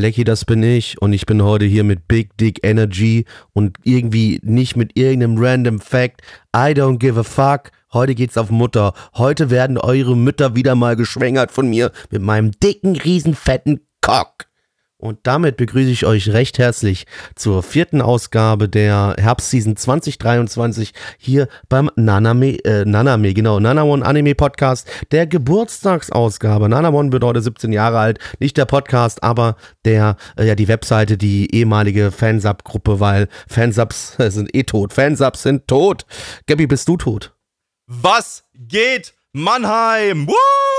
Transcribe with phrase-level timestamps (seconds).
[0.00, 4.40] Blackie, das bin ich und ich bin heute hier mit Big Dick Energy und irgendwie
[4.42, 6.22] nicht mit irgendeinem random Fact.
[6.56, 7.70] I don't give a fuck.
[7.92, 8.94] Heute geht's auf Mutter.
[9.16, 14.49] Heute werden eure Mütter wieder mal geschwängert von mir mit meinem dicken, riesenfetten Cock.
[15.00, 21.90] Und damit begrüße ich euch recht herzlich zur vierten Ausgabe der Herbstseason 2023 hier beim
[21.96, 26.68] Naname, äh, Naname, genau, Nana One Anime Podcast, der Geburtstagsausgabe.
[26.68, 31.16] Nana One bedeutet 17 Jahre alt, nicht der Podcast, aber der, äh, ja, die Webseite,
[31.16, 34.92] die ehemalige Fansub-Gruppe, weil Fansubs sind eh tot.
[34.92, 36.04] Fansubs sind tot.
[36.46, 37.34] Gabby, bist du tot?
[37.86, 40.28] Was geht Mannheim?
[40.28, 40.69] Woo!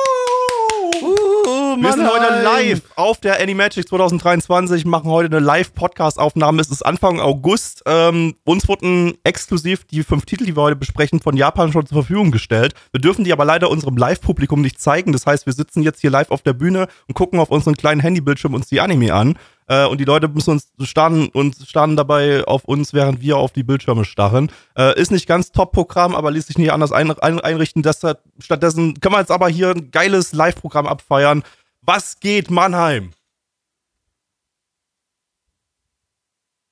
[1.82, 6.62] Uh, Wir sind heute live auf der Animagic 2023, machen heute eine Live-Podcast-Aufnahme.
[6.62, 7.82] Es ist Anfang August.
[7.88, 12.04] Ähm, uns wurden exklusiv die fünf Titel, die wir heute besprechen, von Japan schon zur
[12.04, 12.76] Verfügung gestellt.
[12.92, 15.12] Wir dürfen die aber leider unserem Live-Publikum nicht zeigen.
[15.12, 18.00] Das heißt, wir sitzen jetzt hier live auf der Bühne und gucken auf unseren kleinen
[18.00, 19.40] Handybildschirm uns die Anime an.
[19.66, 23.54] Äh, und die Leute müssen uns starren und starren dabei auf uns, während wir auf
[23.54, 24.52] die Bildschirme starren.
[24.78, 27.82] Äh, ist nicht ganz Top-Programm, aber ließ sich nicht anders ein, ein, einrichten.
[27.82, 31.42] Deshalb, stattdessen können wir jetzt aber hier ein geiles Live-Programm abfeiern.
[31.84, 33.12] Was geht, Mannheim?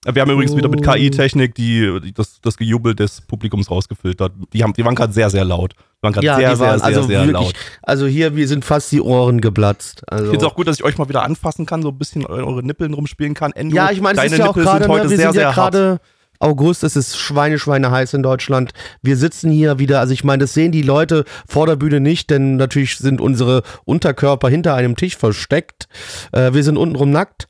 [0.06, 4.32] Wir haben übrigens wieder mit KI-Technik die, die, das, das Gejubel des Publikums rausgefiltert.
[4.54, 5.74] Die, haben, die waren gerade sehr, sehr laut.
[5.74, 7.54] Die waren gerade Ja, sehr, waren sehr, also sehr, sehr wirklich, laut.
[7.84, 10.04] also hier, wir sind fast die Ohren geplatzt.
[10.10, 10.26] Also.
[10.26, 12.26] Ich finde es auch gut, dass ich euch mal wieder anfassen kann, so ein bisschen
[12.26, 13.52] eu- eure Nippeln rumspielen kann.
[13.52, 15.42] Endo, Ja, ich meine, deine ist ja auch Nippel gerade, sind heute ne, sehr, sehr
[15.42, 16.02] ja hart.
[16.40, 18.72] August, es ist Schweine, Schweine heiß in Deutschland.
[19.02, 22.30] Wir sitzen hier wieder, also ich meine, das sehen die Leute vor der Bühne nicht,
[22.30, 25.88] denn natürlich sind unsere Unterkörper hinter einem Tisch versteckt.
[26.32, 27.48] Äh, wir sind untenrum nackt.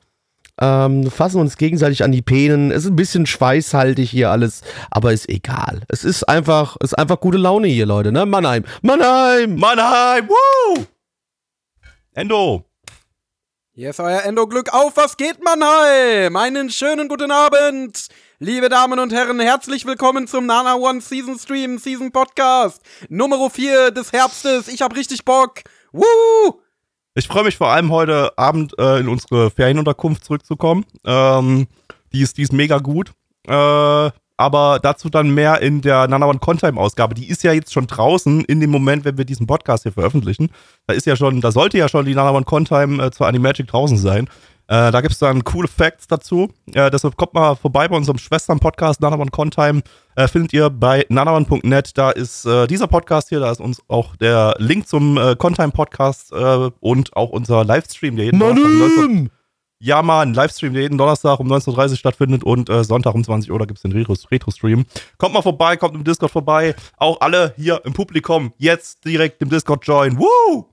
[0.61, 2.71] Ähm, fassen uns gegenseitig an die Penen.
[2.71, 5.83] Es ist ein bisschen schweißhaltig hier alles, aber ist egal.
[5.87, 8.25] Es ist einfach, ist einfach gute Laune hier, Leute, ne?
[8.25, 8.65] Mannheim.
[8.81, 9.55] Mannheim!
[9.55, 10.85] Mannheim, woo!
[12.13, 12.65] Endo,
[13.79, 14.97] Hier ist euer Endo-Glück auf.
[14.97, 16.35] Was geht, Mannheim?
[16.35, 18.09] Einen schönen guten Abend.
[18.37, 22.81] Liebe Damen und Herren, herzlich willkommen zum Nana One Season Stream, Season Podcast.
[23.07, 24.67] Nummer 4 des Herbstes.
[24.67, 25.61] Ich hab richtig Bock.
[25.93, 26.59] Woo!
[27.15, 30.85] ich freue mich vor allem heute Abend äh, in unsere Ferienunterkunft zurückzukommen.
[31.05, 31.67] Ähm,
[32.11, 33.13] die, ist, die ist mega gut.
[33.47, 37.13] Äh, aber dazu dann mehr in der Nana One Contime-Ausgabe.
[37.13, 40.49] Die ist ja jetzt schon draußen in dem Moment, wenn wir diesen Podcast hier veröffentlichen.
[40.87, 43.67] Da ist ja schon, da sollte ja schon die Nana One Contime äh, zur Animagic
[43.67, 44.29] draußen sein.
[44.67, 46.49] Äh, da gibt es dann coole Facts dazu.
[46.73, 49.81] Äh, deshalb kommt mal vorbei bei unserem Schwestern-Podcast Nana One Contime.
[50.15, 51.97] Äh, findet ihr bei nanaone.net.
[51.97, 56.31] Da ist äh, dieser Podcast hier, da ist uns auch der Link zum äh, Contime-Podcast
[56.31, 59.31] äh, und auch unser Livestream, der jeden Donnerstag
[59.81, 59.87] 19 Mannheim!
[59.87, 63.51] ja, Mann, Livestream, der jeden Donnerstag um 19.30 Uhr stattfindet und äh, Sonntag um 20
[63.51, 64.85] Uhr, da gibt's den Retro- Retro-Stream.
[65.17, 66.75] Kommt mal vorbei, kommt im Discord vorbei.
[66.97, 70.19] Auch alle hier im Publikum jetzt direkt im Discord joinen.
[70.19, 70.65] Woo!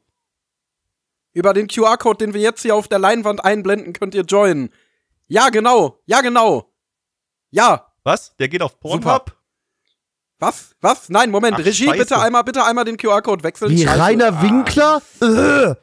[1.32, 4.70] Über den QR-Code, den wir jetzt hier auf der Leinwand einblenden, könnt ihr joinen.
[5.28, 5.98] Ja, genau.
[6.06, 6.72] Ja, genau.
[7.50, 7.86] Ja.
[8.04, 8.34] Was?
[8.36, 9.36] Der geht auf Pornhub?
[10.38, 10.74] Was?
[10.80, 11.08] Was?
[11.08, 11.56] Nein, Moment.
[11.60, 11.98] Ach, Regie, Scheiße.
[11.98, 13.70] bitte einmal, bitte einmal den QR-Code wechseln.
[13.70, 14.00] Wie Scheiße.
[14.00, 14.42] Rainer Ah.
[14.42, 15.02] Winkler?
[15.20, 15.74] Äh.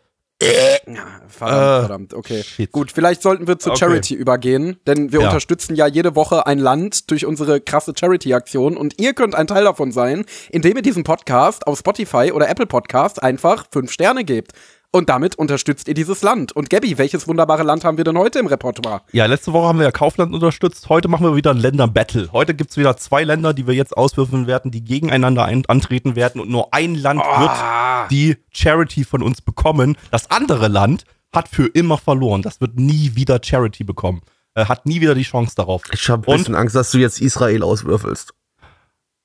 [0.88, 2.44] Ja, verdammt, Äh, verdammt, okay.
[2.44, 2.72] shit.
[2.72, 3.80] Gut, vielleicht sollten wir zur Okay.
[3.86, 5.28] Charity übergehen, denn wir Ja.
[5.28, 9.64] unterstützen ja jede Woche ein Land durch unsere krasse Charity-Aktion und ihr könnt ein Teil
[9.64, 14.52] davon sein, indem ihr diesem Podcast auf Spotify oder Apple Podcast einfach fünf Sterne gebt.
[14.96, 16.52] Und damit unterstützt ihr dieses Land.
[16.52, 19.02] Und Gabby, welches wunderbare Land haben wir denn heute im Repertoire?
[19.12, 20.88] Ja, letzte Woche haben wir ja Kaufland unterstützt.
[20.88, 22.30] Heute machen wir wieder ein Länder-Battle.
[22.32, 26.40] Heute gibt's wieder zwei Länder, die wir jetzt auswürfeln werden, die gegeneinander ein antreten werden.
[26.40, 29.98] Und nur ein Land wird die Charity von uns bekommen.
[30.12, 32.44] Das andere Land hat für immer verloren.
[32.44, 34.22] Das wird nie wieder Charity bekommen.
[34.54, 35.82] Äh, hat nie wieder die Chance darauf.
[35.92, 36.38] Ich habe ein Und?
[36.38, 38.36] bisschen Angst, dass du jetzt Israel auswürfelst.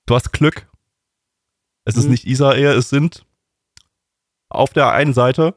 [0.06, 0.66] Du hast Glück.
[1.84, 2.12] Es ist Mhm.
[2.12, 3.26] nicht Israel, es sind
[4.50, 5.54] auf der einen Seite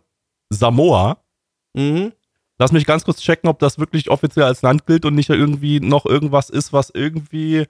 [0.52, 1.18] Samoa.
[1.74, 2.12] Mhm.
[2.60, 5.80] Lass mich ganz kurz checken, ob das wirklich offiziell als Land gilt und nicht irgendwie
[5.80, 7.66] noch irgendwas ist, was irgendwie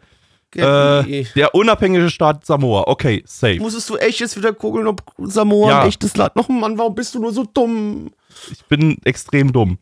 [0.54, 2.84] äh, der unabhängige Staat Samoa.
[2.88, 3.60] Okay, safe.
[3.60, 5.82] Musstest du echt jetzt wieder gucken, ob Samoa Ja.
[5.82, 8.12] ein echtes Land noch Mann, warum bist du nur so dumm?
[8.52, 9.78] Ich bin extrem dumm,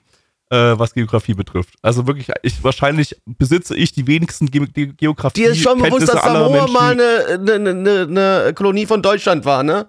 [0.52, 1.74] äh, was Geografie betrifft.
[1.82, 5.42] Also wirklich, ich, wahrscheinlich besitze ich die wenigsten Ge Ge Geografie.
[5.42, 6.74] Dir ist schon bewusst, dass Samoa Menschen.
[6.74, 8.02] mal eine, eine, eine,
[8.44, 9.88] eine Kolonie von Deutschland war, ne?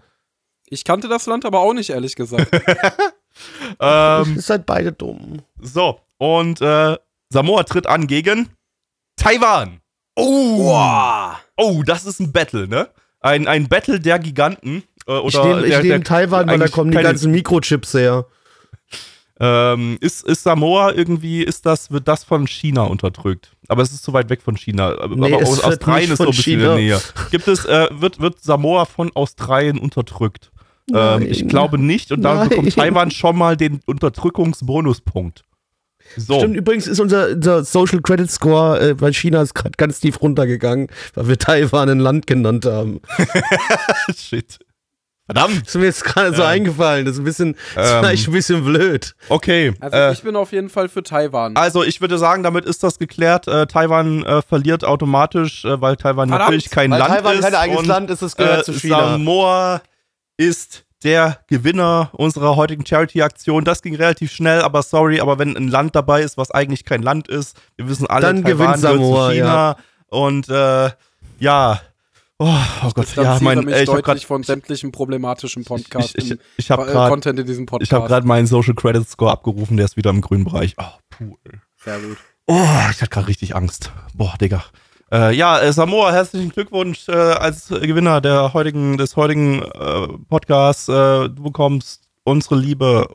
[0.70, 2.48] Ich kannte das Land aber auch nicht, ehrlich gesagt.
[3.80, 5.42] ähm, Ihr seid beide dumm.
[5.60, 6.96] so, und äh,
[7.28, 8.48] Samoa tritt an gegen
[9.16, 9.80] Taiwan.
[10.16, 10.74] Oh,
[11.56, 12.88] oh, das ist ein Battle, ne?
[13.20, 14.82] Ein, ein Battle der Giganten.
[15.06, 18.26] Äh, oder Ich nehme nehm der, Taiwan, weil da kommen die ganzen Mikrochips her.
[19.42, 23.56] Ähm, ist, ist Samoa irgendwie, ist das, wird das von China unterdrückt?
[23.68, 24.90] Aber es ist zu weit weg von China.
[25.00, 26.76] Aber Nee, es aus, wird Australien ist so ein von bisschen China.
[26.76, 27.00] in der Nähe.
[27.30, 30.50] Gibt es, äh, wird, wird Samoa von Australien unterdrückt?
[30.94, 32.48] Ähm, ich glaube nicht und damit Nein.
[32.50, 35.42] bekommt Taiwan schon mal den Unterdrückungsbonuspunkt.
[36.16, 36.38] So.
[36.38, 40.20] Stimmt, übrigens ist unser, unser Social Credit Score äh, bei China ist gerade ganz tief
[40.20, 43.00] runtergegangen, weil wir Taiwan ein Land genannt haben.
[44.16, 44.58] Shit.
[45.26, 45.60] Verdammt.
[45.60, 47.04] Das ist mir jetzt gerade so eingefallen.
[47.04, 47.98] Das ist ein bisschen, das ist Ähm.
[48.00, 49.14] vielleicht ein bisschen blöd.
[49.28, 49.72] Okay.
[49.78, 51.54] Also äh, ich bin auf jeden Fall für Taiwan.
[51.54, 53.46] Also ich würde sagen, damit ist das geklärt.
[53.46, 57.44] Äh, Taiwan äh, verliert automatisch, äh, weil Taiwan Verdammt, natürlich kein Weil Land Taiwan ist.
[57.44, 59.10] kein eigenes und, Land ist, es gehört äh, zu China.
[59.12, 59.82] Samoa
[60.40, 63.64] ist der Gewinner unserer heutigen Charity-Aktion.
[63.64, 67.02] Das ging relativ schnell, aber sorry, aber wenn ein Land dabei ist, was eigentlich kein
[67.02, 69.76] Land ist, wir wissen alle, Dann Taiwan gewinnt Samoa, China
[70.08, 70.90] und äh,
[71.38, 71.80] ja.
[72.38, 76.14] Oh, oh Gott, ja, mein, mich äh, ich habe deutlich gerade von sämtlichen problematischen Podcasts
[76.16, 77.92] ich, ich, im ich hab äh, grad, Content in diesem Podcast.
[77.92, 80.74] ich hab grad meinen Social Credit Score abgerufen, der ist wieder im grünen Bereich.
[80.78, 81.36] Oh, puh.
[81.76, 82.16] Sehr gut.
[82.46, 82.54] Oh,
[82.90, 83.92] ich hatte gerade richtig Angst.
[84.14, 84.64] Boah, Digga.
[85.12, 90.88] Äh, ja, äh, Samoa, herzlichen Glückwunsch äh, als Gewinner der heutigen, des heutigen äh, Podcasts.
[90.88, 93.08] Äh, du bekommst unsere Liebe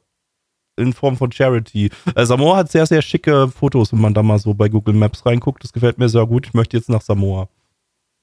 [0.77, 1.89] in Form von Charity.
[2.17, 5.63] Samoa hat sehr, sehr schicke Fotos, wenn man da mal so bei Google Maps reinguckt.
[5.63, 6.47] Das gefällt mir sehr gut.
[6.47, 7.47] Ich möchte jetzt nach Samoa.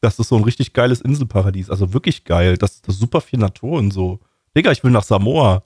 [0.03, 1.71] Das ist so ein richtig geiles Inselparadies.
[1.71, 2.59] Also wirklich geil.
[2.59, 4.21] Das ist super viel Natur und so.
[4.55, 5.63] Digga, ich will nach Samoa.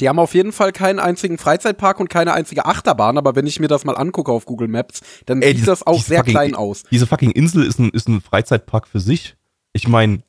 [0.00, 3.60] Die haben auf jeden Fall keinen einzigen Freizeitpark und keine einzige Achterbahn, aber wenn ich
[3.60, 6.32] mir das mal angucke auf Google Maps, dann Ey, sieht diese- das auch sehr fucking-
[6.32, 6.82] klein aus.
[6.90, 9.36] Diese fucking Insel ist ein, ist ein Freizeitpark für sich.
[9.72, 10.22] Ich meine,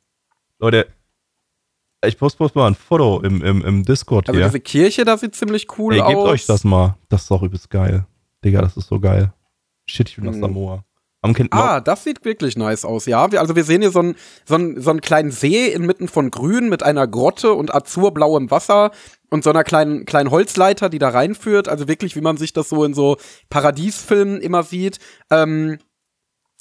[0.59, 0.87] Leute,
[2.05, 4.47] ich poste post mal ein Foto im, im, im Discord Also hier.
[4.47, 6.09] diese Kirche, da sieht ziemlich cool Ey, aus.
[6.09, 6.95] gebt euch das mal.
[7.09, 8.05] Das ist doch übelst geil.
[8.45, 9.33] Digga, das ist so geil.
[9.89, 10.41] Shit, ich will nach Mhm.
[10.41, 10.83] Samoa.
[11.61, 13.25] Ah, das sieht wirklich nice aus, ja.
[13.25, 14.15] Also wir sehen hier so einen
[14.45, 18.91] so einen- so einen kleinen See inmitten von Grün mit einer Grotte und azurblauem Wasser
[19.29, 21.67] und so einer kleinen, kleinen Holzleiter, die da reinführt.
[21.67, 23.17] Also wirklich, wie man sich das so in so
[23.49, 24.99] Paradiesfilmen immer sieht.
[25.29, 25.77] Ähm,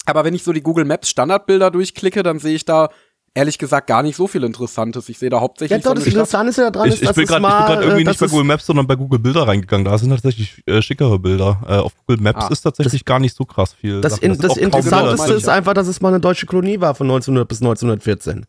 [0.05, 2.89] aber wenn ich so die Google Maps Standardbilder durchklicke, dann sehe ich da
[3.37, 5.07] ehrlich gesagt gar nicht so viel Interessantes.
[5.09, 6.43] Ich sehe da Ja, hauptsächlich doch, so das eine Stadt.
[6.43, 8.27] Interessante ja dran ich, ist, ich dass bin es gerade mal, irgendwie äh, nicht bei
[8.27, 9.85] Google Maps, sondern bei Google Bilder reingegangen.
[9.85, 11.61] Da sind tatsächlich äh, schickere Bilder.
[11.67, 12.51] Äh, auf Google Maps Ah.
[12.51, 14.01] ist tatsächlich gar nicht so krass viel.
[14.01, 17.07] Das, in, das kaum Interessanteste ist einfach, dass es mal eine deutsche Kolonie war von
[17.07, 18.45] 1900 bis 1914.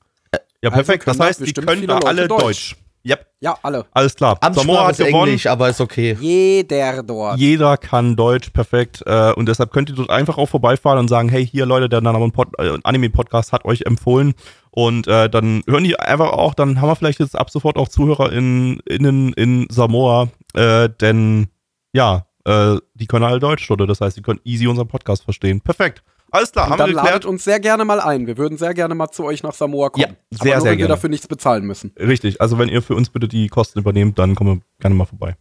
[0.63, 1.07] Ja, perfekt.
[1.07, 2.43] Also das heißt, da die können da alle Deutsch.
[2.43, 2.77] Deutsch.
[3.07, 3.87] Yep, Ja, alle.
[3.93, 4.39] alles klar.
[4.53, 5.29] Samoa hat ist gewonnen.
[5.29, 6.17] Englisch, aber ist okay.
[6.21, 7.39] Jeder dort.
[7.39, 11.29] Jeder kann Deutsch perfekt äh, und deshalb könnt ihr dort einfach auch vorbeifahren und sagen,
[11.29, 14.35] hey, hier Leute, der äh, Anime Podcast hat euch empfohlen
[14.71, 17.89] und äh, dann hören die einfach auch, dann haben wir vielleicht jetzt ab sofort auch
[17.89, 21.47] Zuhörer in, innen in Samoa, äh, denn
[21.93, 23.87] ja, äh, die können alle Deutsch, oder?
[23.87, 25.61] Das heißt, die können easy unseren Podcast verstehen.
[25.61, 26.03] Perfekt.
[26.31, 27.25] Alles klar, Und haben dann wir ladet geklärt.
[27.27, 28.27] uns sehr gerne mal ein.
[28.27, 30.03] Wir würden sehr gerne mal zu euch nach Samoa kommen.
[30.03, 30.89] Ja, sehr, Aber nur, sehr wenn wir gerne.
[30.89, 31.93] dafür nichts bezahlen müssen.
[31.99, 35.07] Richtig, also wenn ihr für uns bitte die Kosten übernehmt, dann kommen wir gerne mal
[35.07, 35.37] vorbei.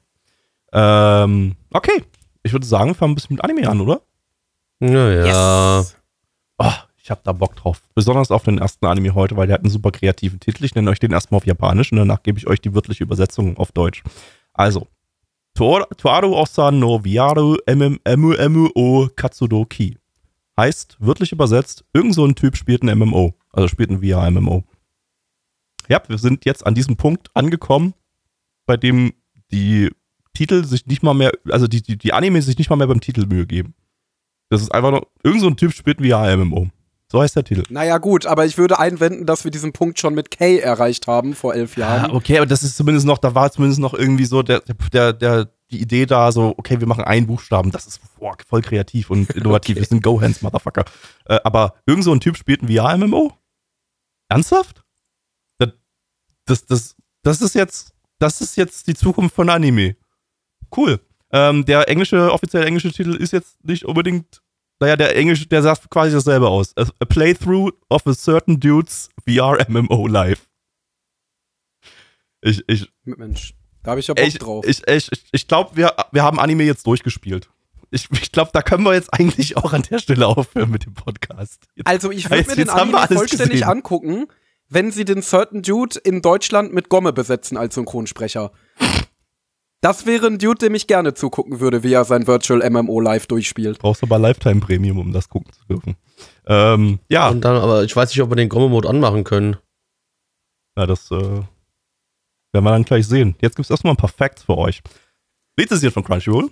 [0.73, 2.03] Ähm, okay.
[2.43, 4.01] Ich würde sagen, wir fangen ein bisschen mit Anime an, oder?
[4.79, 5.79] Naja.
[5.79, 5.97] Yes.
[6.57, 7.81] Oh, ich habe da Bock drauf.
[7.95, 10.63] Besonders auf den ersten Anime heute, weil der hat einen super kreativen Titel.
[10.63, 13.57] Ich nenne euch den erstmal auf Japanisch und danach gebe ich euch die wörtliche Übersetzung
[13.57, 14.03] auf Deutsch.
[14.53, 14.87] Also,
[15.55, 19.97] Toaru Osan no Viaru MMO o Katsudoki.
[20.59, 23.33] Heißt, wörtlich übersetzt, irgend so ein Typ spielt ein MMO.
[23.51, 24.63] Also spielt ein VR-MMO.
[25.87, 27.93] Ja, wir sind jetzt an diesem Punkt angekommen,
[28.65, 29.13] bei dem
[29.51, 29.89] die
[30.33, 32.99] Titel sich nicht mal mehr, also die, die, die Anime sich nicht mal mehr beim
[33.01, 33.73] Titel Mühe geben.
[34.49, 36.69] Das ist einfach nur, irgend so ein Typ spielt ein VR-MMO.
[37.09, 37.63] So heißt der Titel.
[37.69, 41.35] Naja, gut, aber ich würde einwenden, dass wir diesen Punkt schon mit K erreicht haben
[41.35, 42.11] vor elf Ja, Jahren.
[42.11, 44.59] okay, aber das ist zumindest noch, da war zumindest noch irgendwie so der,
[44.91, 48.61] der, der, die Idee da, so, okay, wir machen einen Buchstaben, das ist boah, voll
[48.61, 49.75] kreativ und innovativ.
[49.75, 49.81] Okay.
[49.81, 50.85] Wir sind Go-Hands, Motherfucker.
[51.25, 53.33] Äh, aber irgend so ein Typ spielt ein VR-MMO?
[54.29, 54.83] Ernsthaft?
[55.59, 55.71] Das,
[56.45, 59.95] das, das, das ist jetzt, das ist jetzt die Zukunft von Anime.
[60.75, 60.99] Cool.
[61.31, 64.41] Ähm, der englische, offizielle englische Titel ist jetzt nicht unbedingt,
[64.79, 66.75] naja, der englische, der sagt quasi dasselbe aus.
[66.77, 70.47] A, a Playthrough of a certain dude's VR-MMO live.
[72.41, 73.53] Ich, ich, Mensch,
[73.87, 74.65] da habe ich ja Bock ich, drauf.
[74.67, 77.49] ich, ich, ich, glaube, wir, wir haben Anime jetzt durchgespielt.
[77.89, 80.93] Ich, ich glaube, da können wir jetzt eigentlich auch an der Stelle aufhören mit dem
[80.93, 81.63] Podcast.
[81.75, 83.63] Jetzt, also ich würde Jetzt- mir den Anime vollständig gesehen.
[83.63, 84.27] angucken,
[84.67, 88.51] wenn sie den Certain Dude in Deutschland mit Gomme besetzen als Synchronsprecher.
[89.79, 93.27] Das wäre ein Dude, dem ich gerne zugucken würde, wie er sein Virtual MMO live
[93.27, 93.79] durchspielt.
[93.79, 95.95] brauchst du aber Lifetime Premium, um das gucken zu dürfen.
[96.45, 99.55] Ähm, ja, Und dann, aber ich weiß nicht, ob wir den Gomme-Mode anmachen können.
[100.75, 101.41] ja, das äh,
[102.57, 103.35] werden wir dann gleich sehen.
[103.41, 104.81] Jetzt gibt es erstmal ein paar Facts für euch.
[105.57, 106.49] Lizenziert von Crunchyroll.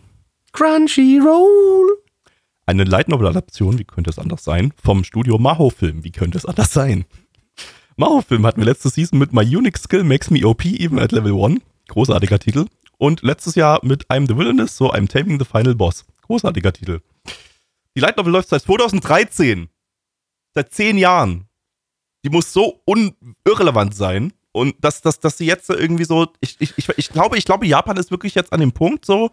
[0.53, 1.97] Crunchyroll.
[2.65, 4.73] Eine Light Novel Adaption, wie könnte es anders sein?
[4.81, 7.05] Vom Studio Maho Film, wie könnte es anders sein?
[7.97, 11.11] Maho Film hatten wir letzte Season mit My Unique Skill Makes Me OP even at
[11.11, 11.61] Level 1.
[11.87, 12.65] Großartiger Titel.
[12.97, 16.05] Und letztes Jahr mit I'm the Villainous, so I'm Taming the Final Boss.
[16.23, 17.01] Großartiger Titel.
[17.95, 19.69] Die Light Novel läuft seit 2013.
[20.53, 21.47] Seit zehn Jahren.
[22.23, 24.33] Die muss so unirrelevant sein.
[24.55, 27.67] Und dass, dass, dass sie jetzt irgendwie so, ich, ich, ich, ich glaube, ich glaube,
[27.67, 29.29] Japan ist wirklich jetzt an dem Punkt so,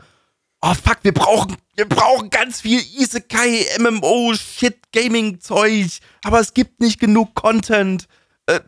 [0.60, 6.80] oh fuck, wir brauchen, wir brauchen ganz viel Isekai, MMO, Shit, Gaming-Zeug, aber es gibt
[6.80, 8.08] nicht genug Content.
[8.46, 8.58] Äh,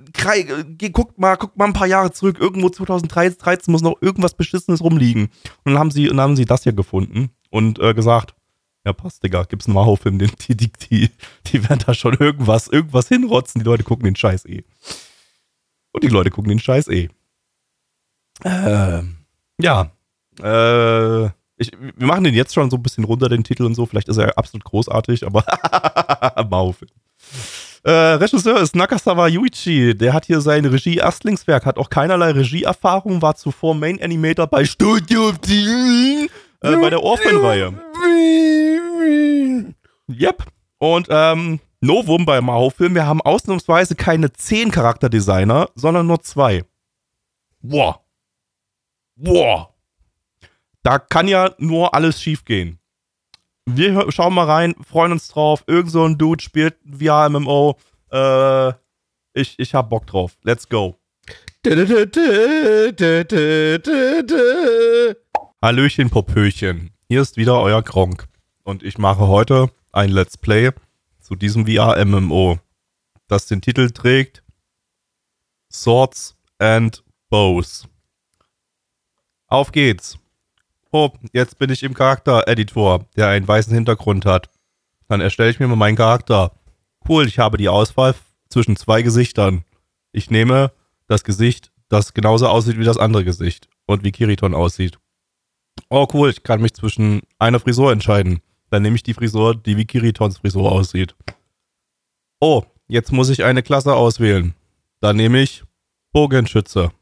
[0.92, 5.30] guckt mal, guckt mal ein paar Jahre zurück, irgendwo 2013 muss noch irgendwas Beschissenes rumliegen.
[5.64, 8.36] Und dann haben sie, dann haben sie das hier gefunden und äh, gesagt,
[8.86, 11.10] ja passt, Digga, gibt's einen Maho-Film, die, die, die,
[11.46, 14.62] die werden da schon irgendwas, irgendwas hinrotzen, die Leute gucken den Scheiß eh.
[15.94, 17.08] Und die Leute gucken den Scheiß eh.
[18.42, 19.02] Äh,
[19.60, 19.92] ja,
[20.42, 21.24] äh,
[21.56, 23.86] ich, wir machen den jetzt schon so ein bisschen runter, den Titel und so.
[23.86, 25.44] Vielleicht ist er absolut großartig, aber
[26.50, 26.90] Maufilm.
[27.84, 29.94] Äh, Regisseur ist Nakasawa Yuichi.
[29.96, 35.30] Der hat hier sein Regie-Erstlingswerk, hat auch keinerlei Regieerfahrung, war zuvor Main Animator bei Studio
[35.30, 36.28] äh,
[36.60, 37.72] bei der Orphan-Reihe.
[40.08, 40.44] Yep.
[40.78, 46.64] Und ähm, Novum bei Maho-Film, wir haben ausnahmsweise keine zehn Charakterdesigner, sondern nur zwei.
[47.60, 48.00] Boah.
[49.16, 49.74] Boah.
[50.82, 52.78] Da kann ja nur alles schiefgehen.
[53.66, 55.62] Wir schauen mal rein, freuen uns drauf.
[55.66, 57.76] Irgend so ein Dude spielt VR-MMO.
[58.10, 58.72] Äh,
[59.34, 60.38] ich, ich hab Bock drauf.
[60.42, 60.96] Let's go.
[65.62, 66.90] Hallöchen, Popöchen.
[67.08, 68.26] Hier ist wieder euer Kronk.
[68.62, 70.72] Und ich mache heute ein Let's Play
[71.24, 72.58] zu diesem VR-MMO,
[73.26, 74.44] das den Titel trägt
[75.72, 77.88] Swords and Bows.
[79.48, 80.18] Auf geht's
[80.94, 84.48] oh, jetzt bin ich im Charakter-Editor, der einen weißen Hintergrund hat.
[85.08, 86.52] Dann erstelle ich mir mal meinen Charakter.
[87.06, 88.14] Cool, ich habe die Auswahl
[88.48, 89.64] zwischen zwei Gesichtern.
[90.12, 90.70] Ich nehme
[91.08, 94.98] das Gesicht, das genauso aussieht wie das andere Gesicht und wie Kiriton aussieht.
[95.90, 98.40] Oh cool, ich kann mich zwischen einer Frisur entscheiden.
[98.74, 101.14] Dann nehme ich die Frisur, die wie Kiritons Frisur aussieht.
[102.40, 104.54] Oh, jetzt muss ich eine Klasse auswählen.
[105.00, 105.62] Dann nehme ich
[106.12, 106.92] Bogenschütze.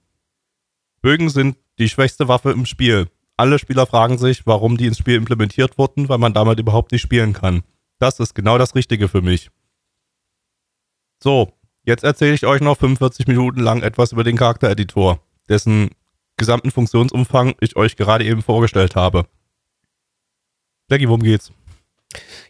[1.00, 3.08] Bögen sind die schwächste Waffe im Spiel
[3.42, 7.02] alle Spieler fragen sich, warum die ins Spiel implementiert wurden, weil man damit überhaupt nicht
[7.02, 7.62] spielen kann.
[7.98, 9.50] Das ist genau das Richtige für mich.
[11.20, 11.52] So,
[11.84, 15.90] jetzt erzähle ich euch noch 45 Minuten lang etwas über den Charaktereditor, dessen
[16.36, 19.26] gesamten Funktionsumfang ich euch gerade eben vorgestellt habe.
[20.88, 21.52] Blackie, worum geht's?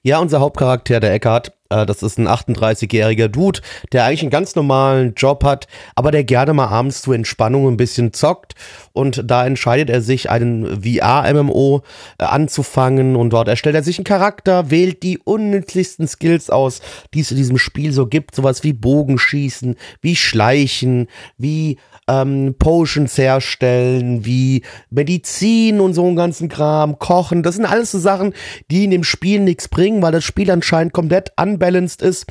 [0.03, 1.53] Ja, unser Hauptcharakter, der Eckhart,
[1.87, 3.61] das ist ein 38-jähriger Dude,
[3.93, 7.77] der eigentlich einen ganz normalen Job hat, aber der gerne mal abends zur Entspannung ein
[7.77, 8.55] bisschen zockt.
[8.93, 11.83] Und da entscheidet er sich, einen VR-MMO
[12.19, 13.17] äh, anzufangen.
[13.17, 16.81] Und dort erstellt er sich einen Charakter, wählt die unnützlichsten Skills aus,
[17.15, 18.35] die es in diesem Spiel so gibt.
[18.35, 26.49] Sowas wie Bogenschießen, wie Schleichen, wie ähm, Potions herstellen, wie Medizin und so einen ganzen
[26.49, 27.43] Kram, Kochen.
[27.43, 28.35] Das sind alles so Sachen,
[28.71, 32.27] die in dem Spiel nichts bringen, weil das Spiel anscheinend komplett unbalanced ist.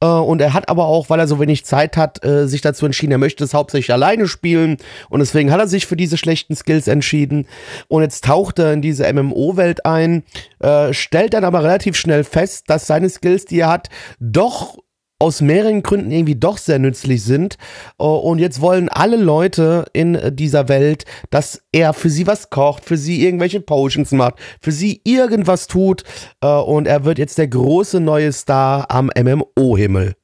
[0.00, 2.86] Äh, und er hat aber auch, weil er so wenig Zeit hat, äh, sich dazu
[2.86, 4.76] entschieden, er möchte es hauptsächlich alleine spielen.
[5.08, 7.46] Und deswegen hat er sich für diese schlechten Skills entschieden.
[7.88, 10.24] Und jetzt taucht er in diese MMO-Welt ein,
[10.60, 14.78] äh, stellt dann aber relativ schnell fest, dass seine Skills, die er hat, doch
[15.22, 17.56] aus mehreren Gründen irgendwie doch sehr nützlich sind.
[17.98, 22.84] Äh, und jetzt wollen alle Leute in dieser Welt, dass er für sie was kocht,
[22.84, 26.02] für sie irgendwelche Potions macht, für sie irgendwas tut.
[26.40, 30.14] Äh, und er wird jetzt der große neue Star am MMO-Himmel.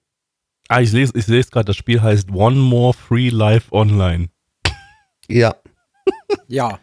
[0.69, 4.28] Ah, ich lese, ich lese gerade, das Spiel heißt One More Free Life Online.
[5.28, 5.55] Ja.
[6.49, 6.78] ja.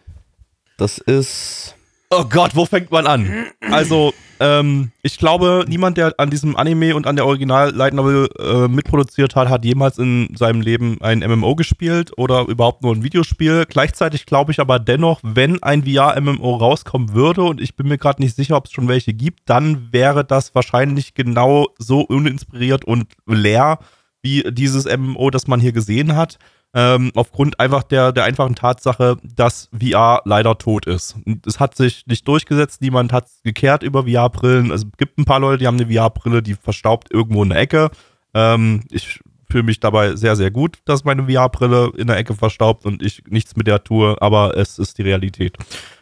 [0.77, 1.75] Das ist.
[2.17, 3.48] Oh Gott, wo fängt man an?
[3.72, 8.29] Also, ähm, ich glaube, niemand, der an diesem Anime und an der Original Light Novel
[8.39, 13.03] äh, mitproduziert hat, hat jemals in seinem Leben ein MMO gespielt oder überhaupt nur ein
[13.03, 13.65] Videospiel.
[13.67, 18.22] Gleichzeitig glaube ich aber dennoch, wenn ein VR-MMO rauskommen würde, und ich bin mir gerade
[18.22, 23.07] nicht sicher, ob es schon welche gibt, dann wäre das wahrscheinlich genau so uninspiriert und
[23.25, 23.79] leer
[24.22, 26.39] wie dieses MMO, das man hier gesehen hat
[26.75, 31.15] ähm, aufgrund einfach der, der einfachen Tatsache, dass VR leider tot ist.
[31.46, 34.72] Es hat sich nicht durchgesetzt, niemand hat gekehrt über VR-Brillen.
[34.72, 37.91] Es gibt ein paar Leute, die haben eine VR-Brille, die verstaubt irgendwo in der Ecke.
[38.34, 42.86] Ähm, ich fühle mich dabei sehr, sehr gut, dass meine VR-Brille in der Ecke verstaubt
[42.86, 45.58] und ich nichts mit der tue, aber es ist die Realität.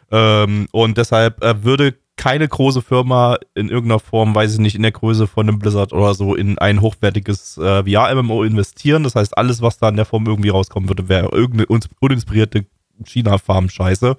[0.10, 4.82] Ähm, und deshalb äh, würde keine große Firma in irgendeiner Form, weiß ich nicht, in
[4.82, 9.04] der Größe von einem Blizzard oder so, in ein hochwertiges äh, VR-MMO investieren.
[9.04, 12.66] Das heißt, alles, was da in der Form irgendwie rauskommen würde, wäre irgendeine uninspirierte
[13.04, 14.16] China-Farm-Scheiße,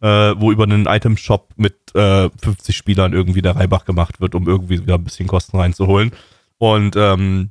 [0.00, 4.46] äh, wo über einen Item-Shop mit äh, 50 Spielern irgendwie der Reibach gemacht wird, um
[4.46, 6.12] irgendwie wieder ein bisschen Kosten reinzuholen.
[6.58, 7.50] Und ähm,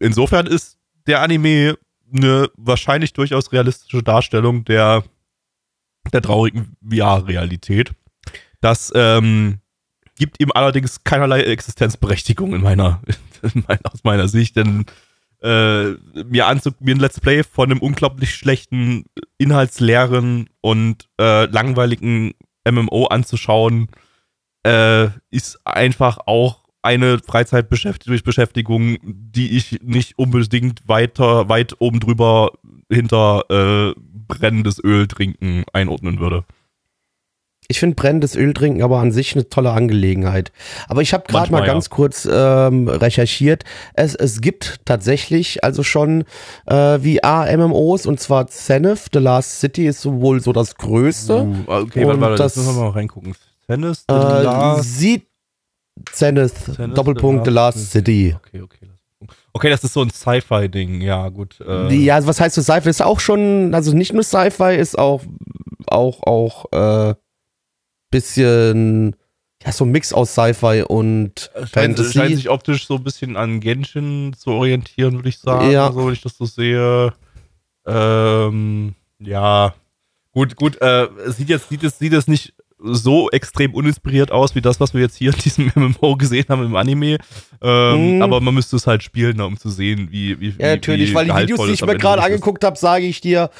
[0.00, 0.76] insofern ist
[1.06, 1.78] der Anime
[2.14, 5.02] eine wahrscheinlich durchaus realistische Darstellung der,
[6.12, 7.94] der traurigen VR-Realität.
[8.64, 9.58] Das ähm,
[10.16, 13.02] gibt ihm allerdings keinerlei Existenzberechtigung in meiner,
[13.42, 14.86] in meiner aus meiner Sicht, denn
[15.42, 15.90] äh,
[16.24, 19.04] mir, anzug, mir ein Let's Play von einem unglaublich schlechten,
[19.36, 22.32] inhaltsleeren und äh, langweiligen
[22.66, 23.88] MMO anzuschauen,
[24.62, 32.52] äh, ist einfach auch eine Freizeitbeschäftigung, die ich nicht unbedingt weiter, weit oben drüber
[32.90, 36.46] hinter äh, brennendes Öl trinken einordnen würde.
[37.68, 40.52] Ich finde brennendes Öl trinken aber an sich eine tolle Angelegenheit.
[40.88, 41.66] Aber ich habe gerade mal ja.
[41.66, 43.64] ganz kurz ähm, recherchiert.
[43.94, 46.24] Es, es gibt tatsächlich also schon
[46.66, 51.42] äh, VR-MMOs und zwar Zenith, The Last City ist wohl so das größte.
[51.42, 53.34] Uh, okay, warte, warte, das, das müssen wir mal reingucken.
[53.66, 55.26] Zenith, The Äh, Last sieht
[56.12, 58.36] Zenith, Zenith, Doppelpunkt, The Last City.
[58.36, 58.90] Okay, okay.
[59.54, 61.60] Okay, das ist so ein Sci-Fi-Ding, ja, gut.
[61.66, 62.90] Äh, ja, was heißt so Sci-Fi?
[62.90, 65.22] Ist auch schon, also nicht nur Sci-Fi, ist auch,
[65.86, 67.14] auch, auch, äh,
[68.14, 69.16] bisschen,
[69.64, 72.12] ja, so ein Mix aus Sci-Fi und scheint, Fantasy.
[72.12, 75.70] scheint sich optisch so ein bisschen an Genshin zu orientieren, würde ich sagen.
[75.70, 75.90] Ja.
[75.92, 77.12] So, wenn ich das so sehe.
[77.86, 79.74] Ähm, ja.
[80.32, 84.60] Gut, gut, äh, sieht jetzt, sieht es, sieht es nicht so extrem uninspiriert aus, wie
[84.60, 87.18] das, was wir jetzt hier in diesem MMO gesehen haben im Anime.
[87.62, 88.22] Ähm, Mhm.
[88.22, 91.26] Aber man müsste es halt spielen, um zu sehen, wie, wie Ja, natürlich, wie weil
[91.26, 93.50] die Videos, die ich mir gerade angeguckt habe, sage ich dir,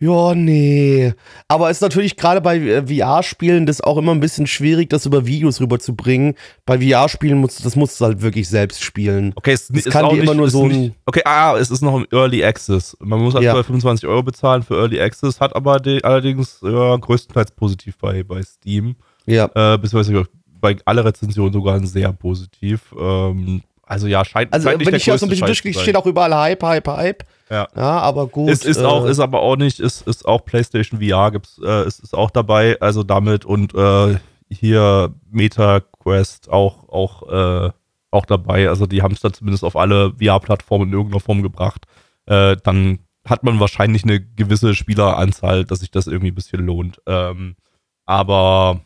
[0.00, 1.12] ja, nee.
[1.46, 5.26] Aber ist natürlich gerade bei äh, VR-Spielen das auch immer ein bisschen schwierig, das über
[5.26, 6.34] Videos rüberzubringen.
[6.64, 9.32] Bei VR-Spielen musst du, das musst du halt wirklich selbst spielen.
[9.36, 11.82] Okay, es Das ist kann auch nicht, immer nur so nicht, Okay, ah, es ist
[11.82, 12.96] noch im Early Access.
[13.00, 13.40] Man muss Ja.
[13.40, 18.22] aktuell 25 Euro bezahlen für Early Access, hat aber die, allerdings ja, größtenteils positiv bei,
[18.22, 18.96] bei Steam.
[19.26, 19.50] Ja.
[19.54, 20.24] Äh, beziehungsweise
[20.60, 22.94] bei alle Rezensionen sogar sehr positiv.
[22.98, 25.82] Ähm, also ja, scheint, Also, scheint nicht wenn der ich hier so ein bisschen sein.
[25.82, 27.24] steht auch überall Hype, Hype, Hype.
[27.50, 27.66] Ja.
[27.74, 28.48] Ja, aber gut.
[28.48, 31.86] Es ist äh, auch, ist aber auch nicht, ist, ist auch PlayStation VR gibt's, äh,
[31.88, 34.16] ist, ist auch dabei, also damit und äh,
[34.48, 37.28] hier Meta Quest auch, auch,
[37.66, 37.70] äh,
[38.12, 38.68] auch dabei.
[38.68, 41.86] Also die haben es dann zumindest auf alle VR-Plattformen in irgendeiner Form gebracht.
[42.26, 47.00] Äh, dann hat man wahrscheinlich eine gewisse Spieleranzahl, dass sich das irgendwie ein bisschen lohnt.
[47.06, 47.56] Ähm,
[48.06, 48.82] aber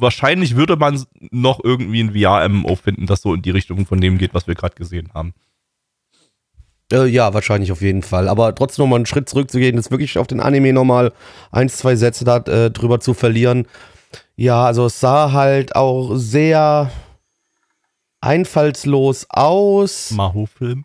[0.00, 4.18] wahrscheinlich würde man noch irgendwie ein VR-MMO finden, das so in die Richtung von dem
[4.18, 5.34] geht, was wir gerade gesehen haben.
[6.92, 8.28] Äh, ja, wahrscheinlich auf jeden Fall.
[8.28, 11.12] Aber trotzdem nochmal einen Schritt zurückzugehen, das wirklich auf den Anime nochmal
[11.52, 13.66] ein, zwei Sätze da äh, drüber zu verlieren.
[14.36, 16.90] Ja, also es sah halt auch sehr
[18.20, 20.10] einfallslos aus.
[20.10, 20.84] Maho-Film.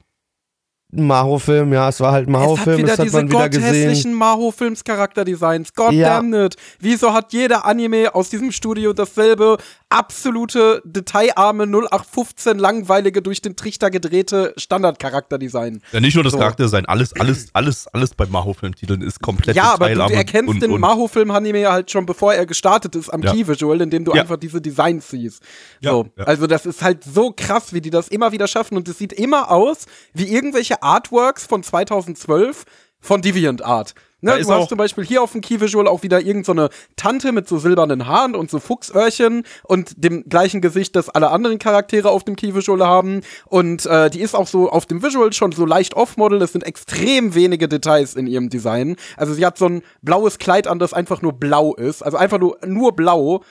[0.97, 3.63] Maho-Film, ja, es war halt Es hat Maho-Film, wieder das hat diese man wieder gesehen.
[3.65, 5.73] gotthässlichen Maho-Films Charakterdesigns.
[5.73, 6.15] God Ja.
[6.17, 6.55] damn it.
[6.79, 9.57] Wieso hat jeder Anime aus diesem Studio dasselbe
[9.95, 15.81] absolute, detailarme 0815 langweilige, durch den Trichter gedrehte Standardcharakterdesign?
[15.91, 16.39] Ja, nicht nur das So.
[16.39, 20.71] Charakterdesign, alles, alles, alles, alles bei Maho-Filmtiteln ist komplett Ja, aber du, erkennst und, den
[20.71, 23.31] und, Maho-Film-Anime ja halt schon, bevor er gestartet ist, am Ja.
[23.31, 24.21] Key-Visual, indem du Ja.
[24.21, 25.41] einfach diese Designs siehst.
[25.79, 26.07] Ja, So.
[26.17, 26.25] ja.
[26.25, 29.13] Also das ist halt so krass, wie die das immer wieder schaffen und es sieht
[29.13, 32.65] immer aus wie irgendwelche Artworks von 2012
[32.99, 33.93] von DeviantArt.
[34.21, 37.47] Ne, du hast zum Beispiel hier auf dem Key-Visual auch wieder irgendeine so Tante mit
[37.47, 42.23] so silbernen Haaren und so Fuchsöhrchen und dem gleichen Gesicht, das alle anderen Charaktere auf
[42.23, 43.21] dem Key-Visual haben.
[43.45, 46.41] Und äh, die ist auch so auf dem Visual schon so leicht off-Model.
[46.41, 48.95] Es sind extrem wenige Details in ihrem Design.
[49.17, 52.01] Also sie hat so ein blaues Kleid an, das einfach nur blau ist.
[52.01, 53.43] Also einfach nur, nur blau.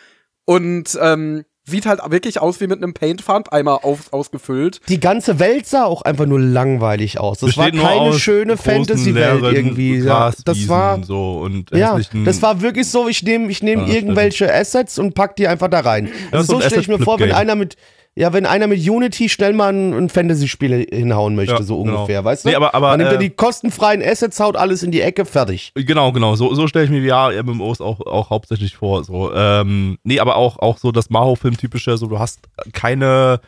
[0.47, 4.81] Und ähm, sieht halt wirklich aus wie mit einem Paint-Farbeimer auf, ausgefüllt.
[4.89, 7.39] Die ganze Welt sah auch einfach nur langweilig aus.
[7.39, 9.97] Das war besteht nur keine aus schöne Fantasy-Welt irgendwie.
[9.99, 13.95] Ja, das war, so und ja, das war wirklich so, ich nehme ich nehm Ja,
[13.95, 16.11] irgendwelche Assets und pack die einfach da rein.
[16.31, 17.77] Also so stelle ich mir vor, wenn einer mit,
[18.17, 21.97] ja, wenn einer mit Unity schnell mal ein, ein Fantasy-Spiel hinhauen möchte, Ja, so genau.
[21.97, 22.49] ungefähr, weißt du?
[22.49, 25.25] Nee, aber- aber, Man nimmt ja äh, die kostenfreien Assets, haut alles in die Ecke,
[25.25, 25.73] fertig.
[25.75, 26.37] Genau, genau.
[26.37, 29.03] So, so stelle ich mir VR-MMOs auch, auch hauptsächlich vor.
[29.05, 29.35] So.
[29.35, 32.41] Ähm, nee, aber auch, auch so das Maho-Film-typische, so du hast
[32.73, 33.41] keine,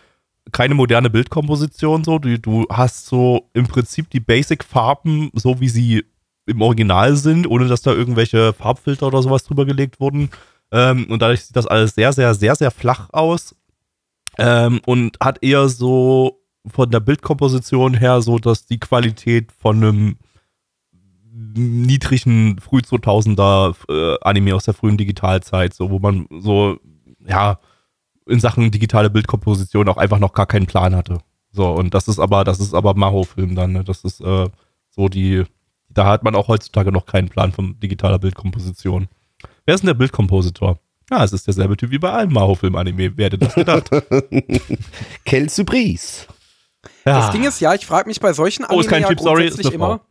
[0.52, 2.18] keine moderne Bildkomposition, so.
[2.18, 6.04] Du, du hast so im Prinzip die Basic-Farben, so wie sie
[6.46, 10.30] im Original sind, ohne dass da irgendwelche Farbfilter oder sowas drüber gelegt wurden.
[10.72, 13.54] Ähm, und dadurch sieht das alles sehr, sehr, sehr, sehr flach aus.
[14.38, 20.16] Ähm, und hat eher so von der Bildkomposition her so, dass die Qualität von einem
[21.54, 26.78] niedrigen früh 2000er äh, Anime aus der frühen Digitalzeit, so wo man so
[27.26, 27.58] ja
[28.28, 31.18] in Sachen digitale Bildkomposition auch einfach noch gar keinen Plan hatte.
[31.52, 33.72] So und das ist aber das ist aber Maho-Film dann.
[33.72, 33.84] Ne?
[33.84, 34.48] Das ist äh,
[34.90, 35.44] so die
[35.88, 39.08] da hat man auch heutzutage noch keinen Plan von digitaler Bildkomposition.
[39.64, 40.78] Wer ist denn der Bildkompositor?
[41.10, 43.16] Ja, es ist derselbe Typ wie bei allen Maho-Film-Anime.
[43.16, 43.88] Wer hätte das gedacht?
[45.24, 46.26] Quelle Surprise.
[47.04, 47.20] Ja.
[47.20, 49.46] Das Ding ist ja, ich frage mich bei solchen Oh, ist kein ja Typ, sorry,
[49.46, 49.74] ist eine Frau.
[49.74, 50.06] immer.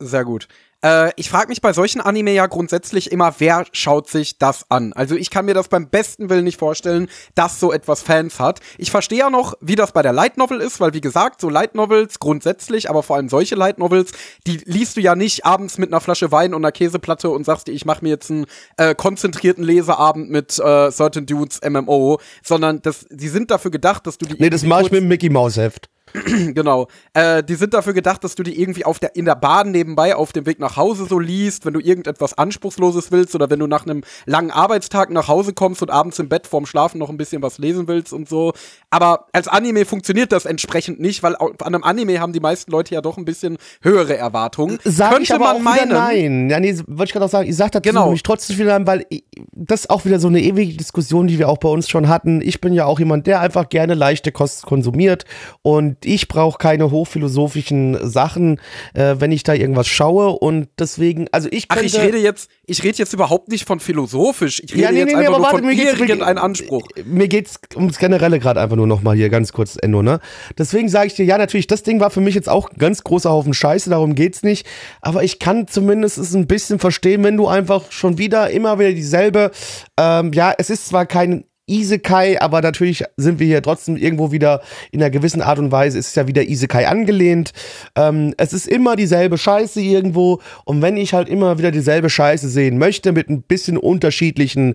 [0.00, 0.48] Sehr gut.
[0.84, 4.92] Äh, ich frage mich bei solchen Anime ja grundsätzlich immer, wer schaut sich das an?
[4.92, 8.60] Also ich kann mir das beim besten Willen nicht vorstellen, dass so etwas Fans hat.
[8.76, 11.48] Ich verstehe ja noch, wie das bei der Light Novel ist, weil wie gesagt, so
[11.48, 14.12] Light Novels grundsätzlich, aber vor allem solche Light Novels,
[14.46, 17.66] die liest du ja nicht abends mit einer Flasche Wein und einer Käseplatte und sagst
[17.66, 22.82] dir, ich mache mir jetzt einen äh, konzentrierten Leseabend mit äh, Certain Dudes MMO, sondern
[22.82, 25.30] das, die sind dafür gedacht, dass du die Nee, das mache ich mit dem Mickey
[25.30, 25.88] Maus Heft.
[26.54, 26.86] Genau.
[27.12, 30.14] Äh, die sind dafür gedacht, dass du die irgendwie auf der, in der Bahn nebenbei
[30.14, 33.66] auf dem Weg nach Hause so liest, wenn du irgendetwas Anspruchsloses willst oder wenn du
[33.66, 37.16] nach einem langen Arbeitstag nach Hause kommst und abends im Bett vorm Schlafen noch ein
[37.16, 38.52] bisschen was lesen willst und so.
[38.90, 42.94] Aber als Anime funktioniert das entsprechend nicht, weil an einem Anime haben die meisten Leute
[42.94, 44.78] ja doch ein bisschen höhere Erwartungen.
[44.84, 46.50] Sag ich aber auch wieder meinen, nein.
[46.50, 48.04] Ja, nee, wollte ich gerade auch sagen, ich sag dazu Genau.
[48.04, 51.38] nämlich trotzdem wieder nein, weil ich, das ist auch wieder so eine ewige Diskussion, die
[51.38, 52.40] wir auch bei uns schon hatten.
[52.40, 55.24] Ich bin ja auch jemand, der einfach gerne leichte Kost konsumiert
[55.62, 58.60] und ich brauche keine hochphilosophischen Sachen,
[58.94, 62.50] äh, wenn ich da irgendwas schaue und deswegen, also ich Ach, könnte, ich rede jetzt,
[62.66, 64.60] ich rede jetzt überhaupt nicht von philosophisch.
[64.64, 66.38] Ich rede Ja, nee, jetzt nee, nee, einfach aber nur warte, von mir geht's irgendeinem
[66.38, 66.86] Anspruch.
[67.04, 70.20] Mir geht's ums Generelle gerade einfach nur nochmal hier ganz kurz, Endo, ne?
[70.58, 73.04] Deswegen sage ich dir, ja, natürlich, das Ding war für mich jetzt auch ein ganz
[73.04, 74.66] großer Haufen Scheiße, darum geht's nicht.
[75.00, 78.92] Aber ich kann zumindest es ein bisschen verstehen, wenn du einfach schon wieder immer wieder
[78.92, 79.50] dieselbe,
[79.98, 84.60] ähm, ja, es ist zwar kein Isekai, aber natürlich sind wir hier trotzdem irgendwo wieder
[84.92, 87.52] in einer gewissen Art und Weise, ist es ja wieder Isekai angelehnt.
[87.96, 92.48] Ähm, es ist immer dieselbe Scheiße irgendwo und wenn ich halt immer wieder dieselbe Scheiße
[92.48, 94.74] sehen möchte, mit ein bisschen unterschiedlichen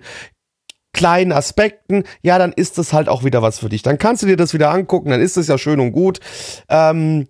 [0.93, 3.83] kleinen Aspekten, ja, dann ist das halt auch wieder was für dich.
[3.83, 6.19] Dann kannst du dir das wieder angucken, dann ist das ja schön und gut.
[6.67, 7.27] Ähm,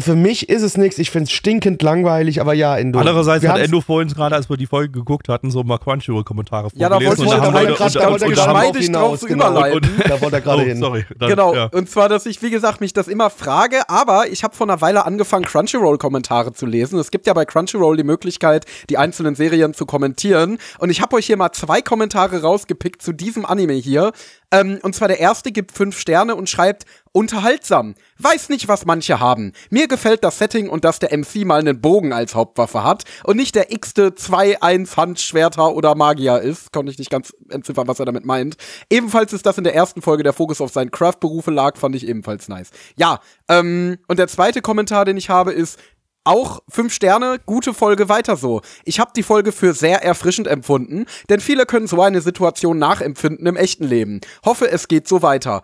[0.00, 2.98] für mich ist es nichts, ich finde es stinkend langweilig, aber ja, Endo.
[2.98, 6.68] Andererseits wir hat Endo vorhin gerade, als wir die Folge geguckt hatten, so mal Crunchyroll-Kommentare
[6.74, 7.26] Ja, da vorgelesen.
[7.26, 9.20] wollte ich- und da haben wollte Leute- ich grad- und- da wollte und- geschmeidig drauf
[9.20, 9.90] zu überleiten.
[10.08, 10.78] Da wollte er gerade Oh, hin.
[10.78, 11.04] sorry.
[11.18, 11.66] Dann, Genau, Ja.
[11.66, 14.80] und zwar, dass ich, wie gesagt, mich das immer frage, aber ich habe vor einer
[14.80, 16.98] Weile angefangen, Crunchyroll-Kommentare zu lesen.
[16.98, 20.56] Es gibt ja bei Crunchyroll die Möglichkeit, die einzelnen Serien zu kommentieren.
[20.78, 24.12] Und ich habe euch hier mal zwei Kommentare rausgepickt zu diesem Anime hier.
[24.52, 27.94] Ähm, und zwar der erste gibt fünf Sterne und schreibt, unterhaltsam.
[28.18, 29.52] Weiß nicht, was manche haben.
[29.70, 33.36] Mir gefällt das Setting und dass der MC mal einen Bogen als Hauptwaffe hat und
[33.36, 36.72] nicht der x-te 2-1 Handschwerter oder Magier ist.
[36.72, 38.56] Konnte ich nicht ganz entziffern, was er damit meint.
[38.88, 42.06] Ebenfalls ist das in der ersten Folge der Fokus auf seinen Craft-Berufe lag, fand ich
[42.06, 42.70] ebenfalls nice.
[42.96, 45.78] Ja, ähm, und der zweite Kommentar, den ich habe, ist,
[46.24, 48.62] auch fünf Sterne, gute Folge weiter so.
[48.84, 53.46] Ich habe die Folge für sehr erfrischend empfunden, denn viele können so eine Situation nachempfinden
[53.46, 54.20] im echten Leben.
[54.44, 55.62] Hoffe, es geht so weiter.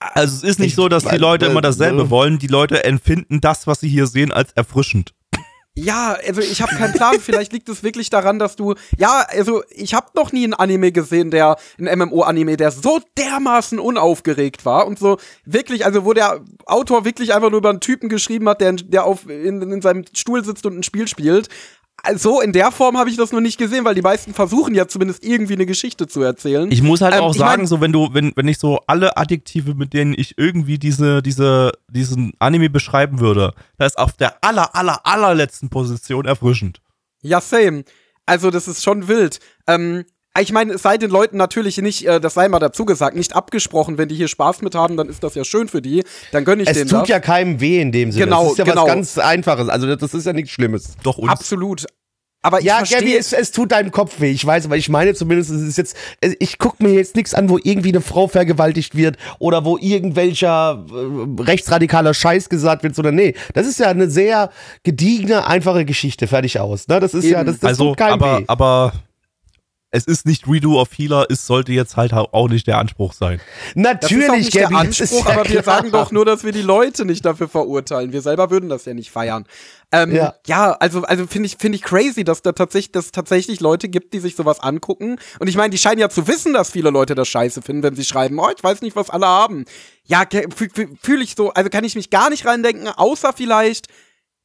[0.00, 2.38] Also es ist nicht so, dass die Leute immer dasselbe wollen.
[2.38, 5.12] Die Leute empfinden das, was sie hier sehen, als erfrischend.
[5.84, 7.20] Ja, also ich habe keinen Plan.
[7.20, 8.74] Vielleicht liegt es wirklich daran, dass du.
[8.96, 13.78] Ja, also ich habe noch nie einen Anime gesehen, der ein MMO-Anime, der so dermaßen
[13.78, 18.08] unaufgeregt war und so wirklich, also wo der Autor wirklich einfach nur über einen Typen
[18.08, 21.48] geschrieben hat, der, der auf in, in seinem Stuhl sitzt und ein Spiel spielt.
[22.02, 24.86] Also in der Form habe ich das noch nicht gesehen, weil die meisten versuchen ja
[24.86, 26.70] zumindest irgendwie eine Geschichte zu erzählen.
[26.70, 29.16] Ich muss halt Ähm, auch sagen, mein- so wenn du, wenn, wenn ich so alle
[29.16, 34.42] Adjektive, mit denen ich irgendwie diese, diese, diesen Anime beschreiben würde, da ist auf der
[34.44, 36.80] aller, aller, allerletzten Position erfrischend.
[37.22, 37.82] Ja, same.
[38.26, 39.40] Also, das ist schon wild.
[39.66, 40.04] Ähm,
[40.42, 43.34] ich meine, es sei den Leuten natürlich nicht, äh, das sei mal dazu gesagt, nicht
[43.34, 46.04] abgesprochen, wenn die hier Spaß mit haben, dann ist das ja schön für die.
[46.32, 47.08] Dann gönne ich Es denen tut das.
[47.08, 48.24] ja keinem weh in dem Sinne.
[48.26, 48.82] Genau, das ist ja genau.
[48.82, 49.68] was ganz Einfaches.
[49.68, 50.94] Also das ist ja nichts Schlimmes.
[51.02, 51.30] Doch uns.
[51.30, 51.86] Absolut.
[52.40, 54.30] Aber ich Ja, Gabby, es, es tut deinem Kopf weh.
[54.30, 57.34] Ich weiß, aber ich meine zumindest, es ist jetzt, es- ich gucke mir jetzt nichts
[57.34, 62.94] an, wo irgendwie eine Frau vergewaltigt wird oder wo irgendwelcher äh, rechtsradikaler Scheiß gesagt wird,
[62.94, 64.50] sondern nee, das ist ja eine sehr
[64.84, 66.86] gediegene, einfache Geschichte, fertig aus.
[66.86, 67.00] Ne?
[67.00, 67.46] Das ist ja, Eben.
[67.48, 68.44] das, das also, tut keinem aber, weh.
[68.46, 68.92] aber
[69.90, 73.40] es ist nicht Redo of Healer, es sollte jetzt halt auch nicht der Anspruch sein.
[73.40, 75.76] das ist auch Natürlich, nicht Gabby, der Anspruch, ja aber wir klar.
[75.76, 78.12] sagen doch nur, dass wir die Leute nicht dafür verurteilen.
[78.12, 79.46] Wir selber würden das ja nicht feiern.
[79.90, 80.34] Ähm, ja.
[80.46, 80.72] Ja.
[80.72, 84.12] also, also finde ich, finde ich crazy, dass da tatsächlich, dass es tatsächlich Leute gibt,
[84.12, 85.18] die sich sowas angucken.
[85.38, 87.94] Und ich meine, die scheinen ja zu wissen, dass viele Leute das scheiße finden, wenn
[87.94, 89.64] sie schreiben, oh, ich weiß nicht, was alle haben.
[90.04, 90.24] Ja,
[90.54, 93.86] fühle fühl ich so, also kann ich mich gar nicht reindenken, außer vielleicht,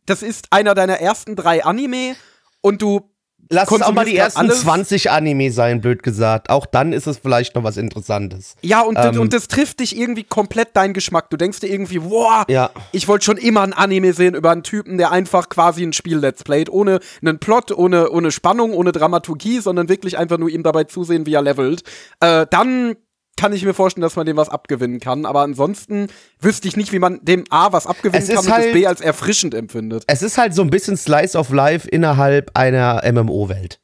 [0.06, 2.15] das ist einer deiner ersten drei Anime
[2.62, 3.12] und du
[3.49, 4.62] Lass es auch mal die ersten grad alles.
[4.62, 6.49] 20 Anime sein, blöd gesagt.
[6.49, 8.56] Auch dann ist es vielleicht noch was Interessantes.
[8.62, 9.19] Ja, und, Ähm.
[9.19, 11.29] und das trifft dich irgendwie komplett deinen Geschmack.
[11.29, 12.71] Du denkst dir irgendwie, wow, Ja.
[12.91, 16.17] ich wollte schon immer ein Anime sehen über einen Typen, der einfach quasi ein Spiel
[16.17, 20.63] let's playt, ohne einen Plot, ohne, ohne Spannung, ohne Dramaturgie, sondern wirklich einfach nur ihm
[20.63, 21.84] dabei zusehen, wie er levelt.
[22.19, 22.95] Äh, dann
[23.38, 25.26] kann ich mir vorstellen, dass man dem was abgewinnen kann.
[25.26, 26.08] Aber ansonsten
[26.39, 28.74] wüsste ich nicht, wie man dem A was abgewinnen Es kann ist und das halt-
[28.74, 30.04] B als erfrischend empfindet.
[30.08, 33.80] Es ist halt so ein bisschen Slice of Life innerhalb einer MMO-Welt.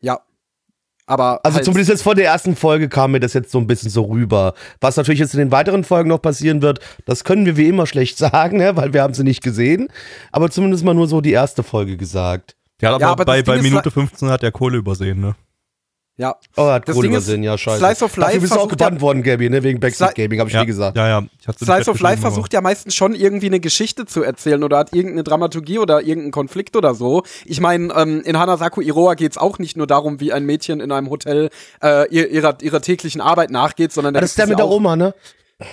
[0.00, 0.20] Ja.
[1.06, 3.66] Aber Also halt, zumindest jetzt von der ersten Folge kam mir das jetzt so ein
[3.66, 4.54] bisschen so rüber.
[4.80, 7.86] Was natürlich jetzt in den weiteren Folgen noch passieren wird, das können wir wie immer
[7.86, 8.76] schlecht sagen, ne?
[8.76, 9.88] weil wir haben sie nicht gesehen.
[10.30, 12.54] Aber zumindest mal nur so die erste Folge gesagt.
[12.82, 15.34] Hat aber, Ja, aber bei, bei Minute 15 hat der Kohle übersehen, ne?
[16.20, 16.36] Ja.
[16.56, 17.78] Oh, hat Das Kohle Ding ist, übersehen, ja, scheiße.
[17.78, 19.62] Slice of Life Dafür bist du auch versucht ja- gebannt worden, Gabby, ne?
[19.62, 20.96] wegen Backseat Gaming, habe ich ja, dir gesagt.
[20.96, 21.22] Ja, ja.
[21.58, 25.24] Slice of Life versucht ja meistens schon irgendwie eine Geschichte zu erzählen oder hat irgendeine
[25.24, 27.22] Dramaturgie oder irgendeinen Konflikt oder so.
[27.46, 30.92] Ich meine, ähm, in Hanasaku Iroha geht's auch nicht nur darum, wie ein Mädchen in
[30.92, 31.48] einem Hotel
[31.82, 34.66] äh, ihr- ihrer, ihrer täglichen Arbeit nachgeht, sondern da das ist der gibt's mit ja
[34.66, 35.14] der Oma, ne?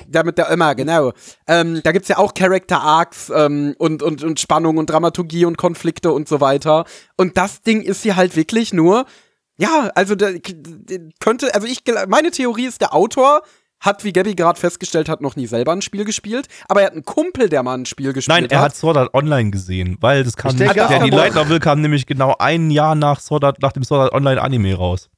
[0.07, 1.13] Der mit der Oma, genau.
[1.47, 5.57] Ähm, da gibt's ja auch Character Arcs ähm, und, und, und Spannung und Dramaturgie und
[5.57, 6.83] Konflikte und so weiter.
[7.15, 9.05] Und das Ding ist hier halt wirklich nur,
[9.57, 10.39] ja, also der,
[11.19, 13.41] könnte, also ich, meine Theorie ist, der Autor
[13.79, 16.93] hat, wie Gabby gerade festgestellt hat, noch nie selber ein Spiel gespielt, aber er hat
[16.93, 18.51] einen Kumpel, der mal ein Spiel gespielt Nein, hat.
[18.51, 21.35] er hat Sword Art Online gesehen, weil das kam Ich denke nicht, der, die Light
[21.35, 24.73] Novel kam nämlich genau ein Jahr nach, Sword Art, nach dem Sword Art Online Anime
[24.75, 25.09] raus.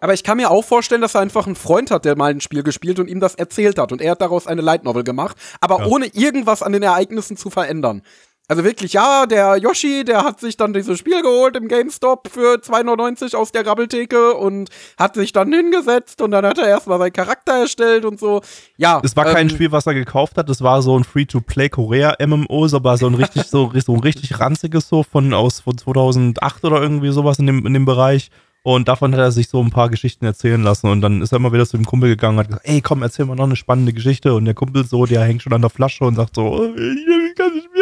[0.00, 2.40] Aber ich kann mir auch vorstellen, dass er einfach einen Freund hat, der mal ein
[2.40, 3.90] Spiel gespielt und ihm das erzählt hat.
[3.90, 5.86] Und er hat daraus eine Light Novel gemacht, aber Ja.
[5.86, 8.02] ohne irgendwas an den Ereignissen zu verändern.
[8.50, 12.54] Also wirklich, ja, der Yoshi, der hat sich dann dieses Spiel geholt im GameStop für
[12.54, 17.12] 2,99 aus der Grabbeltheke und hat sich dann hingesetzt und dann hat er erstmal seinen
[17.12, 18.40] Charakter erstellt und so.
[18.78, 19.02] Ja.
[19.04, 22.96] Es war kein ähm, Spiel, was er gekauft hat, das war so ein Free-to-Play-Korea-MMO, aber
[22.96, 27.10] so ein richtig, so, so ein richtig ranziges so von aus von 2008 oder irgendwie
[27.10, 28.30] sowas in dem, in dem Bereich.
[28.62, 30.88] Und davon hat er sich so ein paar Geschichten erzählen lassen.
[30.88, 33.02] Und dann ist er immer wieder zu dem Kumpel gegangen und hat gesagt, ey, komm,
[33.02, 34.34] erzähl mal noch eine spannende Geschichte.
[34.34, 36.74] Und der Kumpel so, der hängt schon an der Flasche und sagt so,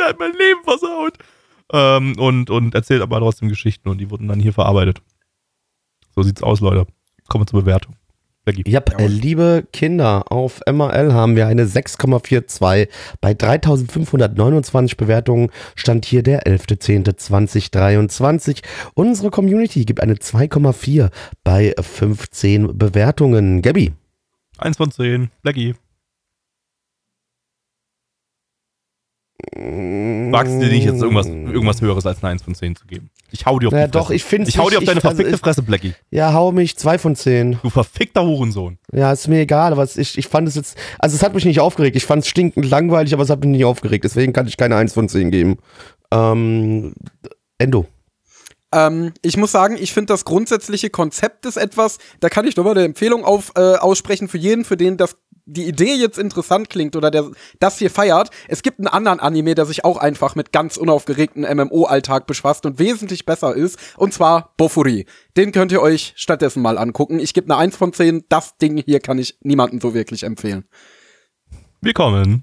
[0.08, 1.18] nicht mehr mein Leben versaut.
[1.72, 5.02] Ähm, und, und erzählt aber trotzdem Geschichten und die wurden dann hier verarbeitet.
[6.14, 6.86] So sieht's aus, Leute.
[7.28, 7.96] Kommen wir zur Bewertung.
[8.64, 12.88] Ja, äh, liebe Kinder, auf MRL haben wir eine 6,42.
[13.20, 18.62] Bei 3529 Bewertungen stand hier der 11.10.2023.
[18.94, 21.10] Unsere Community gibt eine 2,4
[21.42, 23.62] bei 15 Bewertungen.
[23.62, 23.92] Gabby,
[24.58, 25.30] Eins von zehn.
[25.42, 25.74] Blackie.
[29.54, 33.10] Wagst du dir nicht jetzt irgendwas, irgendwas Höheres als eine 1 von 10 zu geben?
[33.30, 34.14] Ich hau dir auf Ja, die doch, Fresse.
[34.14, 35.94] ich find's Ich hau dir auf deine ich- also verfickte ich- Fresse, Blackie.
[36.10, 37.58] Ja, hau mich 2 von 10.
[37.62, 38.78] Du verfickter Hurensohn.
[38.92, 41.44] Ja, ist mir egal, aber es- ich, ich fand es jetzt, also es hat mich
[41.44, 41.96] nicht aufgeregt.
[41.96, 44.04] Ich fand es stinkend langweilig, aber es hat mich nicht aufgeregt.
[44.04, 45.58] Deswegen kann ich keine 1 von 10 geben.
[46.12, 46.94] Ähm,
[47.58, 47.86] Endo.
[48.74, 52.72] Ähm, ich muss sagen, ich finde das grundsätzliche Konzept ist etwas, da kann ich nochmal
[52.76, 56.96] eine Empfehlung auf, äh, aussprechen für jeden, für den das die Idee jetzt interessant klingt
[56.96, 57.30] oder der
[57.60, 58.30] das hier feiert.
[58.48, 62.78] Es gibt einen anderen Anime, der sich auch einfach mit ganz unaufgeregten MMO-Alltag befasst und
[62.78, 65.06] wesentlich besser ist, und zwar Bofuri.
[65.36, 67.20] Den könnt ihr euch stattdessen mal angucken.
[67.20, 68.24] Ich gebe eine 1 von 10.
[68.28, 70.64] Das Ding hier kann ich niemandem so wirklich empfehlen.
[71.80, 72.42] Wir kommen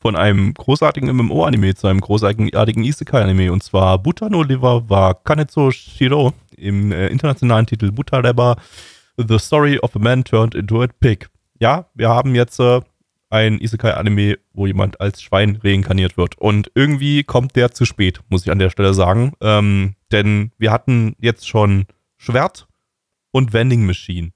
[0.00, 5.72] von einem großartigen MMO-Anime zu einem großartigen Isekai-Anime und zwar Buta no Liver wa Kanetsu
[5.72, 8.56] Shiro im äh, internationalen Titel Buta Reba
[9.16, 11.28] The Story of a Man Turned into a Pig.
[11.60, 12.80] Ja, wir haben jetzt äh,
[13.28, 18.42] ein Isekai-Anime, wo jemand als Schwein reinkarniert wird und irgendwie kommt der zu spät, muss
[18.44, 21.84] ich an der Stelle sagen, ähm, denn wir hatten jetzt schon
[22.16, 22.66] Schwert
[23.30, 24.32] und Vending Machine.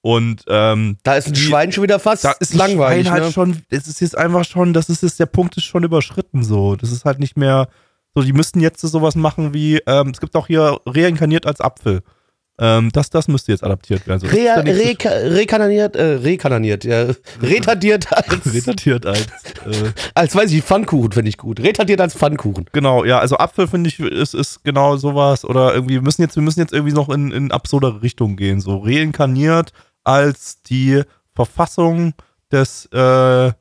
[0.00, 3.06] Und ähm, Da ist ein die- Schwein schon wieder fast da ist langweilig.
[3.08, 3.32] Schwein halt ne?
[3.32, 6.76] schon, es ist jetzt einfach schon, das ist jetzt, der Punkt ist schon überschritten so.
[6.76, 7.68] Das ist halt nicht mehr,
[8.14, 12.02] so, die müssten jetzt sowas machen wie, ähm, es gibt auch hier reinkarniert als Apfel.
[12.58, 14.20] Ähm, das, das müsste jetzt adaptiert werden.
[14.20, 17.08] So, Rea, reka, rekananiert, äh, rekananiert, ja.
[17.42, 18.54] Retardiert als.
[18.54, 19.20] Retardiert als,
[19.66, 21.60] äh, als weiß ich, Pfannkuchen finde ich gut.
[21.60, 22.66] Retardiert als Pfannkuchen.
[22.72, 25.44] genau, ja, also Apfel finde ich, ist, ist genau sowas.
[25.44, 28.60] Oder irgendwie, wir müssen jetzt, wir müssen jetzt irgendwie noch in, in absurdere Richtung gehen.
[28.60, 29.72] So reinkarniert
[30.04, 31.02] als die
[31.34, 32.14] Verfassung
[32.50, 33.52] des äh,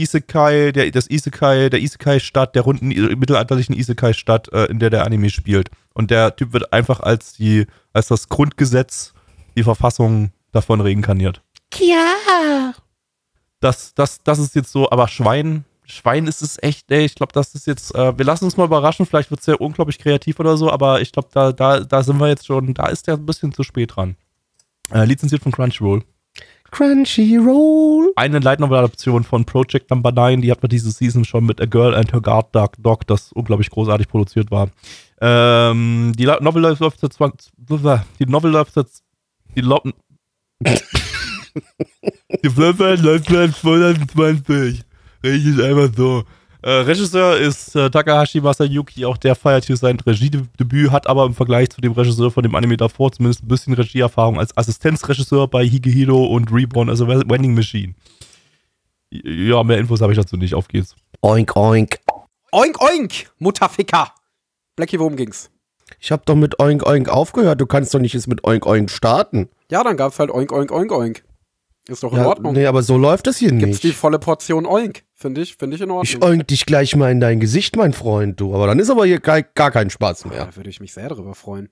[0.00, 5.04] Isekai, der, des Isekai, der Isekai-Stadt, der runden i- mittelalterlichen Isekai-Stadt, äh, in der der
[5.04, 5.70] Anime spielt.
[5.94, 9.12] Und der Typ wird einfach als die, als das Grundgesetz,
[9.56, 11.42] die Verfassung davon reinkarniert.
[11.78, 12.72] Ja.
[13.60, 17.32] Das, das, das ist jetzt so, aber Schwein, Schwein ist es echt, ey, ich glaube,
[17.32, 20.38] das ist jetzt, äh, wir lassen uns mal überraschen, vielleicht wird es ja unglaublich kreativ
[20.38, 23.14] oder so, aber ich glaube, da, da, da sind wir jetzt schon, da ist der
[23.14, 24.16] ein bisschen zu spät dran.
[24.92, 26.04] Äh, lizenziert von Crunchyroll.
[26.70, 28.12] Crunchyroll.
[28.16, 31.60] Eine Light Novel Adaption von Project Number 9, die hat man diese Season schon mit
[31.60, 34.68] A Girl and Her Guard Dog, Dog das unglaublich großartig produziert war.
[35.20, 37.50] Ähm, die La- Novel läuft seit 20,
[38.18, 38.86] die Novel läuft seit,
[39.56, 39.80] die Lo
[42.44, 44.82] Die Novel läuft seit 2020.
[45.24, 46.24] Richtig einfach so.
[46.62, 51.34] Äh, Regisseur ist äh, Takahashi Masayuki, auch der feiert hier sein Regiedebüt, hat aber im
[51.34, 55.64] Vergleich zu dem Regisseur von dem Anime davor zumindest ein bisschen Regieerfahrung als Assistenzregisseur bei
[55.64, 57.94] Higehiro und Reborn, also Vending Machine.
[59.10, 60.54] Ja, mehr Infos habe ich dazu nicht.
[60.54, 60.94] Auf geht's.
[61.22, 61.98] Oink, oink.
[62.52, 64.12] Oink, oink, Mutterficker.
[64.76, 65.50] Blackie, worum ging's?
[66.00, 67.60] Ich hab doch mit Oink, oink aufgehört.
[67.60, 69.48] Du kannst doch nicht jetzt mit Oink, oink starten.
[69.70, 71.24] Ja, dann gab's halt Oink, Oink, Oink, Oink.
[71.88, 72.52] Ist doch in Ja, Ordnung.
[72.52, 73.96] nee, aber so läuft das hier Gibt's die nicht.
[73.96, 75.04] volle Portion Oink.
[75.20, 76.22] Finde ich, finde ich in Ich Ordnung.
[76.30, 78.54] oink dich gleich mal in dein Gesicht, mein Freund, du.
[78.54, 80.46] Aber dann ist aber hier gar, gar kein Spaß mehr.
[80.46, 81.70] Da würde ich mich sehr drüber freuen.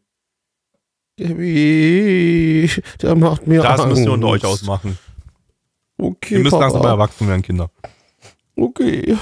[1.17, 2.69] Gabi,
[3.01, 3.95] der macht mir Das Angst.
[3.95, 4.99] müsst ihr unter euch ausmachen.
[5.97, 7.71] Okay, Ihr müsst langsam mal erwachsen werden, Kinder.
[8.57, 9.17] Okay.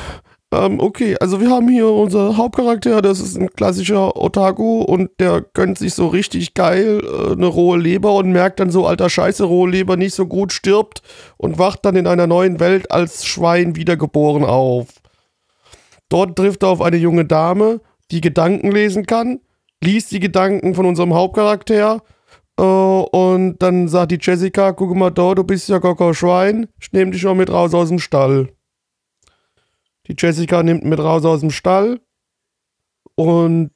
[0.55, 5.45] Ähm, okay, also wir haben hier unser Hauptcharakter, das ist ein klassischer Otaku und der
[5.53, 9.45] gönnt sich so richtig geil äh, eine rohe Leber und merkt dann so, alter Scheiße,
[9.45, 11.03] rohe Leber nicht so gut, stirbt
[11.39, 14.89] und wacht dann in einer neuen Welt als Schwein wiedergeboren auf.
[16.09, 17.81] Dort trifft er auf eine junge Dame,
[18.13, 19.41] die Gedanken lesen kann,
[19.83, 22.03] liest die Gedanken von unserem Hauptcharakter
[22.59, 26.69] äh, und dann sagt die Jessica, guck mal da, du bist ja gar kein Schwein,
[26.81, 28.51] ich nehm dich mal mit raus aus dem Stall.
[30.07, 32.01] Die Jessica nimmt mit raus aus dem Stall
[33.15, 33.71] und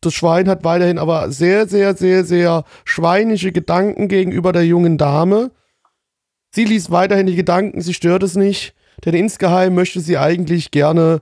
[0.00, 5.50] das Schwein hat weiterhin aber sehr, sehr, sehr, sehr schweinische Gedanken gegenüber der jungen Dame.
[6.50, 11.20] Sie liest weiterhin die Gedanken, sie stört es nicht, denn insgeheim möchte sie eigentlich gerne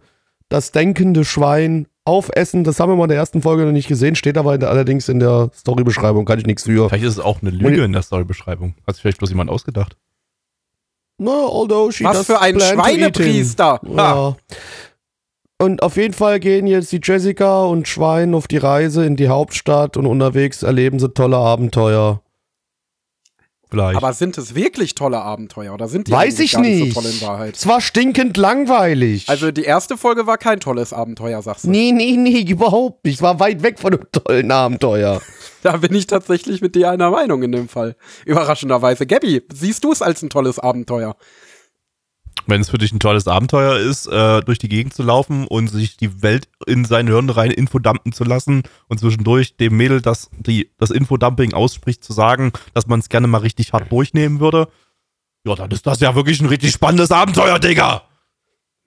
[0.49, 2.65] das denkende Schwein aufessen.
[2.65, 4.71] Das haben wir mal in der ersten Folge noch nicht gesehen, steht aber in der,
[4.71, 6.89] allerdings in der Storybeschreibung, kann ich nichts für.
[6.89, 8.75] Vielleicht ist es auch eine Lüge in der Storybeschreibung.
[8.87, 9.97] Hat sich vielleicht bloß jemand ausgedacht.
[11.23, 12.59] No, Was für ein.
[12.61, 13.81] Schweinepriester.
[13.97, 14.37] Ja.
[15.59, 19.29] Und auf jeden Fall gehen jetzt die Jessica und Schwein auf die Reise in die
[19.29, 22.21] Hauptstadt und unterwegs erleben sie tolle Abenteuer.
[23.73, 23.97] Vielleicht.
[23.97, 26.95] Aber sind es wirklich tolle Abenteuer oder sind die Weiß ich gar nicht nicht.
[26.95, 27.57] so toll in Wahrheit?
[27.57, 29.31] Es war stinkend langweilig.
[29.31, 31.71] Also die erste Folge war kein tolles Abenteuer, sagst du.
[31.71, 33.17] nee, nee, nee, überhaupt nicht.
[33.17, 35.21] Es war weit weg von einem tollen Abenteuer.
[35.63, 37.95] Da bin ich tatsächlich mit dir einer Meinung in dem Fall.
[38.27, 39.07] Überraschenderweise.
[39.07, 41.15] Gabby, siehst du es als ein tolles Abenteuer?
[42.47, 45.69] Wenn es für dich ein tolles Abenteuer ist, äh, durch die Gegend zu laufen und
[45.69, 50.31] sich die Welt in sein Hirn rein infodumpen zu lassen und zwischendurch dem Mädel, das
[50.39, 54.69] die, das Infodumping ausspricht, zu sagen, dass man es gerne mal richtig hart durchnehmen würde,
[55.45, 58.03] ja, dann ist das ja wirklich ein richtig spannendes Abenteuer, Digga!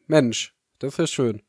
[0.08, 1.42] Mensch, das ist schön.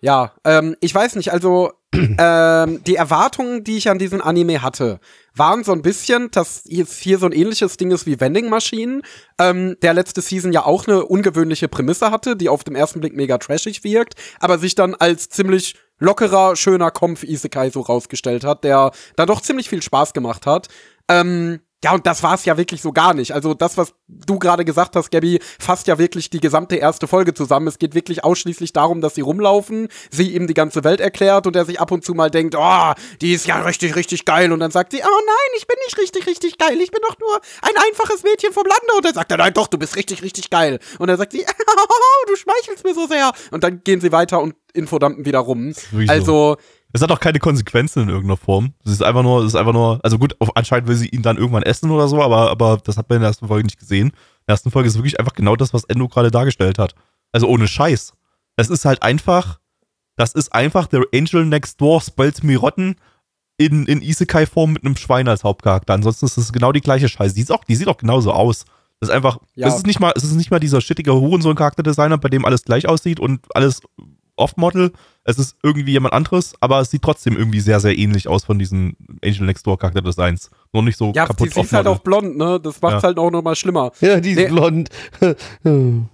[0.00, 5.00] Ja, ähm, ich weiß nicht, also ähm, die Erwartungen, die ich an diesen Anime hatte,
[5.38, 9.02] waren so ein bisschen, dass hier so ein ähnliches Ding ist wie Vending Maschinen,
[9.38, 13.14] ähm, der letzte Season ja auch eine ungewöhnliche Prämisse hatte, die auf den ersten Blick
[13.14, 18.92] mega trashig wirkt, aber sich dann als ziemlich lockerer, schöner Kampf-Isekai so rausgestellt hat, der
[19.16, 20.68] da doch ziemlich viel Spaß gemacht hat.
[21.08, 23.32] Ähm, ja, und das war's ja wirklich so gar nicht.
[23.32, 27.34] Also das, was du gerade gesagt hast, Gabby, fasst ja wirklich die gesamte erste Folge
[27.34, 27.68] zusammen.
[27.68, 31.54] Es geht wirklich ausschließlich darum, dass sie rumlaufen, sie ihm die ganze Welt erklärt und
[31.54, 34.50] er sich ab und zu mal denkt, oh, die ist ja richtig, richtig geil.
[34.50, 36.80] Und dann sagt sie, oh nein, ich bin nicht richtig, richtig geil.
[36.80, 38.96] Ich bin doch nur ein einfaches Mädchen vom Lande.
[38.96, 40.80] Und dann sagt er, nein, doch, du bist richtig, richtig geil.
[40.98, 41.44] Und dann sagt sie,
[41.78, 43.30] oh, du schmeichelst mir so sehr.
[43.52, 45.74] Und dann gehen sie weiter und infodumpen wieder rum.
[45.92, 46.12] wirklich so.
[46.12, 46.56] Also,
[46.92, 48.72] Es hat auch keine Konsequenzen in irgendeiner Form.
[48.84, 51.22] Es ist einfach nur, es ist einfach nur, also gut, auf, anscheinend will sie ihn
[51.22, 53.78] dann irgendwann essen oder so, aber, aber das hat man in der ersten Folge nicht
[53.78, 54.08] gesehen.
[54.08, 54.14] In
[54.48, 56.94] der ersten Folge ist wirklich einfach genau das, was Endo gerade dargestellt hat.
[57.32, 58.14] Also ohne Scheiß.
[58.56, 59.60] Es ist halt einfach,
[60.16, 62.96] das ist einfach der Angel Next Door spellt mir Rotten
[63.58, 65.92] in, in Isekai-Form mit einem Schwein als Hauptcharakter.
[65.92, 67.34] Ansonsten ist es genau die gleiche Scheiße.
[67.34, 68.64] Die, ist auch, die sieht auch genauso aus.
[69.00, 69.68] Das ist einfach, Ja.
[69.68, 72.88] es ist nicht mal, es ist nicht mal dieser shittige Hurensohn-Charakterdesigner, bei dem alles gleich
[72.88, 73.82] aussieht und alles
[74.38, 74.92] Off-Model.
[75.24, 78.58] Es ist irgendwie jemand anderes, aber es sieht trotzdem irgendwie sehr, sehr ähnlich aus von
[78.58, 80.50] diesen Angel Next Door Charakterdesigns.
[80.72, 82.58] Nur nicht so ja, sie, kaputt sie ist halt auch blond, ne?
[82.60, 83.08] Das macht's Ja.
[83.08, 83.92] halt auch noch mal schlimmer.
[84.00, 84.46] Ja, die ist Nee.
[84.48, 84.88] blond.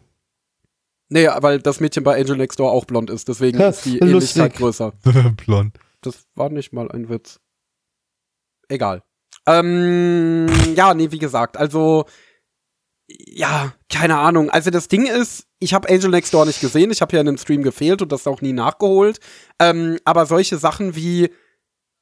[1.11, 3.99] Nee, weil das Mädchen bei Angel Next Door auch blond ist, deswegen Ja, ist die
[3.99, 4.11] lustig.
[4.11, 4.93] Ähnlichkeit größer.
[5.47, 5.79] Blond.
[6.01, 7.41] Das war nicht mal ein Witz.
[8.69, 9.03] Egal.
[9.47, 12.07] Ähm, ja, nee, wie gesagt, also
[13.19, 14.51] ja, keine Ahnung.
[14.51, 17.27] Also das Ding ist, ich habe Angel Next Door nicht gesehen, ich habe ja in
[17.27, 19.19] dem Stream gefehlt und das auch nie nachgeholt.
[19.59, 21.31] Ähm, aber solche Sachen wie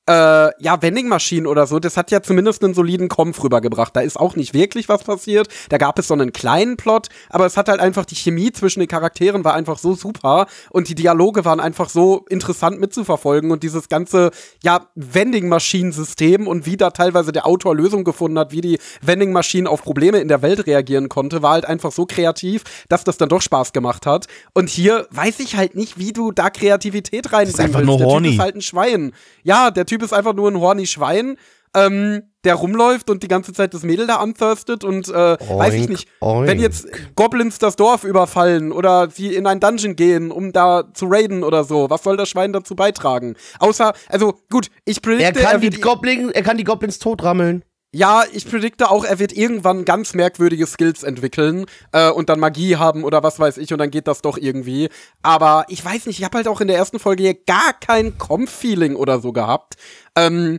[0.08, 3.94] äh, ja, Vending-Maschinen oder so, das hat ja zumindest einen soliden Kampf rübergebracht.
[3.94, 5.48] Da ist auch nicht wirklich was passiert.
[5.68, 8.80] Da gab es so einen kleinen Plot, aber es hat halt einfach die Chemie zwischen
[8.80, 13.62] den Charakteren war einfach so super und die Dialoge waren einfach so interessant mitzuverfolgen und
[13.62, 14.30] dieses ganze,
[14.62, 19.82] ja, Vending-Maschinen-System und wie da teilweise der Autor Lösungen gefunden hat, wie die Vending-Maschinen auf
[19.82, 23.42] Probleme in der Welt reagieren konnte, war halt einfach so kreativ, dass das dann doch
[23.42, 24.26] Spaß gemacht hat.
[24.52, 28.06] Und hier weiß ich halt nicht, wie du da Kreativität reinbringen ist einfach nur der
[28.06, 28.28] horny.
[28.28, 29.12] Typ ist halt ein Schwein.
[29.42, 31.36] Ja, der Typ ist einfach nur ein horny Schwein,
[31.76, 35.80] ähm, der rumläuft und die ganze Zeit das Mädel da anthirstet und äh, weiß ich
[35.80, 36.48] Oink, nicht, oink.
[36.48, 41.04] wenn jetzt Goblins das Dorf überfallen oder sie in ein Dungeon gehen, um da zu
[41.10, 43.36] raiden oder so, was soll das Schwein dazu beitragen?
[43.58, 47.62] Außer, also gut, ich Er predikte, kann, die wird, Goblin, er kann die Goblins totrammeln.
[47.94, 52.76] Ja, ich predikte auch, er wird irgendwann ganz merkwürdige Skills entwickeln äh, und dann Magie
[52.76, 54.88] haben oder was weiß ich und dann geht das doch irgendwie.
[55.20, 58.16] Aber ich weiß nicht, ich habe halt auch in der ersten Folge hier gar kein
[58.16, 59.74] Comp-Feeling oder so gehabt.
[60.16, 60.58] Ähm,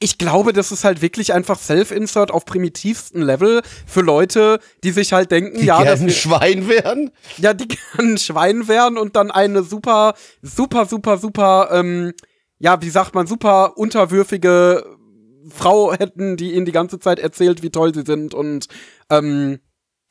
[0.00, 5.12] ich glaube, das ist halt wirklich einfach Self-Insert auf primitivsten Level für Leute, die sich
[5.12, 7.10] halt denken, Die ja, das gerne ein Schwein werden.
[7.36, 12.14] ja, die kann ein Schwein werden und dann eine super, super, super, super, ähm,
[12.58, 14.93] ja, wie sagt man, super unterwürfige
[15.50, 18.66] Frau hätten, die ihnen die ganze Zeit erzählt, wie toll sie sind und
[19.10, 19.60] ähm,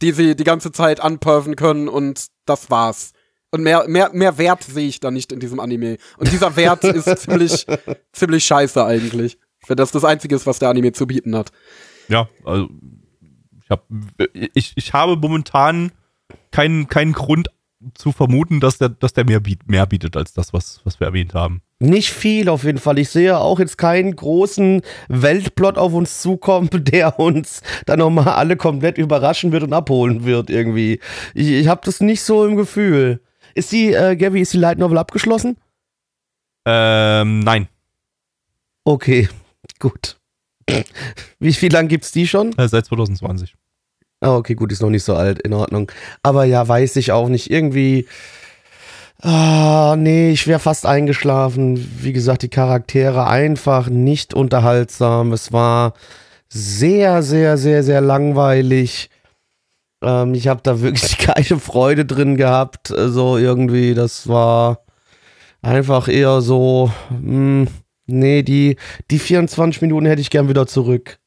[0.01, 3.13] die sie die ganze Zeit anperven können und das war's.
[3.51, 5.97] Und mehr, mehr, mehr Wert sehe ich da nicht in diesem Anime.
[6.17, 7.67] Und dieser Wert ist ziemlich,
[8.11, 9.37] ziemlich scheiße eigentlich.
[9.67, 11.51] Wenn das das Einzige ist, was der Anime zu bieten hat.
[12.09, 12.67] Ja, also
[13.63, 13.85] ich, hab,
[14.33, 15.91] ich, ich habe momentan
[16.51, 17.49] keinen, keinen Grund
[17.93, 21.07] zu vermuten, dass der, dass der mehr, biet, mehr bietet als das, was, was wir
[21.07, 21.61] erwähnt haben.
[21.79, 22.97] Nicht viel auf jeden Fall.
[22.99, 28.55] Ich sehe auch jetzt keinen großen Weltplot auf uns zukommen, der uns dann nochmal alle
[28.57, 30.99] komplett überraschen wird und abholen wird irgendwie.
[31.33, 33.21] Ich, ich habe das nicht so im Gefühl.
[33.55, 35.57] Ist die, äh, Gabby, ist die Light Novel abgeschlossen?
[36.65, 37.67] Ähm, nein,
[38.85, 39.29] Okay,
[39.79, 40.17] gut.
[41.39, 42.57] Wie viel lang gibt's die schon?
[42.57, 43.55] äh, seit 2020.
[44.23, 45.91] Ah, okay, gut, ist noch nicht so alt, in Ordnung.
[46.23, 47.51] Aber ja, weiß ich auch nicht.
[47.51, 48.07] Irgendwie.
[49.21, 51.75] Ah, nee, ich wäre fast eingeschlafen.
[51.99, 55.33] Wie gesagt, die Charaktere einfach nicht unterhaltsam.
[55.33, 55.93] Es war
[56.47, 59.09] sehr, sehr, sehr, sehr langweilig.
[60.01, 62.93] Ähm, ich habe da wirklich keine Freude drin gehabt.
[62.95, 64.85] So irgendwie, das war
[65.61, 66.91] einfach eher so.
[67.09, 67.67] Mh,
[68.07, 68.77] nee, die,
[69.11, 71.19] die 24 Minuten hätte ich gern wieder zurück.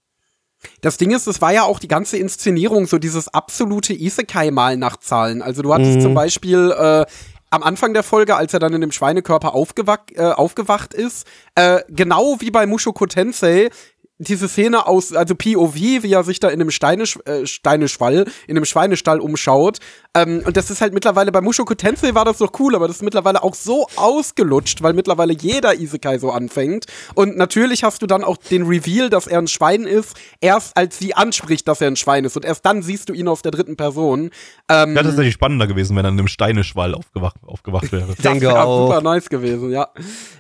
[0.81, 4.97] Das Ding ist, es war ja auch die ganze Inszenierung, so dieses absolute Isekai-Mal nach
[4.99, 5.43] Zahlen.
[5.43, 6.01] Also du hattest Mhm.
[6.01, 7.05] zum Beispiel äh,
[7.51, 11.81] am Anfang der Folge, als er dann in dem Schweinekörper aufgewacht, äh, aufgewacht ist, äh,
[11.89, 13.71] genau wie bei Mushoku Tensei,
[14.19, 18.57] diese Szene aus, also POV, wie er sich da in einem Steinesch äh, Steineschwall, in
[18.57, 19.79] einem Schweinestall umschaut.
[20.15, 22.97] Ähm, und das ist halt mittlerweile, bei Mushoku Tensei war das doch cool, aber das
[22.97, 26.87] ist mittlerweile auch so ausgelutscht, weil mittlerweile jeder Isekai so anfängt.
[27.15, 30.99] Und natürlich hast du dann auch den Reveal, dass er ein Schwein ist, erst als
[30.99, 32.37] sie anspricht, dass er ein Schwein ist.
[32.37, 34.31] Und erst dann siehst du ihn aus der dritten Person.
[34.71, 38.15] Ähm, Ja, das ist tatsächlich spannender gewesen, wenn er in einem Steineschwall aufgewacht, aufgewacht wäre.
[38.23, 38.89] Das wär auch.
[38.89, 39.89] super nice gewesen, ja.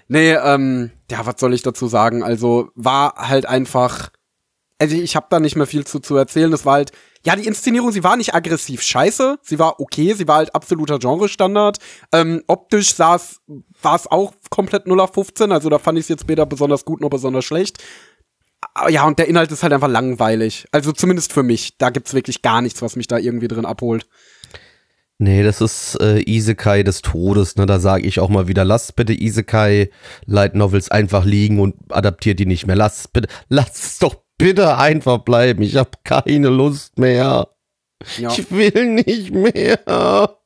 [0.08, 2.22] Nee, ähm, ja, was soll ich dazu sagen?
[2.22, 4.10] Also war halt einfach.
[4.78, 6.50] Also ich habe da nicht mehr viel zu, zu erzählen.
[6.50, 6.92] Das war halt,
[7.24, 10.98] ja, die Inszenierung, sie war nicht aggressiv scheiße, sie war okay, sie war halt absoluter
[10.98, 11.78] Genre-Standard.
[12.12, 13.18] Ähm, optisch sah
[13.80, 16.84] war es auch komplett 0 auf 15, also da fand ich es jetzt weder besonders
[16.84, 17.82] gut noch besonders schlecht.
[18.74, 20.66] Aber ja, und der Inhalt ist halt einfach langweilig.
[20.72, 21.78] Also zumindest für mich.
[21.78, 24.06] Da gibt's wirklich gar nichts, was mich da irgendwie drin abholt.
[25.18, 27.64] Nee, das ist äh, Isekai des Todes, ne?
[27.64, 29.90] Da sage ich auch mal wieder, lasst bitte Isekai
[30.26, 32.76] Light Novels einfach liegen und adaptiert die nicht mehr.
[32.76, 35.62] Lasst bitte, lasst es doch bitte einfach bleiben.
[35.62, 37.48] Ich habe keine Lust mehr.
[38.18, 38.28] Ja.
[38.30, 40.36] Ich will nicht mehr.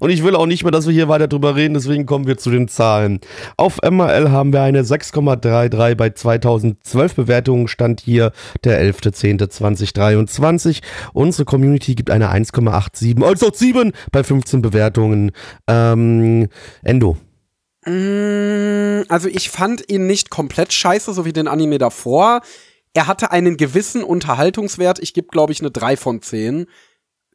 [0.00, 2.36] Und ich will auch nicht mehr, dass wir hier weiter drüber reden, deswegen kommen wir
[2.36, 3.20] zu den Zahlen.
[3.56, 8.32] Auf MRL haben wir eine 6,33 bei 2012 Bewertungen, stand hier
[8.64, 10.80] der 11.10.2023.
[11.12, 15.30] Unsere Community gibt eine 1,87, also 7 bei 15 Bewertungen.
[15.68, 16.48] Ähm,
[16.82, 17.16] Endo.
[17.86, 22.40] Mm, Also ich fand ihn nicht komplett scheiße, so wie den Anime davor.
[22.94, 24.98] Er hatte einen gewissen Unterhaltungswert.
[24.98, 26.66] Ich gebe, glaube ich, eine 3 von 10.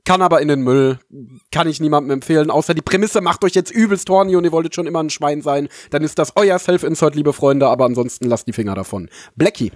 [0.07, 0.99] Kann aber in den Müll.
[1.51, 2.49] Kann ich niemandem empfehlen.
[2.49, 5.41] Außer die Prämisse macht euch jetzt übelst horny und ihr wolltet schon immer ein Schwein
[5.41, 5.67] sein.
[5.89, 7.67] Dann ist das euer Self-Insert, liebe Freunde.
[7.67, 9.09] Aber ansonsten lasst die Finger davon.
[9.35, 9.73] Blackie.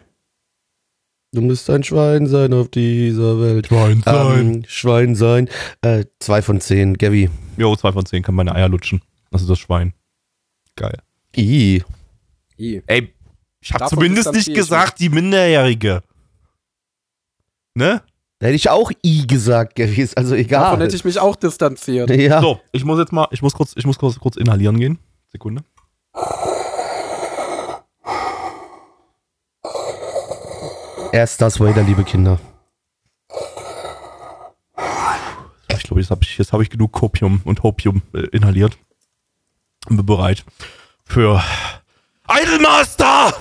[1.33, 3.67] Du musst ein Schwein sein auf dieser Welt.
[3.67, 5.49] Schwein Ähm, Schwein sein.
[5.81, 7.29] Äh, 2 von 10, Gabby.
[7.57, 9.01] Jo, zwei von zehn kann meine Eier lutschen.
[9.31, 9.93] Das ist das Schwein.
[10.77, 10.97] Geil.
[11.35, 11.83] I.
[12.57, 12.81] I.
[12.87, 13.13] Ey,
[13.59, 16.03] ich habe Davon zumindest nicht gesagt, die Minderjährige.
[17.73, 18.01] Ne?
[18.41, 20.17] Da hätte ich auch I gesagt, gewesen.
[20.17, 20.63] also egal.
[20.63, 22.09] Davon hätte ich mich auch distanziert.
[22.21, 22.41] Ja.
[22.41, 24.97] So, ich muss jetzt mal, ich muss kurz, ich muss kurz, kurz inhalieren gehen.
[25.31, 25.63] Sekunde.
[31.11, 32.39] Erst das Vader, liebe Kinder.
[35.77, 38.75] Ich glaube, jetzt habe ich, hab ich genug Kopium und Hopium äh, inhaliert.
[39.87, 40.43] Bin bereit
[41.05, 41.43] für
[42.27, 43.35] Idolmaster!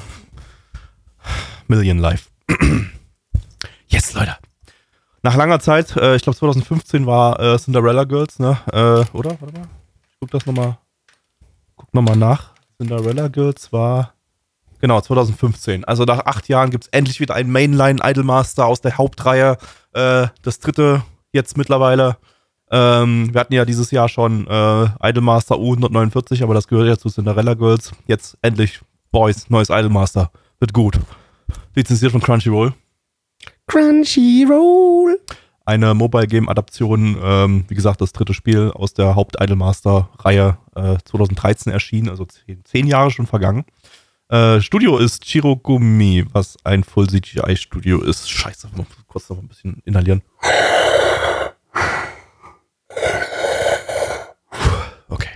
[1.68, 2.28] Million Life.
[3.88, 4.36] Yes, Leute.
[5.22, 8.58] Nach langer Zeit, äh, ich glaube 2015 war äh, Cinderella Girls, ne?
[8.72, 9.36] Äh, oder?
[9.40, 9.68] Warte mal.
[10.08, 10.78] Ich guck das nochmal.
[11.76, 12.52] Guck nochmal nach.
[12.78, 14.14] Cinderella Girls war.
[14.80, 15.84] Genau, 2015.
[15.84, 19.58] Also nach acht Jahren gibt es endlich wieder einen Mainline Idolmaster aus der Hauptreihe.
[19.92, 21.02] Äh, das dritte
[21.32, 22.16] jetzt mittlerweile.
[22.70, 27.10] Ähm, wir hatten ja dieses Jahr schon äh, Idolmaster U149, aber das gehört ja zu
[27.10, 27.92] Cinderella Girls.
[28.06, 30.30] Jetzt endlich Boys, neues Idolmaster.
[30.60, 30.98] Wird gut.
[31.74, 32.72] Lizenziert von Crunchyroll.
[33.70, 35.20] Crunchyroll.
[35.64, 41.72] Eine Mobile Game Adaption, ähm, wie gesagt, das dritte Spiel aus der Haupt-Idolmaster-Reihe äh, 2013
[41.72, 43.64] erschienen, also zehn, zehn Jahre schon vergangen.
[44.28, 48.28] Äh, Studio ist Chirogumi, was ein Full CGI Studio ist.
[48.28, 50.22] Scheiße, mal kurz noch ein bisschen inhalieren.
[55.08, 55.30] Okay.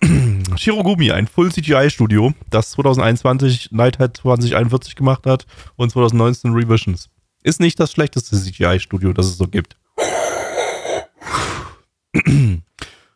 [0.56, 5.44] Shirogumi, ein Full CGI Studio, das 2021 Nighthead 2041 gemacht hat
[5.76, 7.10] und 2019 Revisions.
[7.44, 9.76] Ist nicht das schlechteste CGI Studio, das es so gibt.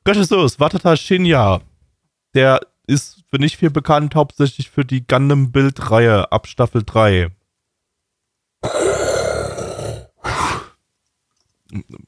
[0.06, 1.62] Regisseurs Watata Shinya,
[2.34, 7.30] der ist für nicht viel bekannt, hauptsächlich für die Gundam Build Reihe ab Staffel 3.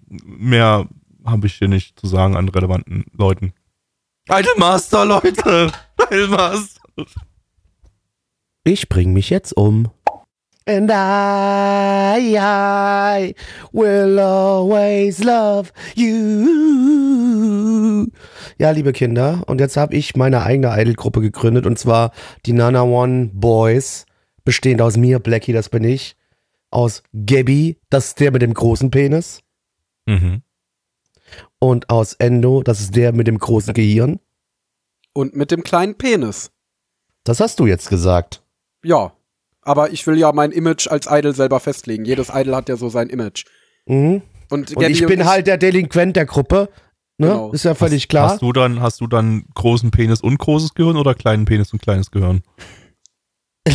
[0.06, 0.88] Mehr
[1.24, 3.54] habe ich hier nicht zu sagen an relevanten Leuten.
[4.28, 5.72] Idolmaster, Leute!
[6.10, 6.80] Idolmaster!
[8.64, 9.90] Ich bring mich jetzt um.
[10.70, 13.34] And I, I
[13.72, 16.46] will always love you.
[18.58, 22.12] Ja, liebe Kinder, und jetzt habe ich meine eigene Idol-Gruppe gegründet und zwar
[22.46, 24.06] die Nana One Boys,
[24.44, 26.16] bestehend aus mir, Blackie, das bin ich,
[26.70, 29.40] aus Gabby, das ist der mit dem großen Penis,
[30.06, 30.42] Mhm.
[31.58, 34.20] und aus Endo, das ist der mit dem großen Gehirn.
[35.14, 36.52] Und mit dem kleinen Penis.
[37.24, 38.44] Das hast du jetzt gesagt.
[38.84, 39.12] Ja.
[39.62, 42.04] Aber ich will ja mein Image als Idol selber festlegen.
[42.04, 43.44] Jedes Idol hat ja so sein Image.
[43.86, 44.22] Mhm.
[44.48, 46.68] Und, Und ich bin halt der Delinquent der Gruppe.
[47.18, 47.28] Ne?
[47.28, 47.52] Genau.
[47.52, 48.30] Ist ja völlig klar.
[48.30, 51.82] Hast du dann, hast du dann großen Penis und großes Gehirn oder kleinen Penis und
[51.82, 52.42] kleines Gehirn?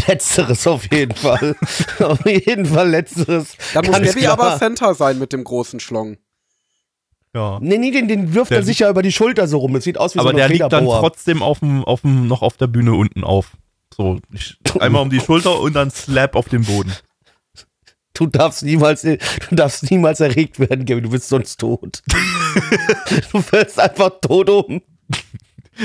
[0.07, 1.55] Letzteres auf jeden Fall.
[1.99, 3.55] auf jeden Fall letzteres.
[3.73, 6.17] Dann muss Ganz Gabby aber Center sein mit dem großen Schlong.
[7.35, 7.59] Ja.
[7.61, 9.73] Nee, nee, den, den wirft Der er sich ja über die Schulter so rum.
[9.73, 12.27] Das sieht aus wie Aber so der eine liegt dann trotzdem auf dem, auf dem,
[12.27, 13.57] noch auf der Bühne unten auf.
[13.95, 16.91] So, ich, einmal um die Schulter und dann Slap auf den Boden.
[18.13, 19.17] Du darfst niemals, du
[19.51, 21.01] darfst niemals erregt werden, Gabby.
[21.01, 22.01] Du bist sonst tot.
[23.31, 24.81] du fällst einfach tot um.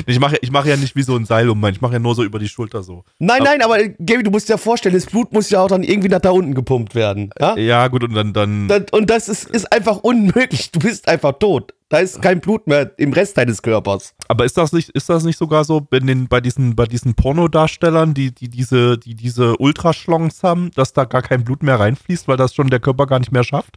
[0.05, 2.15] Ich mache ich mache ja nicht wie so ein Seil um, ich mache ja nur
[2.15, 3.03] so über die Schulter so.
[3.19, 5.83] Nein, nein, aber äh, Gabby, du musst dir vorstellen, das Blut muss ja auch dann
[5.83, 7.29] irgendwie nach da unten gepumpt werden.
[7.39, 7.57] Ja?
[7.57, 10.71] Ja, gut, und dann, dann Das, und das ist, ist einfach unmöglich.
[10.71, 11.73] Du bist einfach tot.
[11.89, 14.13] Da ist kein Blut mehr im Rest deines Körpers.
[14.29, 17.15] aber ist das nicht, ist das nicht sogar so bei, den, bei diesen, bei diesen
[17.15, 22.29] Pornodarstellern, die, die diese, die diese Ultraschlongs haben, dass da gar kein Blut mehr reinfließt,
[22.29, 23.75] weil das schon der Körper gar nicht mehr schafft?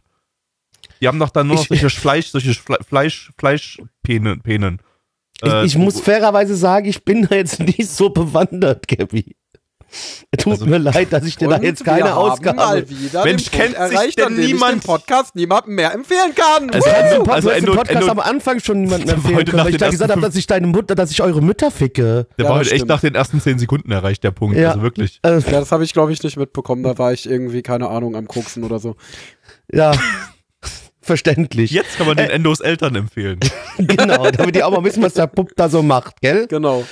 [1.01, 4.39] Die haben doch dann nur noch Ich- solche Fleisch, solche Fle Fleisch, Fleischpenen.
[4.41, 4.79] Penen.
[5.43, 9.35] Ich, Äh, ich muss fairerweise sagen, ich bin da jetzt nicht so bewandert, Gabby.
[10.37, 12.57] Tut Also- mir leid, dass ich dir da jetzt keine Ausgabe.
[12.57, 15.75] mal wieder Mensch, den kennt sich erreicht, denn an dem ich niemand- den Podcast niemandem
[15.75, 16.69] mehr empfehlen kann.
[16.69, 19.17] Also- Du hast den Endo- Pod- also Endo- Podcast Endo- am Anfang schon niemandem Der
[19.17, 21.41] war empfehlen können, weil ich da gesagt habe, dass ich deine Mutter, dass ich eure
[21.41, 22.27] Mütter ficke.
[22.37, 24.57] Der Ja, war heute echt nach den ersten zehn Sekunden erreicht, der Punkt.
[24.57, 24.69] Ja.
[24.71, 25.19] Also wirklich.
[25.23, 26.83] Äh, ja, das habe ich, glaube ich, nicht mitbekommen.
[26.83, 28.95] Da war ich irgendwie, keine Ahnung, am Koksen oder so.
[29.71, 29.91] ja,
[31.05, 31.71] verständlich.
[31.71, 33.39] Jetzt kann man den Endos Eltern empfehlen.
[33.77, 36.47] Genau, damit die auch mal wissen, was der Pup da so macht, gell?
[36.47, 36.85] Genau.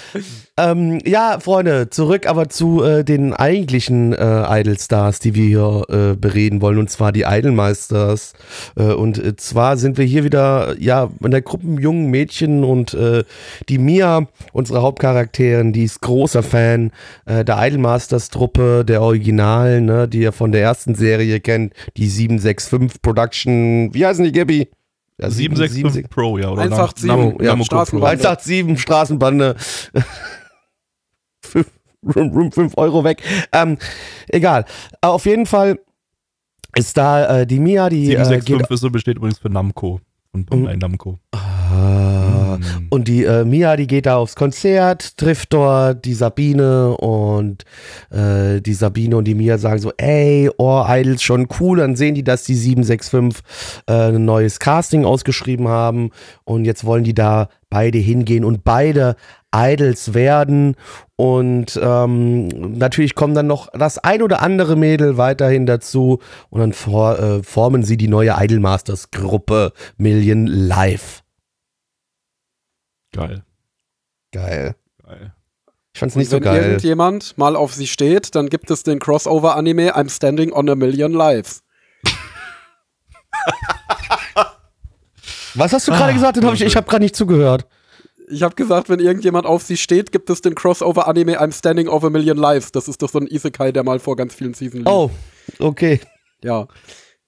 [0.56, 6.16] Ähm, ja, Freunde, zurück aber zu äh, den eigentlichen äh, Idol-Stars, die wir hier äh,
[6.16, 8.34] bereden wollen, und zwar die Idolmeisters.
[8.76, 12.94] Äh, und äh, zwar sind wir hier wieder, ja, in der Gruppe jungen Mädchen und
[12.94, 13.24] äh,
[13.68, 16.92] die Mia, unsere Hauptcharakterin, die ist großer Fan
[17.26, 23.02] äh, der Idolmasters-Truppe, der Originalen, ne, die ihr von der ersten Serie kennt, die 765
[23.02, 24.70] Production, wie heißen die, Gabby?
[25.20, 26.50] Ja, 765 Pro, ja.
[26.52, 27.64] Oder 187, Nam- ja.
[27.64, 28.10] Straßenbahn.
[28.20, 29.56] 187 Straßenbande.
[32.06, 33.22] 5 Euro weg.
[33.52, 33.78] Ähm,
[34.28, 34.66] egal.
[35.02, 35.80] Auf jeden Fall
[36.76, 38.72] ist da äh, die Mia, die äh, 765 geht.
[38.72, 40.00] ist so besteht übrigens für Namco.
[40.36, 41.20] Und Bandai Namco.
[41.32, 42.58] Ah,
[42.90, 47.64] Und die äh, Mia, die geht da aufs Konzert, trifft dort die Sabine und
[48.10, 51.78] äh, die Sabine und die Mia sagen so, ey, oh, Idols schon cool.
[51.78, 53.44] Dann sehen die, dass die 765
[53.88, 56.10] äh, ein neues Casting ausgeschrieben haben
[56.46, 59.16] und jetzt wollen die da beide hingehen und beide
[59.56, 60.76] Idols werden.
[61.24, 66.20] Und ähm, natürlich kommen dann noch das ein oder andere Mädel weiterhin dazu
[66.50, 71.24] und dann for, äh, formen sie die neue Idol Masters Gruppe Million Live.
[73.14, 73.44] geil.
[74.34, 74.76] Geil.
[75.02, 75.34] Geil.
[75.94, 76.62] Ich fand's Und nicht so wenn geil.
[76.64, 81.14] irgendjemand mal auf sie steht, dann gibt es den Crossover-Anime I'm Standing on a Million
[81.14, 81.64] Lives.
[85.56, 86.36] Was hast du gerade Ah, gesagt?
[86.36, 87.66] Den hab ich ich habe gerade nicht zugehört.
[88.34, 92.04] Ich habe gesagt, wenn irgendjemand auf sie steht, gibt es den Crossover-Anime I'm Standing of
[92.04, 92.72] a Million Lives.
[92.72, 94.88] Das ist doch so ein Isekai, der mal vor ganz vielen Seasons lief.
[94.88, 95.12] Oh,
[95.60, 96.00] okay.
[96.44, 96.68] Ja.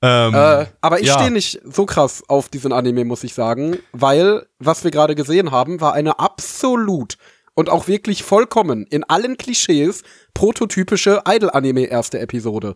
[0.02, 1.14] Ähm, Äh, aber ich ja.
[1.14, 5.52] stehe nicht so krass auf diesen Anime, muss ich sagen, weil was wir gerade gesehen
[5.52, 7.18] haben, war eine absolut
[7.54, 10.04] und auch wirklich vollkommen in allen Klischees
[10.34, 12.76] prototypische Idol-Anime erste Episode.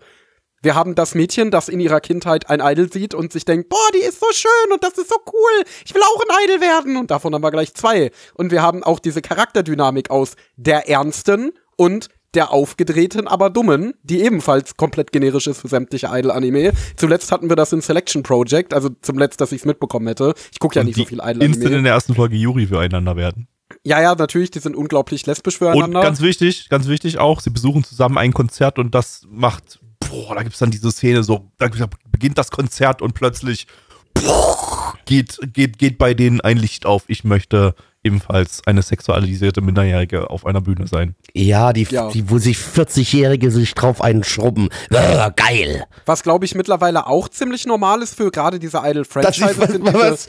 [0.61, 3.77] Wir haben das Mädchen, das in ihrer Kindheit ein Idol sieht und sich denkt, boah,
[3.93, 6.97] die ist so schön und das ist so cool, ich will auch ein Idol werden.
[6.97, 8.11] Und davon haben wir gleich zwei.
[8.33, 14.21] Und wir haben auch diese Charakterdynamik aus der Ernsten und der aufgedrehten, aber dummen, die
[14.21, 16.73] ebenfalls komplett generisch ist für sämtliche Idol-Anime.
[16.95, 20.33] Zuletzt hatten wir das in Selection Project, also zum Letzt, dass ich es mitbekommen hätte.
[20.51, 21.83] Ich gucke ja und nicht so viel instant in Idol-Anime.
[21.83, 23.47] der ersten Folge Juri füreinander werden.
[23.83, 26.01] Ja, ja, natürlich, die sind unglaublich lesbisch Und füreinander.
[26.01, 29.79] ganz wichtig, ganz wichtig auch, sie besuchen zusammen ein Konzert und das macht,
[30.09, 31.69] boah, da gibt's dann diese Szene so, da
[32.11, 33.67] beginnt das Konzert und plötzlich
[34.13, 37.03] boah, geht, geht, geht bei denen ein Licht auf.
[37.07, 41.15] Ich möchte ebenfalls eine sexualisierte Minderjährige auf einer Bühne sein.
[41.33, 42.09] Ja, die, Ja.
[42.09, 44.69] die wo sich 40-Jährige sich drauf einschrubben.
[44.89, 45.83] Äh, geil.
[46.05, 49.57] Was, glaube ich, mittlerweile auch ziemlich normal ist für gerade diese Das ist, Idol-Franchises.
[49.59, 50.27] was, sind diese- was,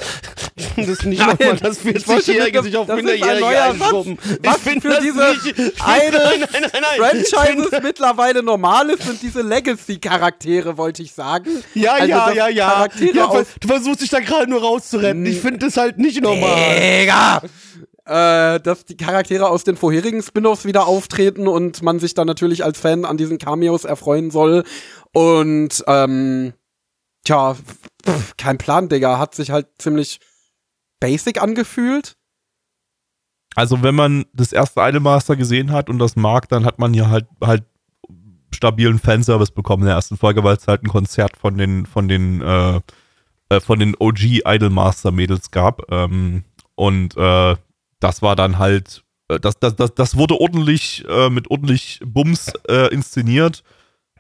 [0.57, 2.97] ich finde das nicht Nein, nochmal, dass ich wollte 40-Jährige mit- sich auf ist ein
[2.97, 4.19] Minderjährige neuer einschrubben.
[4.43, 7.25] Was Ich für diese nicht- Idol- Nein, nein, nein, nein.
[7.25, 11.51] Franchises mittlerweile normal ist, sind diese Legacy-Charaktere, wollte ich sagen.
[11.75, 12.87] Ja, Also, ja, ja, ja.
[12.87, 12.89] Ja
[13.61, 15.25] du versuchst dich da gerade nur rauszuretten.
[15.27, 17.01] Ich finde das halt nicht normal.
[17.01, 17.43] Digga!
[18.11, 22.65] Äh, dass die Charaktere aus den vorherigen Spin-offs wieder auftreten und man sich dann natürlich
[22.65, 24.65] als Fan an diesen Cameos erfreuen soll.
[25.13, 26.53] Und, ähm,
[27.25, 29.21] tja, pff, kein Plan, Digga.
[29.21, 30.19] Hat sich halt ziemlich
[30.99, 32.17] basic angefühlt.
[33.55, 37.11] Also wenn man das erste Idolmaster gesehen hat und das mag, dann hat man hier
[37.11, 37.63] halt halt
[38.53, 42.09] stabilen Fanservice bekommen in der ersten Folge, weil es halt ein Konzert von den von
[42.09, 42.81] den äh,
[43.51, 46.43] äh, von den OG Idolmaster Mädels gab ähm,
[46.75, 47.55] und äh,
[48.01, 52.53] das war dann halt äh, das, das, das, das wurde ordentlich äh, mit ordentlich Bums
[52.69, 53.63] äh, inszeniert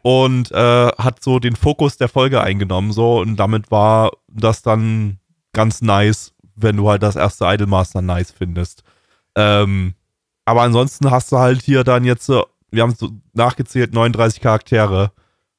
[0.03, 5.19] und äh, hat so den Fokus der Folge eingenommen so und damit war das dann
[5.53, 8.85] ganz nice, wenn du halt das erste Idolmaster nice findest.
[9.35, 9.95] Ähm,
[10.45, 12.95] aber ansonsten hast du halt hier dann jetzt, wir haben
[13.33, 15.13] nachgezählt, 39 Charaktere.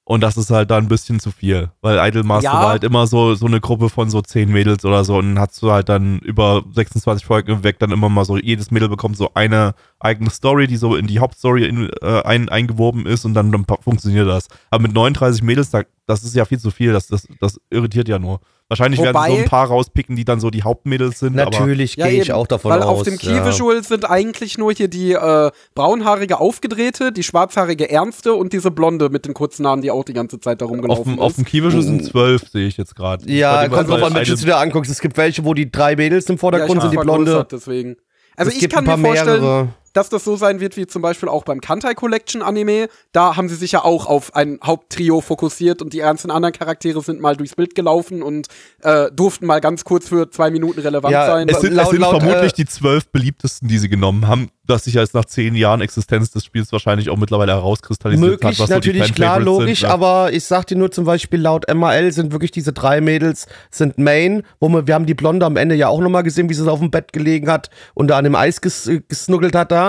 [0.03, 1.69] Und das ist halt dann ein bisschen zu viel.
[1.81, 2.53] Weil Idolmaster Ja.
[2.61, 5.17] war halt immer so, so eine Gruppe von so 10 Mädels oder so.
[5.17, 8.71] Und dann hast du halt dann über 26 Folgen weg dann immer mal so, jedes
[8.71, 9.73] Mädel bekommt so eine
[10.03, 13.65] eigene Story, die so in die Hauptstory in, äh, ein, eingewoben ist und dann, dann
[13.81, 14.47] funktioniert das.
[14.69, 16.91] Aber mit 39 Mädels, da, das ist ja viel zu viel.
[16.93, 18.39] Das, das, das irritiert ja nur.
[18.67, 21.35] Wahrscheinlich werden sie so Wobei- ein paar rauspicken, die dann so die Hauptmädels sind.
[21.35, 22.37] Natürlich Ja, gehe ich eben.
[22.37, 22.99] auch davon Weil aus.
[22.99, 23.45] auf dem Key ja.
[23.45, 29.09] Visual sind eigentlich nur hier die äh, braunhaarige Aufgedrehte, die schwarzhaarige Ernste und diese Blonde
[29.09, 31.43] mit den kurzen Haaren, die auch die ganze Zeit da Auf rumgelaufen dem, auf dem
[31.43, 31.49] ist.
[31.49, 33.29] Kiewische sind zwölf, sehe ich jetzt gerade.
[33.29, 34.89] Ja, kommt drauf an, welche einem- du dir anguckst.
[34.89, 37.47] Es gibt welche, wo die drei Mädels im Ja, ich Vordergrund hab's sind, die Blonde.
[37.51, 37.97] deswegen.
[38.37, 39.67] Also es ich gibt kann ein mir paar vorstellen, mehrere.
[39.93, 42.87] Dass das so sein wird wie zum Beispiel auch beim Kantai Collection Anime.
[43.11, 47.01] Da haben sie sich ja auch auf ein Haupttrio fokussiert und die ganzen anderen Charaktere
[47.01, 48.47] sind mal durchs Bild gelaufen und
[48.83, 51.49] äh, durften mal ganz kurz für zwei Minuten relevant Ja, sein.
[51.49, 54.49] Es sind, Laut- es sind laut, vermutlich äh, die zwölf beliebtesten, die sie genommen haben,
[54.67, 58.59] dass sich jetzt nach zehn Jahren Existenz des Spiels wahrscheinlich auch mittlerweile herauskristallisiert Möglich, hat,
[58.63, 59.93] was natürlich, so die klar, logisch, sind, ne?
[59.93, 63.97] aber ich sag dir nur zum Beispiel, laut MAL sind wirklich diese drei Mädels, sind
[63.97, 66.71] Main, wo wir, wir haben die Blonde am Ende ja auch nochmal gesehen, wie sie
[66.71, 69.80] auf dem Bett gelegen hat und da an dem Eis ges, gesnuggelt hat da.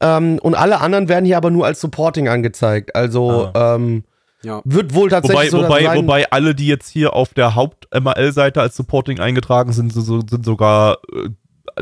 [0.00, 2.94] Ähm, und alle anderen werden hier aber nur als Supporting angezeigt.
[2.94, 4.04] Also ähm,
[4.42, 4.62] ja.
[4.64, 5.98] wird wohl tatsächlich Wobei, so wobei, sein.
[5.98, 10.98] wobei alle, die jetzt hier auf der Haupt-ML-Seite als Supporting eingetragen sind, so- sind sogar
[11.12, 11.28] äh,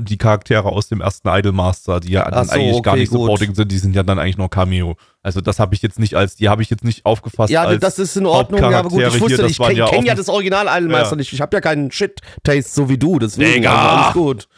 [0.01, 3.21] die Charaktere aus dem ersten Idolmaster, die ja so, eigentlich gar okay, nicht gut.
[3.21, 4.97] Supporting sind, die sind ja dann eigentlich nur Cameo.
[5.23, 7.81] Also das habe ich jetzt nicht als, die habe ich jetzt nicht aufgefasst ja, als
[7.81, 10.05] das ist in Ordnung, ja, aber gut, ich wusste hier, nicht, ich kenne ja kenn
[10.05, 11.17] ja das Original Idolmaster Ja.
[11.17, 11.33] nicht.
[11.33, 13.75] Ich habe ja keinen Shit-Taste so wie du, deswegen Digga.
[13.75, 14.49] also alles gut.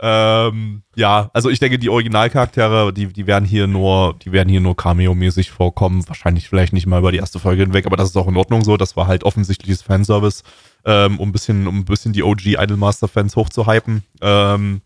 [0.00, 4.60] Ähm, ja, also ich denke, die Originalcharaktere, die, die werden hier nur, die werden hier
[4.60, 6.06] nur Cameo-mäßig vorkommen.
[6.06, 8.62] Wahrscheinlich vielleicht nicht mal über die erste Folge hinweg, aber das ist auch in Ordnung
[8.62, 8.76] so.
[8.76, 10.42] Das war halt offensichtliches Fanservice,
[10.84, 14.04] ähm, um ein bisschen, um ein bisschen die OG Idolmaster-Fans hochzuhypen.
[14.20, 14.82] Ähm,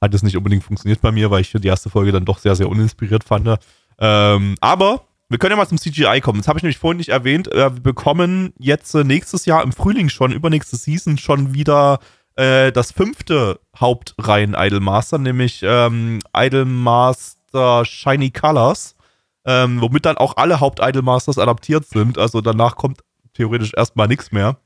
[0.00, 2.54] hat es nicht unbedingt funktioniert bei mir, weil ich die erste Folge dann doch sehr,
[2.54, 3.58] sehr uninspiriert fand.
[3.98, 6.38] Ähm, aber wir können ja mal zum CGI kommen.
[6.38, 7.50] Das habe ich nämlich vorhin nicht erwähnt.
[7.50, 11.98] Äh, wir bekommen jetzt äh, nächstes Jahr im Frühling schon, übernächste Season schon wieder
[12.36, 18.96] äh, das fünfte Hauptreihen-Idolmaster, nämlich ähm, Idolmaster Shiny Colors,
[19.44, 22.18] ähm, womit dann auch alle Haupt-Idolmasters adaptiert sind.
[22.18, 23.00] Also danach kommt
[23.34, 24.56] theoretisch erstmal nichts mehr.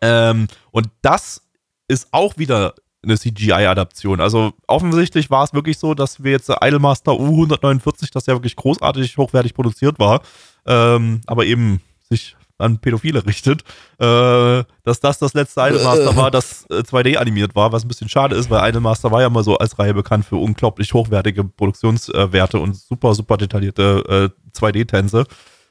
[0.00, 1.42] Ähm, und das
[1.88, 4.20] ist auch wieder eine CGI-Adaption.
[4.20, 9.16] Also offensichtlich war es wirklich so, dass wir jetzt Idolmaster U149, das ja wirklich großartig
[9.18, 10.22] hochwertig produziert war,
[10.66, 13.62] ähm, aber eben sich an Pädophile richtet,
[13.98, 18.08] äh, dass das das letzte Idolmaster war, das äh, 2D animiert war, was ein bisschen
[18.08, 22.58] schade ist, weil Idolmaster war ja mal so als Reihe bekannt für unglaublich hochwertige Produktionswerte
[22.58, 25.26] und super, super detaillierte äh, 2D-Tänze.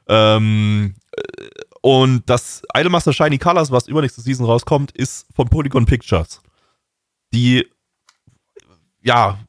[0.07, 0.95] Ähm,
[1.81, 6.41] und das Idolmaster Shiny Colors, was übernächste Season rauskommt, ist von Polygon Pictures
[7.33, 7.67] die
[9.01, 9.39] ja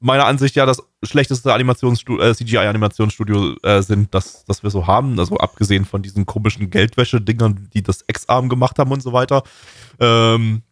[0.00, 5.18] meiner Ansicht ja das schlechteste äh, CGI-Animationsstudio äh, sind, das, das wir so haben.
[5.18, 9.42] Also abgesehen von diesen komischen Geldwäsche-Dingern, die das X-Arm gemacht haben und so weiter.
[10.00, 10.62] Ähm,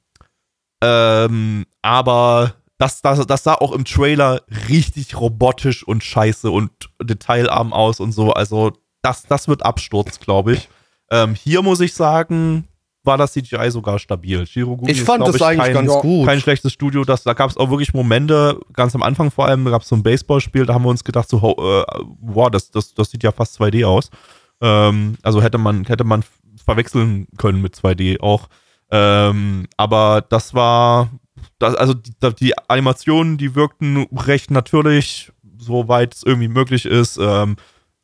[0.83, 6.71] ähm, aber das, das, das sah auch im Trailer richtig robotisch und scheiße und
[7.01, 8.33] detailarm aus und so.
[8.33, 8.73] Also
[9.03, 10.69] das, das wird Absturz, glaube ich.
[11.11, 12.67] Ähm, hier muss ich sagen,
[13.05, 14.47] war das CGI sogar stabil.
[14.47, 16.27] Shirogumi ich fand ist, das ich, eigentlich kein, ganz gut.
[16.27, 17.05] Kein schlechtes Studio.
[17.05, 19.97] Das, da gab es auch wirklich Momente, ganz am Anfang vor allem, gab es so
[19.97, 21.85] ein Baseballspiel, da haben wir uns gedacht, so, äh,
[22.21, 24.11] wow, das, das, das sieht ja fast 2D aus.
[24.61, 26.25] Ähm, also hätte man, hätte man
[26.65, 28.49] verwechseln können mit 2D auch.
[28.91, 31.11] Ähm, aber das war,
[31.59, 37.19] das, also die, die, Animationen, die wirkten recht natürlich, soweit es irgendwie möglich ist.
[37.21, 37.57] Ähm,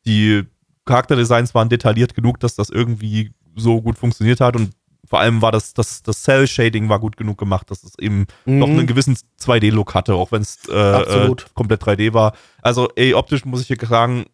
[0.05, 0.43] die
[0.85, 4.71] Charakterdesigns waren detailliert genug, dass das irgendwie so gut funktioniert hat und
[5.09, 8.59] vor allem war das, das, das Cell-Shading war gut genug gemacht, dass es eben mhm.
[8.59, 12.33] noch einen gewissen 2D-Look hatte, auch wenn es äh, äh, komplett 3D war.
[12.61, 14.25] Also, ey, optisch muss ich hier sagen,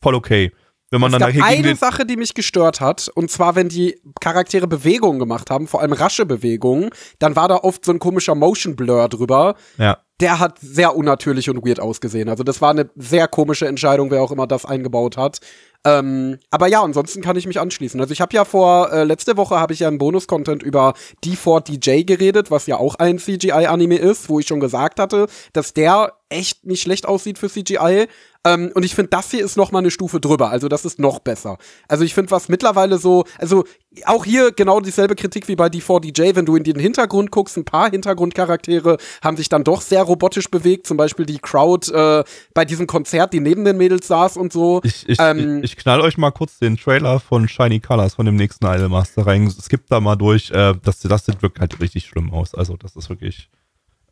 [0.00, 0.52] voll okay.
[0.92, 3.98] Wenn man es dann gab eine Sache, die mich gestört hat, und zwar, wenn die
[4.20, 8.34] Charaktere Bewegungen gemacht haben, vor allem rasche Bewegungen, dann war da oft so ein komischer
[8.34, 9.54] Motion Blur drüber.
[9.78, 9.98] Ja.
[10.20, 12.28] Der hat sehr unnatürlich und weird ausgesehen.
[12.28, 15.40] Also das war eine sehr komische Entscheidung, wer auch immer das eingebaut hat.
[15.84, 18.00] Ähm, aber ja, ansonsten kann ich mich anschließen.
[18.00, 22.04] Also ich habe ja vor, äh, letzte Woche habe ich ja im Bonus-Content über D4DJ
[22.04, 26.64] geredet, was ja auch ein CGI-Anime ist, wo ich schon gesagt hatte, dass der echt
[26.64, 28.06] nicht schlecht aussieht für CGI.
[28.44, 30.50] Ähm, und ich finde, das hier ist noch mal eine Stufe drüber.
[30.50, 31.58] Also das ist noch besser.
[31.86, 33.64] Also ich finde, was mittlerweile so, also
[34.04, 37.64] auch hier genau dieselbe Kritik wie bei D4DJ, wenn du in den Hintergrund guckst, ein
[37.64, 40.86] paar Hintergrundcharaktere haben sich dann doch sehr robotisch bewegt.
[40.86, 44.80] Zum Beispiel die Crowd äh, bei diesem Konzert, die neben den Mädels saß und so.
[44.82, 48.26] Ich, ich, ähm, ich, ich knall euch mal kurz den Trailer von Shiny Colors von
[48.26, 49.46] dem nächsten Idolmaster rein.
[49.46, 50.50] Es gibt da mal durch.
[50.50, 52.54] Äh, das, das sieht wirklich halt richtig schlimm aus.
[52.54, 53.48] Also das ist wirklich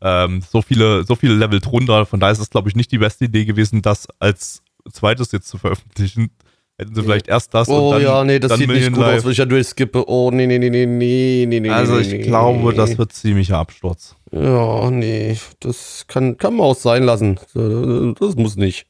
[0.01, 2.05] ähm, so viele, so viele Level drunter.
[2.05, 5.47] Von daher ist es, glaube ich, nicht die beste Idee gewesen, das als zweites jetzt
[5.47, 6.31] zu veröffentlichen.
[6.77, 9.05] Hätten sie vielleicht erst das oh, und dann, ja, nee, das sieht Million nicht gut
[9.05, 9.17] Live.
[9.19, 10.09] aus, wenn ich da durchskippe.
[10.09, 11.69] Oh, nee, nee, nee, nee, nee, nee, nee.
[11.69, 12.75] Also ich nee, glaube, nee.
[12.75, 14.15] das wird ziemlicher Absturz.
[14.31, 17.39] Ja, nee, das kann, kann man auch sein lassen.
[17.53, 18.87] Das muss nicht.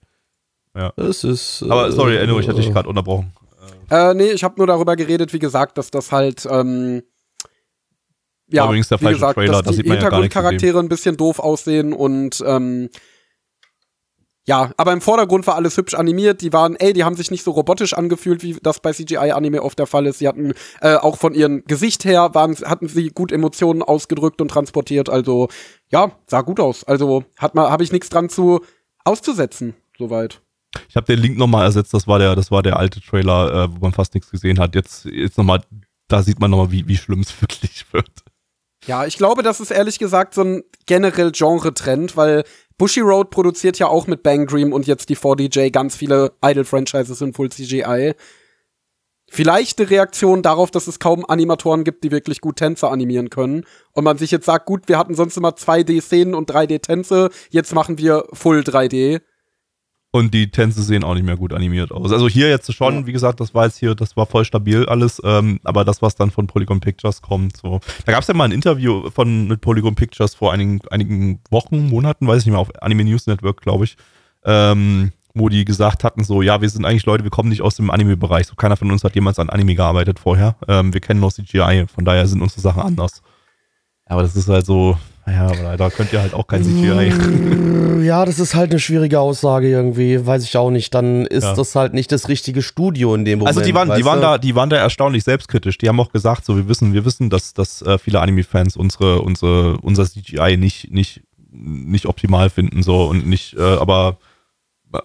[0.73, 0.93] Ja.
[0.95, 1.63] Das ist.
[1.63, 3.33] Aber sorry, Enno, ich hatte dich gerade unterbrochen.
[3.89, 7.03] Äh, nee, ich habe nur darüber geredet, wie gesagt, dass das halt ähm,
[8.51, 12.89] ja, übrigens der falsche gesagt, Trailer, dass die Hintergrundcharaktere ein bisschen doof aussehen und ähm,
[14.47, 16.41] ja, aber im Vordergrund war alles hübsch animiert.
[16.41, 19.77] Die waren, ey, die haben sich nicht so robotisch angefühlt, wie das bei CGI-Anime oft
[19.77, 20.17] der Fall ist.
[20.19, 24.49] Sie hatten äh, auch von ihrem Gesicht her waren, hatten sie gut Emotionen ausgedrückt und
[24.49, 25.09] transportiert.
[25.09, 25.47] Also
[25.89, 26.83] ja, sah gut aus.
[26.83, 28.61] Also hat mal, habe ich nichts dran zu
[29.05, 29.75] auszusetzen.
[29.97, 30.41] Soweit.
[30.89, 31.93] Ich habe den Link nochmal ersetzt.
[31.93, 34.73] Das war der, das war der alte Trailer, äh, wo man fast nichts gesehen hat.
[34.73, 35.61] Jetzt, jetzt nochmal,
[36.07, 38.23] da sieht man nochmal, wie, wie schlimm es wirklich wird.
[38.85, 42.43] Ja, ich glaube, das ist ehrlich gesagt so ein generell Genre-Trend, weil
[42.77, 47.21] Bushy Road produziert ja auch mit Bang Dream und jetzt die 4DJ ganz viele Idol-Franchises
[47.21, 48.15] in Full CGI.
[49.29, 53.65] Vielleicht eine Reaktion darauf, dass es kaum Animatoren gibt, die wirklich gut Tänze animieren können.
[53.93, 57.97] Und man sich jetzt sagt, gut, wir hatten sonst immer 2D-Szenen und 3D-Tänze, jetzt machen
[57.97, 59.21] wir Full 3D.
[60.13, 62.11] Und die Tänze sehen auch nicht mehr gut animiert aus.
[62.11, 65.21] Also hier jetzt schon, wie gesagt, das war jetzt hier, das war voll stabil alles,
[65.23, 67.79] ähm, aber das, was dann von Polygon Pictures kommt, so.
[68.05, 71.87] Da gab es ja mal ein Interview von mit Polygon Pictures vor einigen, einigen Wochen,
[71.87, 73.95] Monaten, weiß ich nicht mehr, auf Anime News Network, glaube ich,
[74.43, 77.75] ähm, wo die gesagt hatten, so, ja, wir sind eigentlich Leute, wir kommen nicht aus
[77.75, 78.47] dem Anime-Bereich.
[78.47, 80.57] So, keiner von uns hat jemals an Anime gearbeitet vorher.
[80.67, 83.21] Ähm, wir kennen nur CGI, von daher sind unsere Sachen anders.
[84.05, 84.97] Aber das ist halt so,
[85.27, 87.11] Ja, aber leider könnt ihr halt auch kein CGI.
[87.11, 90.93] Mm, Ja, das ist halt eine schwierige Aussage irgendwie, weiß ich auch nicht.
[90.95, 91.53] Dann ist Ja.
[91.53, 93.55] das halt nicht das richtige Studio in dem Moment.
[93.55, 94.21] Also die waren, die waren du?
[94.23, 95.77] da, die waren da erstaunlich selbstkritisch.
[95.77, 99.21] Die haben auch gesagt, so wir wissen, wir wissen, dass, dass äh, viele Anime-Fans unsere,
[99.21, 104.17] unsere, unser CGI nicht, nicht, nicht optimal finden so und nicht, äh, aber
[104.93, 104.99] äh,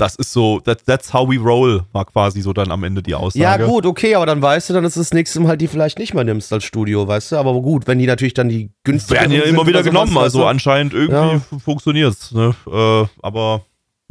[0.00, 3.14] das ist so, that, that's how we roll, war quasi so dann am Ende die
[3.14, 3.42] Aussage.
[3.42, 6.14] Ja, gut, okay, aber dann weißt du, dann ist das nächste Mal die vielleicht nicht
[6.14, 7.36] mehr nimmst als Studio, weißt du?
[7.36, 9.20] Aber gut, wenn die natürlich dann die günstigen.
[9.20, 11.34] Werden ja immer wieder genommen, also anscheinend irgendwie Ja.
[11.34, 12.32] f- funktioniert's.
[12.32, 12.54] Ne?
[12.66, 13.62] Äh, aber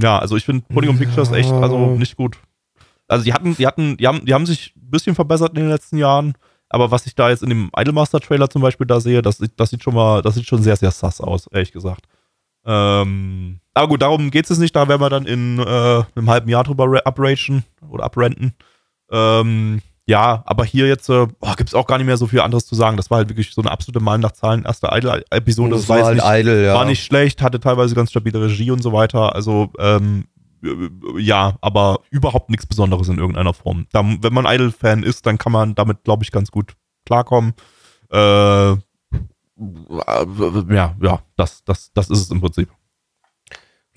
[0.02, 2.38] ja, also ich finde Polygon Pictures echt, also nicht gut.
[3.08, 5.70] Also die hatten, die hatten, die haben, die haben sich ein bisschen verbessert in den
[5.70, 6.36] letzten Jahren,
[6.70, 9.54] aber was ich da jetzt in dem Idolmaster Trailer zum Beispiel da sehe, das, sieht-
[9.60, 12.06] das sieht schon mal, das sieht schon sehr, sehr sass aus, ehrlich gesagt.
[12.66, 16.50] Ähm, aber gut, darum geht's jetzt nicht, da werden wir dann in äh, einem halben
[16.50, 18.54] Jahr drüber ra- upragen oder uprenten.
[19.12, 22.42] Ähm, ja, aber hier jetzt äh, oh, gibt es auch gar nicht mehr so viel
[22.42, 22.98] anderes zu sagen.
[22.98, 25.76] Das war halt wirklich so eine absolute Mal nach Zahlen erste Idol-Episode.
[25.76, 26.74] das war halt nicht, idle, ja.
[26.74, 29.36] war nicht schlecht, hatte teilweise ganz stabile Regie und so weiter.
[29.36, 30.26] Also ähm,
[30.64, 33.86] äh, ja, aber überhaupt nichts Besonderes in irgendeiner Form.
[33.92, 36.74] Da, wenn man Idol-Fan ist, dann kann man damit, glaube ich, ganz gut
[37.06, 37.54] klarkommen.
[38.12, 38.18] Äh,
[40.74, 42.70] ja, ja, das, das, das ist es im Prinzip.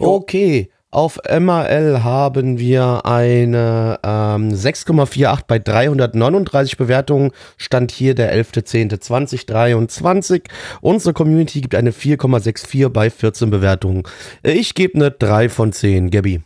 [0.02, 7.30] Okay, auf MRL haben wir eine ähm, 6,48 bei 339 Bewertungen.
[7.56, 10.42] Stand hier der 11.10.2023.
[10.82, 14.02] Unsere Community gibt eine 4,64 bei 14 Bewertungen.
[14.42, 16.42] Ich gebe eine 3 von 10, Gabby.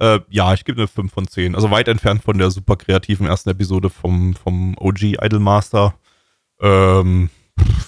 [0.00, 1.54] Äh, ja, ich gebe eine 5 von 10.
[1.54, 5.94] Also weit entfernt von der super kreativen ersten Episode vom, vom OG Idolmaster.
[6.60, 7.30] Ähm,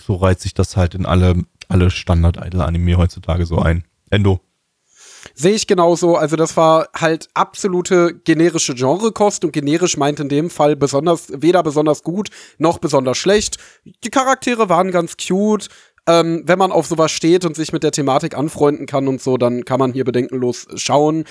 [0.07, 3.83] so reiht sich das halt in alle, alle Standard-Idol-Anime heutzutage so ein.
[4.11, 4.41] Endo.
[5.35, 6.17] Sehe ich genauso.
[6.17, 11.63] Also das war halt absolute generische Genrekost und generisch meint in dem Fall besonders, weder
[11.63, 13.59] besonders gut noch besonders schlecht.
[14.05, 15.69] Die Charaktere waren ganz cute.
[16.07, 19.37] Ähm, wenn man auf sowas steht und sich mit der Thematik anfreunden kann und so,
[19.37, 21.25] dann kann man hier bedenkenlos schauen.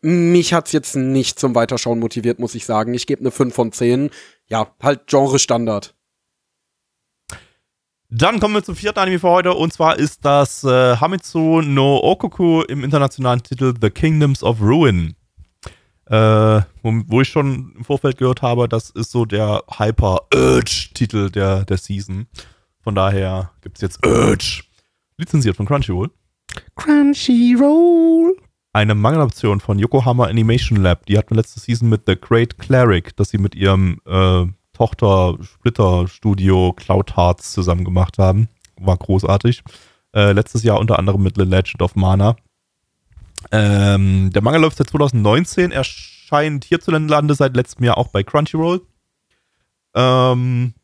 [0.00, 2.94] Mich hat's jetzt nicht zum Weiterschauen motiviert, muss ich sagen.
[2.94, 4.10] Ich gebe eine 5 von 10.
[4.46, 5.94] Ja, halt Genre-Standard.
[8.10, 12.00] Dann kommen wir zum vierten Anime für heute und zwar ist das äh, Hamitsu no
[12.02, 15.14] Okoku im internationalen Titel The Kingdoms of Ruin.
[16.06, 21.66] Äh, wo, wo ich schon im Vorfeld gehört habe, das ist so der Hyper-Urge-Titel der,
[21.66, 22.26] der Season.
[22.80, 24.62] Von daher gibt es jetzt Urge.
[25.18, 26.10] Lizenziert von Crunchyroll.
[26.76, 28.36] Crunchyroll.
[28.72, 31.04] Eine Mangeloption von Yokohama Animation Lab.
[31.04, 34.46] Die hatten letzte Season mit The Great Cleric, das sie mit ihrem äh,
[34.78, 38.48] Tochter-Splitter-Studio Cloud Hearts zusammen gemacht haben.
[38.80, 39.64] War großartig.
[40.14, 42.36] Äh, letztes Jahr unter anderem mit The Legend of Mana.
[43.50, 48.82] Ähm, der Manga läuft seit 2019, erscheint hierzulande seit letztem Jahr auch bei Crunchyroll.
[49.94, 50.74] Ähm,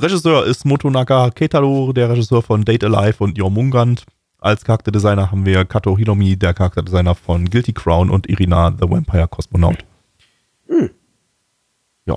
[0.00, 4.06] Regisseur ist Motonaka Keitaro, der Regisseur von Date Alive und Jormungand.
[4.38, 9.26] Als Charakterdesigner haben wir Kato Hiromi, der Charakterdesigner von Guilty Crown und Irina, The Vampire
[9.28, 9.84] Cosmonaut.
[12.06, 12.16] Ja.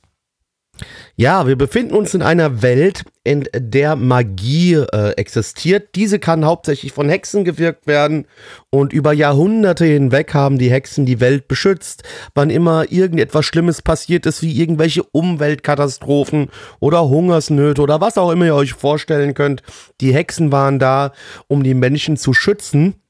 [1.15, 5.95] Ja, wir befinden uns in einer Welt, in der Magie äh, existiert.
[5.95, 8.25] Diese kann hauptsächlich von Hexen gewirkt werden
[8.69, 12.03] und über Jahrhunderte hinweg haben die Hexen die Welt beschützt.
[12.33, 18.45] Wann immer irgendetwas Schlimmes passiert ist, wie irgendwelche Umweltkatastrophen oder Hungersnöte oder was auch immer
[18.45, 19.61] ihr euch vorstellen könnt,
[19.99, 21.11] die Hexen waren da,
[21.47, 23.00] um die Menschen zu schützen.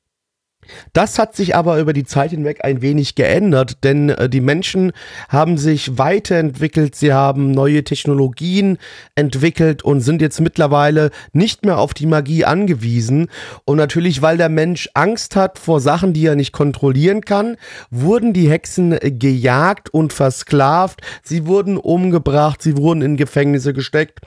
[0.93, 4.91] Das hat sich aber über die Zeit hinweg ein wenig geändert, denn äh, die Menschen
[5.29, 8.77] haben sich weiterentwickelt, sie haben neue Technologien
[9.15, 13.27] entwickelt und sind jetzt mittlerweile nicht mehr auf die Magie angewiesen.
[13.65, 17.57] Und natürlich, weil der Mensch Angst hat vor Sachen, die er nicht kontrollieren kann,
[17.89, 24.19] wurden die Hexen gejagt und versklavt, sie wurden umgebracht, sie wurden in Gefängnisse gesteckt.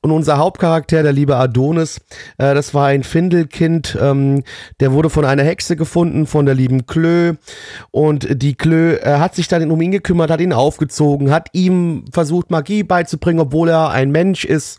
[0.00, 2.00] Und unser Hauptcharakter, der liebe Adonis,
[2.38, 4.42] äh, das war ein Findelkind, ähm,
[4.80, 7.34] der wurde von einer Hexe gefunden, von der lieben Klö.
[7.90, 12.04] Und die Klö äh, hat sich dann um ihn gekümmert, hat ihn aufgezogen, hat ihm
[12.12, 14.78] versucht, Magie beizubringen, obwohl er ein Mensch ist.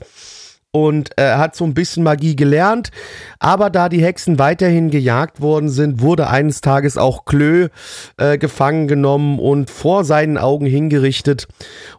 [0.72, 2.92] Und äh, hat so ein bisschen Magie gelernt.
[3.40, 7.70] Aber da die Hexen weiterhin gejagt worden sind, wurde eines Tages auch Klö
[8.18, 11.48] äh, gefangen genommen und vor seinen Augen hingerichtet.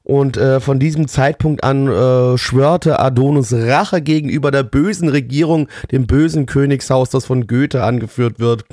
[0.04, 6.06] Und äh, von diesem Zeitpunkt an äh, schwörte Adonis Rache gegenüber der bösen Regierung, dem
[6.06, 8.64] bösen Königshaus, das von Goethe angeführt wird.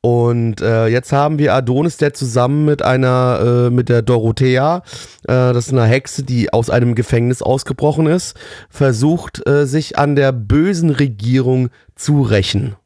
[0.00, 4.82] Und äh, jetzt haben wir Adonis, der zusammen mit einer, äh, mit der Dorothea,
[5.24, 8.36] äh, das ist eine Hexe, die aus einem Gefängnis ausgebrochen ist,
[8.68, 12.76] versucht versucht, äh, sich an der bösen Regierung zu rächen.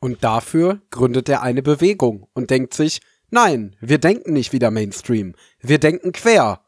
[0.00, 3.00] Und dafür gründet er eine Bewegung und denkt sich,
[3.30, 6.60] nein, wir denken nicht wieder Mainstream, wir denken quer.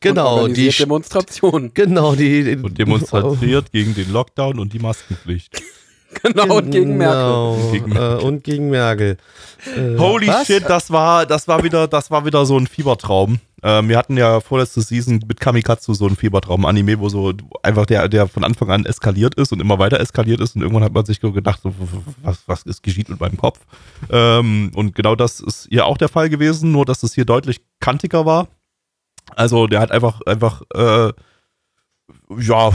[0.00, 1.70] Genau, und die organisiert Demonstrationen.
[1.74, 5.62] Genau, die Und demonstriert gegen den Lockdown und die Maskenpflicht.
[6.22, 7.16] Genau, und gegen Merkel.
[7.22, 9.16] Genau, Gegen Äh, und gegen Merkel.
[9.76, 10.46] Äh, Holy was?
[10.46, 13.40] shit, das war, das war wieder, das war wieder so ein Fiebertraum.
[13.62, 18.08] Ähm, wir hatten ja vorletzte Season mit Kamikatsu so ein Fiebertraum-Anime, wo so einfach der,
[18.08, 21.04] der von Anfang an eskaliert ist und immer weiter eskaliert ist und irgendwann hat man
[21.06, 21.72] sich gedacht, so,
[22.22, 23.60] was, was ist geschieht mit meinem Kopf?
[24.10, 27.60] Ähm, und genau das ist hier auch der Fall gewesen, nur dass es hier deutlich
[27.80, 28.48] kantiger war.
[29.34, 31.12] Also der hat einfach, einfach, äh,
[32.38, 32.70] ja,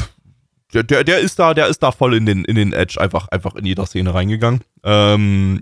[0.74, 3.28] der, der, der ist da, der ist da voll in den, in den Edge, einfach,
[3.30, 4.62] einfach in jeder Szene reingegangen.
[4.84, 5.62] Ähm,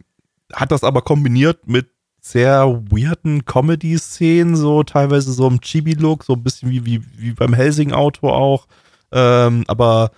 [0.54, 1.90] hat das aber kombiniert mit
[2.22, 7.54] sehr weirden Comedy-Szenen, so teilweise so im Chibi-Look, so ein bisschen wie, wie, wie beim
[7.54, 8.68] Helsing-Auto auch.
[9.12, 10.12] Ähm, aber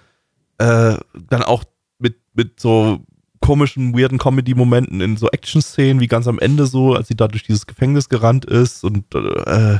[0.58, 0.96] äh,
[1.30, 1.64] dann auch
[2.00, 3.02] mit, mit so
[3.39, 7.44] komischen, weirden Comedy-Momenten in so Action-Szenen, wie ganz am Ende so, als sie da durch
[7.44, 9.80] dieses Gefängnis gerannt ist und äh,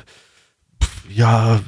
[0.82, 1.59] pf, ja,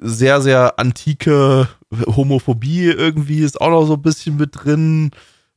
[0.00, 1.68] sehr, sehr antike
[2.06, 5.10] Homophobie irgendwie ist auch noch so ein bisschen mit drin.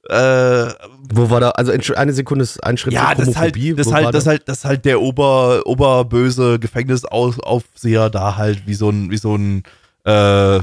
[0.08, 0.68] Äh,
[1.14, 1.50] Wo war da?
[1.52, 4.86] Also eine Sekunde ist ein Schritt ja, das halt, das halt, das halt, das halt
[4.86, 9.64] der Ober, oberböse Gefängnisaufseher da halt wie so ein, wie so ein,
[10.06, 10.60] äh,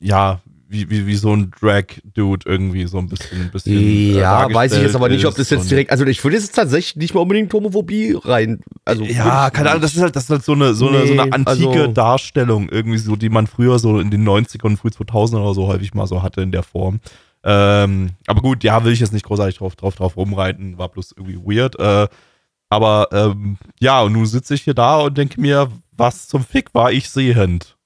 [0.00, 0.40] ja,
[0.70, 3.72] wie, wie, wie so ein Drag-Dude irgendwie so ein bisschen, bisschen.
[3.76, 5.90] äh, Ja, weiß ich jetzt aber nicht, ob das jetzt direkt.
[5.90, 8.60] Also ich würde jetzt tatsächlich nicht mal unbedingt Homophobie rein.
[8.84, 11.12] Also Ja, keine Ahnung, das ist halt, das ist halt so eine, so eine, so
[11.14, 14.76] eine Nee, antike also- Darstellung irgendwie so, die man früher so in den 90ern und
[14.76, 17.00] früh 2000 oder so häufig mal so hatte in der Form.
[17.44, 21.14] Ähm, aber gut, ja, will ich jetzt nicht großartig drauf, drauf, drauf rumreiten, war bloß
[21.16, 21.78] irgendwie weird.
[21.78, 22.08] Äh,
[22.68, 26.74] aber ähm, ja, und nun sitze ich hier da und denke mir, was zum Fick
[26.74, 27.76] war ich sehend?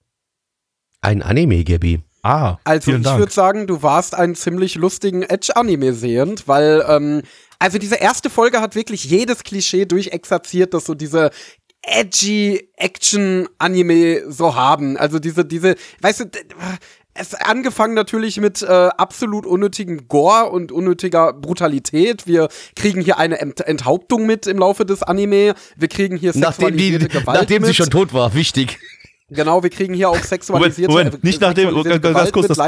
[1.00, 2.00] Ein Anime, Gabby.
[2.22, 7.22] Ah, Also ich würde sagen, du warst einen ziemlich lustigen Edge-Anime sehend, weil, ähm,
[7.58, 11.30] also diese erste Folge hat wirklich jedes Klischee durchexerziert, dass so diese
[11.82, 14.96] edgy Action-Anime so haben.
[14.96, 16.24] Also diese, diese, weißt du,
[17.14, 22.26] es angefangen natürlich mit äh, absolut unnötigen Gore und unnötiger Brutalität.
[22.26, 25.54] Wir kriegen hier eine Ent Enthauptung mit im Laufe des Anime.
[25.76, 27.76] Wir kriegen hier Nachdem, die, sexualisierte Gewalt nachdem sie mit.
[27.76, 28.78] schon tot war, wichtig.
[29.32, 32.58] Genau, wir kriegen hier auch sexualisierte, Moment, Moment, nicht nachdem- ganz kurz, das-.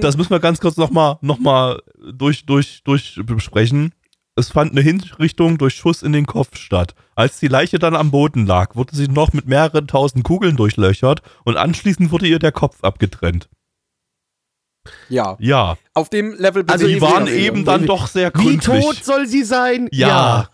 [0.00, 1.80] Das müssen wir ganz kurz nochmal noch mal
[2.12, 3.92] durch, durch, durch besprechen.
[4.36, 6.94] Es fand eine Hinrichtung durch Schuss in den Kopf statt.
[7.14, 11.22] Als die Leiche dann am Boden lag, wurde sie noch mit mehreren tausend Kugeln durchlöchert
[11.44, 13.48] und anschließend wurde ihr der Kopf abgetrennt.
[15.08, 18.84] ja, Ja, auf dem Level Also die waren eben dann doch sehr Wie gründlich.
[18.84, 19.88] tot soll sie sein?
[19.92, 20.48] Ja.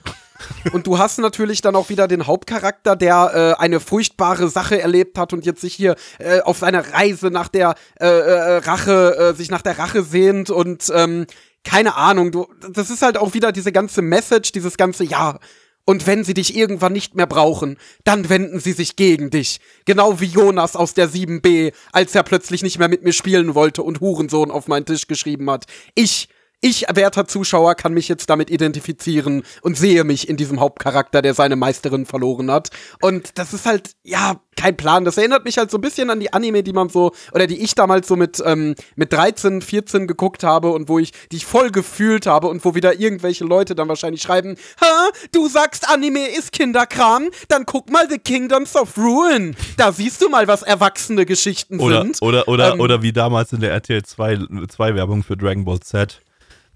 [0.72, 5.18] Und du hast natürlich dann auch wieder den Hauptcharakter, der äh, eine furchtbare Sache erlebt
[5.18, 9.34] hat und jetzt sich hier äh, auf seiner Reise nach der äh, äh, Rache, äh,
[9.34, 11.26] sich nach der Rache sehnt und ähm,
[11.64, 15.38] keine Ahnung, du, das ist halt auch wieder diese ganze Message, dieses ganze Ja.
[15.86, 19.60] Und wenn sie dich irgendwann nicht mehr brauchen, dann wenden sie sich gegen dich.
[19.86, 23.82] Genau wie Jonas aus der 7b, als er plötzlich nicht mehr mit mir spielen wollte
[23.82, 25.64] und Hurensohn auf meinen Tisch geschrieben hat.
[25.94, 26.28] Ich
[26.60, 31.34] ich, werter Zuschauer, kann mich jetzt damit identifizieren und sehe mich in diesem Hauptcharakter, der
[31.34, 32.70] seine Meisterin verloren hat.
[33.00, 35.04] Und das ist halt, ja, kein Plan.
[35.06, 37.62] Das erinnert mich halt so ein bisschen an die Anime, die man so, oder die
[37.62, 41.46] ich damals so mit, ähm, mit 13, 14 geguckt habe und wo ich, die ich
[41.46, 46.28] voll gefühlt habe und wo wieder irgendwelche Leute dann wahrscheinlich schreiben, ha, du sagst Anime
[46.28, 47.30] ist Kinderkram?
[47.48, 49.56] Dann guck mal The Kingdoms of Ruin.
[49.78, 52.20] Da siehst du mal, was erwachsene Geschichten Oder, sind.
[52.20, 54.38] oder, oder, Ähm, oder wie damals in der RTL 2,
[54.68, 56.20] 2 Werbung für Dragon Ball Z.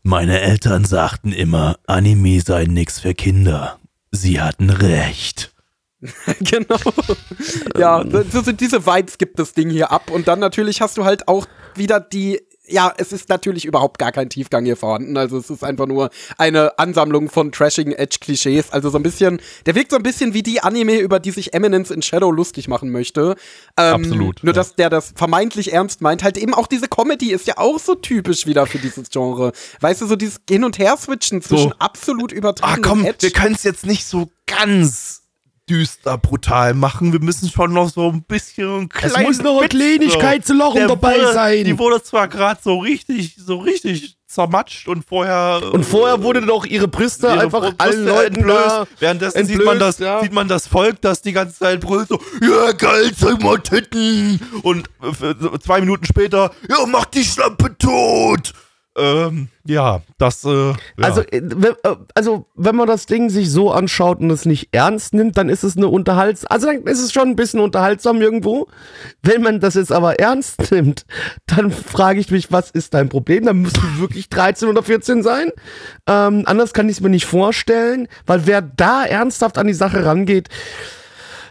[0.06, 3.78] Meine Eltern sagten immer, Anime sei nix für Kinder.
[4.10, 5.54] Sie hatten recht.
[6.40, 6.76] genau.
[7.78, 10.10] ja, so, so diese Vibes gibt das Ding hier ab.
[10.10, 12.42] Und dann natürlich hast du halt auch wieder die.
[12.66, 15.16] Ja, es ist natürlich überhaupt gar kein Tiefgang hier vorhanden.
[15.18, 16.08] Also es ist einfach nur
[16.38, 18.70] eine Ansammlung von trashigen Edge-Klischees.
[18.70, 21.52] Also so ein bisschen, der wirkt so ein bisschen wie die Anime, über die sich
[21.52, 23.36] Eminence in Shadow lustig machen möchte.
[23.76, 24.56] Ähm, Absolut, Nur ja.
[24.56, 26.22] dass der das vermeintlich ernst meint.
[26.24, 29.52] Halt eben auch diese Comedy ist ja auch so typisch wieder für dieses Genre.
[29.80, 33.18] Weißt du, so dieses Hin- und Her-Switchen zwischen absolut Ah, übertriebenem komm, Edge.
[33.26, 35.20] wir können es jetzt nicht so ganz
[35.68, 37.12] düster brutal machen.
[37.12, 40.88] Wir müssen schon noch so ein bisschen Es muss noch eine Kleinigkeit zu lachen Der
[40.88, 41.64] dabei wurde, sein.
[41.64, 45.62] Die wurde zwar gerade so richtig, so richtig zermatscht und vorher.
[45.72, 48.86] Und vorher wurde doch ihre Brüste ihre einfach Brüste allen Leuten entblößt.
[48.98, 50.20] Währenddessen sieht entblößt, man das, ja.
[50.20, 54.40] sieht man das Volk, das die ganze Zeit brüllt so, ja geil, zeig mal Titten.
[54.62, 58.52] Und äh, zwei Minuten später, ja mach die Schlampe tot.
[58.96, 60.44] Ähm, ja, das.
[60.44, 60.74] Äh, ja.
[61.00, 64.68] Also, äh, wenn- äh, also, wenn man das Ding sich so anschaut und es nicht
[64.72, 66.44] ernst nimmt, dann ist es eine Unterhalts...
[66.46, 68.68] Also, dann ist es schon ein bisschen unterhaltsam irgendwo.
[69.22, 71.06] Wenn man das jetzt aber ernst nimmt,
[71.46, 73.46] dann frage ich mich, was ist dein Problem?
[73.46, 75.50] Dann musst du wirklich 13 oder 14 sein.
[76.06, 80.04] Ähm, anders kann ich es mir nicht vorstellen, weil wer da ernsthaft an die Sache
[80.04, 80.48] rangeht,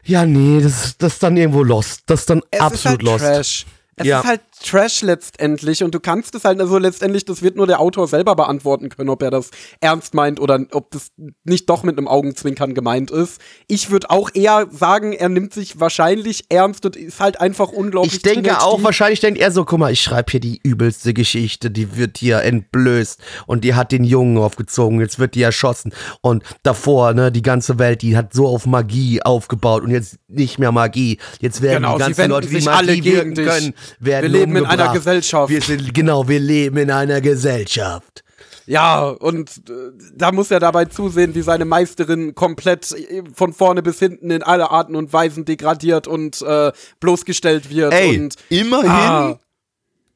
[0.05, 2.03] ja, nee, das, ist- das ist dann irgendwo lost.
[2.07, 3.25] Das ist dann Es absolut ist halt lost.
[3.25, 3.65] Trash.
[3.95, 4.19] Es Ja.
[4.21, 7.79] ist halt Trash letztendlich und du kannst es halt, also letztendlich, das wird nur der
[7.79, 9.51] Autor selber beantworten können, ob er das
[9.81, 11.11] ernst meint oder ob das
[11.43, 13.41] nicht doch mit einem Augenzwinkern gemeint ist.
[13.67, 18.15] Ich würde auch eher sagen, er nimmt sich wahrscheinlich ernst und ist halt einfach unglaublich
[18.15, 21.69] Ich denke auch, wahrscheinlich denkt er so, guck mal, ich schreibe hier die übelste Geschichte,
[21.69, 26.43] die wird hier entblößt und die hat den Jungen aufgezogen, jetzt wird die erschossen und
[26.63, 30.71] davor, ne, die ganze Welt, die hat so auf Magie aufgebaut und jetzt nicht mehr
[30.71, 33.45] Magie, jetzt werden Genau, die ganzen Leute, die sich Magie alle gegen wirken dich.
[33.45, 34.93] können, werden leben in einer.
[34.93, 35.49] Gesellschaft.
[35.49, 38.23] Wir sind, genau, wir leben in einer Gesellschaft.
[38.65, 39.73] Ja, und äh,
[40.15, 44.41] da muss er dabei zusehen, wie seine Meisterin komplett äh, von vorne bis hinten in
[44.41, 47.93] alle Arten und Weisen degradiert und äh, bloßgestellt wird.
[47.93, 49.39] Ey, und immerhin, Ah.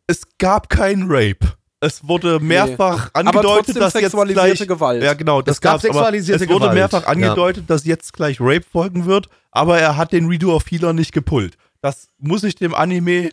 [0.07, 1.57] es gab keinen Rape.
[1.79, 5.03] Es wurde mehrfach Aber angedeutet, dass jetzt sexualisierte gleich, Gewalt.
[5.03, 7.07] Ja, genau, das Es gab sexualisierte Es wurde Gewalt, mehrfach ja.
[7.09, 11.11] angedeutet, dass jetzt gleich Rape folgen wird, aber er hat den Redo of Healer nicht
[11.11, 11.55] gepullt.
[11.81, 13.29] Das muss ich dem Anime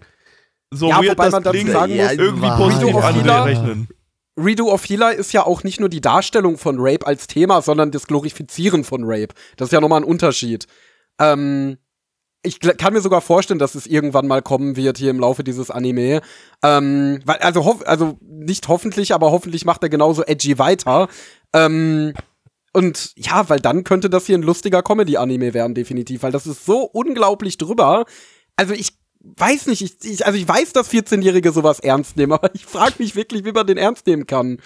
[0.70, 3.42] so Ja, weird wobei das man dazu klingt, sagen muss, irgendwie positiv Redo of Healer-
[3.42, 3.88] anrechnen.
[4.36, 7.92] Redo of Healer ist ja auch nicht nur die Darstellung von Rape als Thema, sondern
[7.92, 9.34] das Glorifizieren von Rape.
[9.56, 10.66] Das ist ja nochmal ein Unterschied.
[11.20, 11.78] Ähm,
[12.42, 15.70] ich kann mir sogar vorstellen, dass es irgendwann mal kommen wird hier im Laufe dieses
[15.70, 16.20] Anime.
[16.62, 21.08] Ähm, weil, also, also nicht hoffentlich, aber hoffentlich macht er genauso edgy weiter.
[21.54, 22.12] Ähm,
[22.72, 26.66] und ja, weil dann könnte das hier ein lustiger Comedy-Anime werden, definitiv, weil das ist
[26.66, 28.04] so unglaublich drüber.
[28.56, 28.94] Also ich
[29.36, 32.94] weiß nicht, ich, ich, also ich weiß, dass 14-Jährige sowas ernst nehmen, aber ich frage
[32.98, 34.58] mich wirklich, wie man den ernst nehmen kann.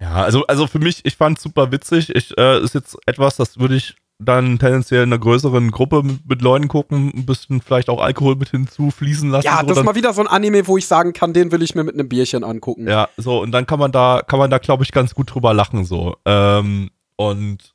[0.00, 2.14] Ja, also, also für mich, ich fand super witzig.
[2.14, 6.28] Ich, äh, ist jetzt etwas, das würde ich dann tendenziell in einer größeren Gruppe mit,
[6.28, 9.46] mit Leuten gucken, ein bisschen vielleicht auch Alkohol mit hinzufließen lassen.
[9.46, 11.62] Ja, so, das ist mal wieder so ein Anime, wo ich sagen kann, den will
[11.62, 12.86] ich mir mit einem Bierchen angucken.
[12.86, 15.54] Ja, so, und dann kann man da, kann man da, glaube ich, ganz gut drüber
[15.54, 16.16] lachen, so.
[16.26, 17.74] Ähm, und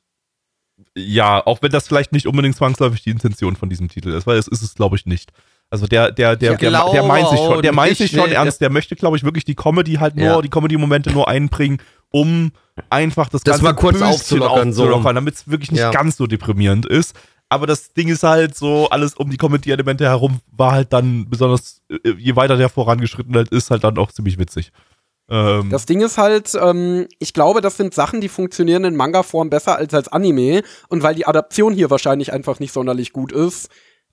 [0.96, 4.38] ja, auch wenn das vielleicht nicht unbedingt zwangsläufig die Intention von diesem Titel ist, weil
[4.38, 5.32] es ist es, glaube ich, nicht.
[5.70, 8.70] Also der, der, der, der, der meint sich schon, der meint sich schon ernst, der
[8.70, 10.40] möchte, glaube ich, wirklich die Comedy halt nur, Ja.
[10.42, 11.78] die Comedy-Momente nur einbringen,
[12.10, 12.52] um
[12.88, 14.88] einfach das, Das Ganze mal kurz Böschen aufzulockern, so.
[15.12, 15.90] damit es wirklich nicht Ja.
[15.90, 17.16] ganz so deprimierend ist.
[17.48, 21.82] Aber das Ding ist halt so, alles um die Comedy-Elemente herum war halt dann besonders,
[21.90, 24.72] äh, je weiter der vorangeschritten halt ist, halt dann auch ziemlich witzig.
[25.28, 29.50] Ähm, Das Ding ist halt, ähm, ich glaube, das sind Sachen, die funktionieren in Manga-Form
[29.50, 30.62] besser als als Anime.
[30.88, 33.68] Und weil die Adaption hier wahrscheinlich einfach nicht sonderlich gut ist,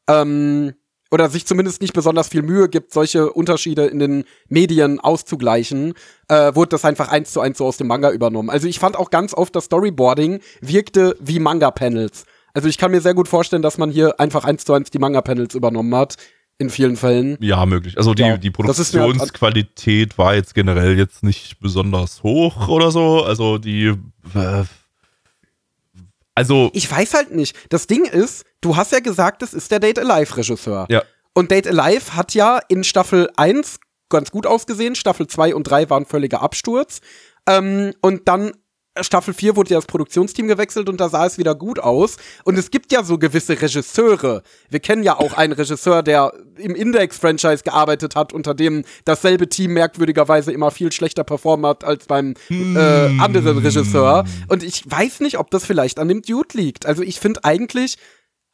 [0.08, 0.74] ähm,
[1.14, 5.94] oder sich zumindest nicht besonders viel Mühe gibt, solche Unterschiede in den Medien auszugleichen,
[6.28, 8.50] äh, wurde das einfach eins zu eins so aus dem Manga übernommen.
[8.50, 12.26] Also ich fand auch ganz oft, das Storyboarding wirkte wie Manga-Panels.
[12.56, 14.98] Also ich kann mir sehr gut vorstellen, dass man hier einfach eins zu eins die
[14.98, 16.18] Manga-Panels übernommen hat.
[16.60, 17.36] In vielen Fällen.
[17.42, 17.98] Ja, möglich.
[17.98, 23.24] Also die, Ja, die halt- Produktionsqualität war jetzt generell jetzt nicht besonders hoch oder so.
[23.24, 23.88] Also die.
[24.36, 24.64] Äh,
[26.36, 26.70] also.
[26.74, 27.56] Ich weiß halt nicht.
[27.70, 30.88] Das Ding ist, du hast ja gesagt, es ist der Date Alive Regisseur.
[30.90, 31.04] Ja.
[31.34, 33.80] Und Date Alive hat ja in Staffel 1
[34.10, 37.02] ganz gut ausgesehen, Staffel 2 und 3 waren völliger Absturz.
[37.48, 38.52] Ähm, und dann
[39.02, 42.18] Staffel 4 wurde ja das Produktionsteam gewechselt und da sah es wieder gut aus.
[42.44, 44.44] Und es gibt ja so gewisse Regisseure.
[44.70, 49.74] Wir kennen ja auch einen Regisseur, der im Index-Franchise gearbeitet hat, unter dem dasselbe Team
[49.74, 54.26] merkwürdigerweise immer viel schlechter performt hat als beim äh, anderen Regisseur.
[54.48, 56.86] Und ich weiß nicht, ob das vielleicht an dem Dude liegt.
[56.86, 57.98] Also ich finde eigentlich,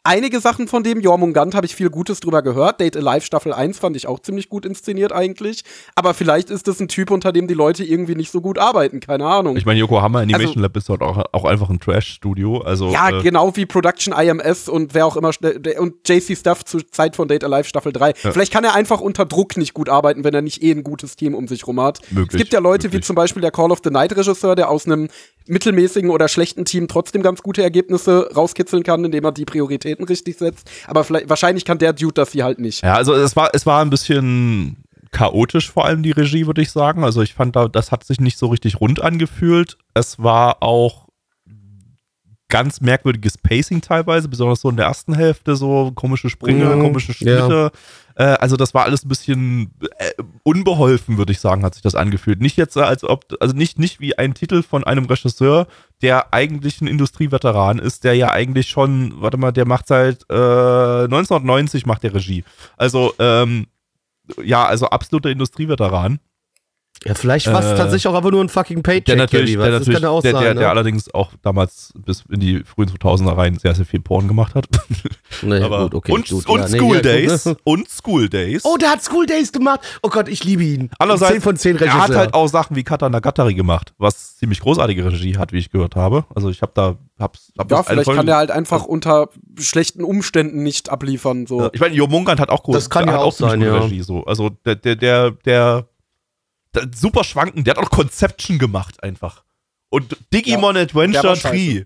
[0.04, 2.80] einige Sachen von dem, Jormungand, habe ich viel Gutes drüber gehört.
[2.80, 5.64] Date Alive Staffel 1 fand ich auch ziemlich gut inszeniert eigentlich.
[5.96, 9.00] Aber vielleicht ist das ein Typ, unter dem die Leute irgendwie nicht so gut arbeiten.
[9.00, 9.58] Keine Ahnung.
[9.58, 12.60] Ich meine, Yokohama Animation Also- Lab ist halt auch, auch einfach ein Trash-Studio.
[12.62, 15.32] Also, ja, äh, genau wie Production IMS und wer auch immer
[15.78, 18.14] und JC Stuff zur Zeit von Date Alive Staffel 3.
[18.16, 21.16] Vielleicht kann er einfach unter Druck nicht gut arbeiten, wenn er nicht eh ein gutes
[21.16, 22.00] Team um sich rum hat.
[22.12, 23.06] Möglich, es gibt ja Leute wie möglich.
[23.06, 25.10] zum Beispiel der Call of the Night Regisseur, der aus einem
[25.48, 29.46] mittelmäßigen oder schlechten Team trotzdem ganz gute Ergebnisse rauskitzeln kann, indem er die
[29.90, 30.70] Prioritäten richtig setzt.
[30.88, 32.84] Aber vielleicht, wahrscheinlich kann der Dude das hier halt nicht.
[32.84, 34.78] Ja, also es war, es war ein bisschen
[35.12, 37.04] chaotisch, vor allem die Regie, würde ich sagen.
[37.04, 39.78] Also ich fand, da, das hat sich nicht so richtig rund angefühlt.
[39.94, 41.08] Es war auch
[42.48, 47.14] ganz merkwürdiges Pacing teilweise, besonders so in der ersten Hälfte, so komische Sprünge, Mhm, komische
[47.14, 47.72] Schnitte.
[47.74, 47.78] Äh,
[48.24, 50.12] also das war alles ein bisschen äh,
[50.44, 52.42] unbeholfen, würde ich sagen, hat sich das angefühlt.
[52.42, 55.68] Nicht jetzt als ob, also nicht, nicht wie ein Titel von einem Regisseur,
[56.02, 60.34] der eigentlich ein Industrieveteran ist, der ja eigentlich schon, warte mal, der macht seit äh,
[60.34, 62.44] 1990 macht der Regie.
[62.76, 63.68] Also, ähm,
[64.44, 66.20] ja, also absoluter Industrieveteran.
[67.06, 69.06] Ja, vielleicht war es Äh, tatsächlich auch aber nur ein fucking Paycheck.
[69.06, 70.60] Der natürlich, der, natürlich das kann ja auch der, sein, der, ne?
[70.62, 74.56] der allerdings auch damals bis in die frühen 2000er rein sehr, sehr viel Porn gemacht
[74.56, 74.68] hat.
[75.44, 77.44] Nee, Aber, gut, okay, und gut, und ja, nee, School ja, Days.
[77.44, 77.58] gut.
[77.64, 78.66] Und School Days.
[78.66, 79.82] Oh, der hat School Days gemacht.
[80.02, 80.90] Oh Gott, ich liebe ihn.
[80.98, 84.60] Andererseits, 10 von 10 er hat halt auch Sachen wie Kata Nagatari gemacht, was ziemlich
[84.60, 86.26] großartige Regie hat, wie ich gehört habe.
[86.34, 89.30] Also ich habe da, hab's, hab Ja, vielleicht kann der halt einfach unter
[89.60, 91.46] schlechten Umständen nicht abliefern.
[91.46, 91.62] So.
[91.62, 93.78] Ja, Ich meine, Jo Mungand hat auch groß, Das kann ja auch ziemlich sein, ja.
[93.78, 94.24] Regie so.
[94.26, 95.89] Also der, der, der, der, der
[96.96, 99.44] super schwanken, der hat auch Conception gemacht einfach.
[99.90, 101.56] Und Digimon der Adventure war scheiße.
[101.56, 101.86] Tree.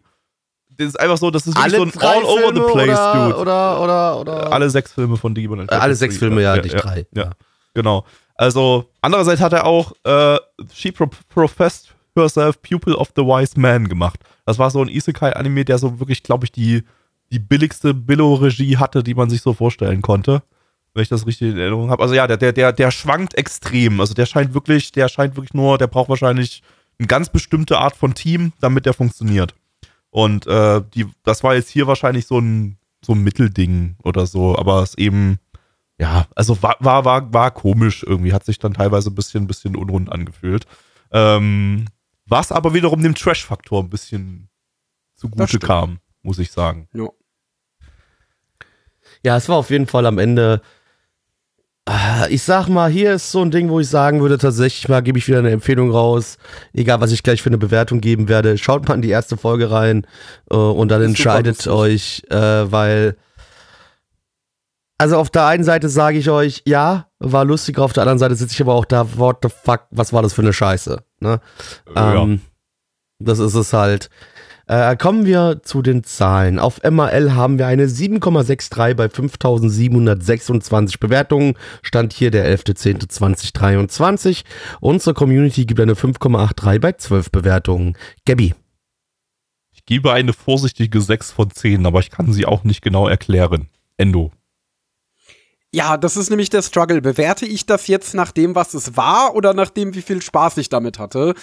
[0.76, 3.00] Das ist einfach so, das ist wirklich alle so ein all over the Filme place,
[3.00, 3.38] oder, dude.
[3.38, 4.52] Oder, oder, oder.
[4.52, 6.18] alle sechs Filme von Digimon Äh, Adventure alle sechs.
[6.18, 7.06] Filme, ja, nicht drei.
[7.14, 7.32] Ja,
[7.74, 8.06] genau.
[8.36, 10.40] Also, andererseits hat er auch äh,
[10.74, 14.20] She pro professed herself Pupil of the Wise Man gemacht.
[14.46, 16.84] Das war so ein Isekai-Anime, der so wirklich, glaube ich, die,
[17.32, 20.44] die billigste Billo-Regie hatte, die man sich so vorstellen konnte.
[20.94, 22.04] Wenn ich das richtig in Erinnerung habe.
[22.04, 24.00] Also ja, der, der, der, der schwankt extrem.
[24.00, 26.62] Also der scheint wirklich, der scheint wirklich nur, der braucht wahrscheinlich
[27.00, 29.56] eine ganz bestimmte Art von Team, damit der funktioniert.
[30.12, 34.56] Und äh, die, das war jetzt hier wahrscheinlich so ein, so ein Mittelding oder so,
[34.58, 35.40] aber es eben,
[35.98, 39.76] ja, also war, war, war, war komisch irgendwie, hat sich dann teilweise ein bisschen, bisschen
[39.76, 40.68] unrund angefühlt.
[41.12, 41.88] Ähm,
[42.28, 44.50] was aber wiederum dem Trash-Faktor ein bisschen
[45.16, 46.88] zugute kam, muss ich sagen.
[46.94, 47.10] Ja.
[49.24, 50.62] Ja, es war auf jeden Fall am Ende.
[51.86, 55.02] Ah, Ich sag mal, hier ist so ein Ding, wo ich sagen würde, tatsächlich mal
[55.04, 56.38] gebe ich wieder eine Empfehlung raus.
[56.74, 58.58] Egal, was ich gleich für eine Bewertung geben werde.
[58.58, 60.08] Schaut mal in die erste Folge rein
[60.50, 63.18] äh, und dann entscheidet euch, äh, weil.
[64.98, 68.36] Also auf der einen Seite sage ich euch, ja, war lustig, auf der anderen Seite
[68.36, 71.04] sitze ich aber auch da, what the fuck, was war das für eine Scheiße?
[71.20, 71.42] Ne?
[71.94, 72.42] Ähm,
[73.20, 74.10] Das ist es halt.
[74.74, 76.58] Äh, kommen wir zu den Zahlen.
[76.58, 81.54] Auf MAL haben wir eine 7,63 bei 5726 Bewertungen.
[81.84, 84.44] Stand hier der 11.10.2023.
[84.82, 87.96] Unsere Community gibt eine 5,83 bei 12 Bewertungen.
[88.26, 88.56] Gabby,
[89.74, 93.70] Ich gebe eine vorsichtige 6 von 10, aber ich kann sie auch nicht genau erklären.
[93.98, 94.32] Endo.
[95.72, 97.04] Ja, das ist nämlich der Struggle.
[97.04, 100.58] Bewerte ich das jetzt nach dem, was es war, oder nach dem, wie viel Spaß
[100.58, 101.36] ich damit hatte?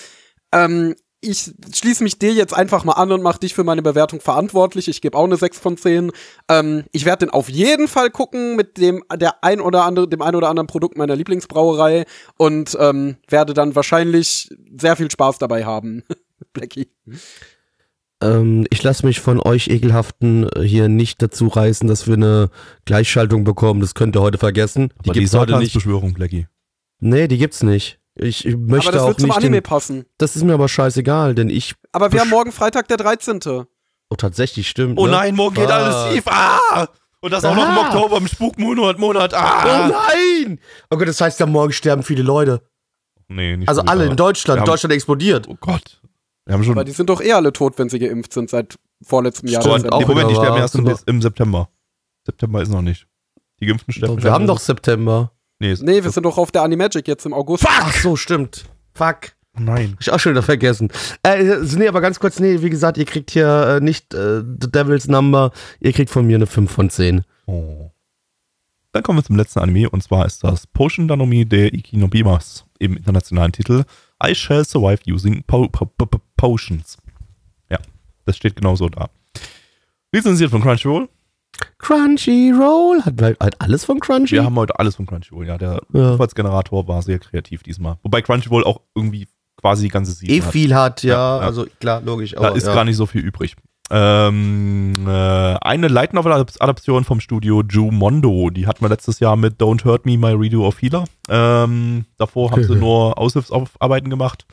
[0.50, 4.20] Ähm, ich schließe mich dir jetzt einfach mal an und mache dich für meine Bewertung
[4.20, 4.88] verantwortlich.
[4.88, 6.12] Ich gebe auch eine 6 von 10.
[6.48, 10.22] Ähm, ich werde den auf jeden Fall gucken mit dem der ein oder andere, dem
[10.22, 12.06] ein oder anderen Produkt meiner Lieblingsbrauerei
[12.38, 14.48] und ähm, werde dann wahrscheinlich
[14.78, 16.04] sehr viel Spaß dabei haben.
[16.54, 16.88] Blackie.
[18.22, 22.50] ähm, ich lasse mich von euch Ekelhaften äh, hier nicht dazu reißen, dass wir eine
[22.86, 23.80] Gleichschaltung bekommen.
[23.80, 24.88] Das könnt ihr heute vergessen.
[24.88, 25.72] Die Aber die gibt's heute nicht.
[25.72, 26.46] Satansbeschwörung, Blackie.
[26.98, 27.99] Nee, die gibt's nicht.
[28.22, 29.36] Ich ich möchte Aber das auch wird zum nicht.
[29.38, 30.04] Anime Den, passen.
[30.18, 31.74] das ist mir aber scheißegal, denn ich.
[31.92, 33.40] Aber wir haben morgen Freitag der 13.
[33.46, 34.98] Oh, tatsächlich stimmt.
[34.98, 35.12] Oh ne?
[35.12, 36.24] nein, morgen geht alles schief.
[36.26, 36.88] Ah!
[37.22, 37.88] Und das auch noch im Ah.
[37.88, 39.32] Oktober, im Spukmonat, Monat.
[39.32, 39.88] Oh Ah!
[39.88, 40.58] nein!
[40.90, 42.62] Oh Gott, das heißt ja, morgen sterben viele Leute.
[43.28, 44.10] Nee, nicht Also schon alle wieder.
[44.10, 44.56] in Deutschland.
[44.58, 45.46] Wir haben- Deutschland explodiert.
[45.48, 46.00] Oh Gott.
[46.46, 46.72] Wir haben schon.
[46.72, 49.62] Aber die sind doch eh alle tot, wenn sie geimpft sind seit vorletztem Jahr.
[49.62, 50.74] Stimmt, nee, Moment, die sterben erst
[51.06, 51.68] im, September.
[52.26, 53.06] September ist noch nicht.
[53.60, 54.22] Die Geimpften sterben.
[54.22, 55.32] Wir haben doch September.
[55.60, 57.64] Nee, Nee, wir sind doch auf der Animagic jetzt im August.
[57.68, 58.64] Ach so, stimmt.
[58.94, 59.32] Fuck.
[59.58, 59.92] Nein.
[59.92, 60.90] Hab ich auch schon wieder vergessen.
[61.22, 64.70] Äh, nee, aber ganz kurz, nee, wie gesagt, ihr kriegt hier äh, nicht äh, The
[64.70, 65.52] Devil's Number.
[65.80, 67.22] Ihr kriegt von mir eine 5 von 10.
[67.46, 67.90] Oh.
[68.92, 72.96] Dann kommen wir zum letzten Anime und zwar ist das Potion Danomi der Ikinobimas im
[72.96, 73.84] internationalen Titel
[74.24, 76.96] I Shall Survive Using po po po po Potions.
[77.70, 77.78] Ja,
[78.24, 79.10] das steht genauso da.
[80.12, 81.08] Lizenziert von Crunchyroll.
[81.78, 83.02] Crunchyroll.
[83.04, 84.32] Hat, hat alles von Crunchy?
[84.32, 85.58] Wir haben heute alles von Crunchyroll, ja.
[85.58, 86.12] Der Ja.
[86.12, 87.96] Zufallsgenerator war sehr kreativ diesmal.
[88.02, 89.28] Wobei Crunchyroll auch irgendwie
[89.60, 90.52] quasi die ganze Season eh hat.
[90.52, 91.44] viel hat, ja, Ja.
[91.44, 92.32] Also klar, logisch.
[92.32, 92.74] Da aber, ist ja.
[92.74, 93.56] gar nicht so viel übrig.
[93.92, 99.60] Ähm, äh, eine Light Novel Adaption vom Studio Jumondo, die hatten wir letztes Jahr mit
[99.60, 101.04] Don't Hurt Me, My Redo of Healer.
[101.28, 104.46] Ähm, davor haben sie nur Aushilfsarbeiten gemacht.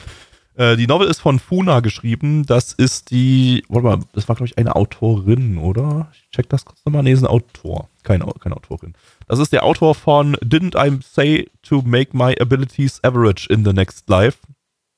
[0.57, 2.45] Äh, die Novel ist von Funa geschrieben.
[2.45, 6.09] Das ist die, warte mal, das war glaube ich eine Autorin, oder?
[6.13, 7.03] Ich check das kurz nochmal.
[7.03, 7.89] Nee, ist ein Autor.
[8.03, 8.93] Keine, keine Autorin.
[9.27, 13.73] Das ist der Autor von Didn't I Say to Make My Abilities Average in the
[13.73, 14.39] Next Life?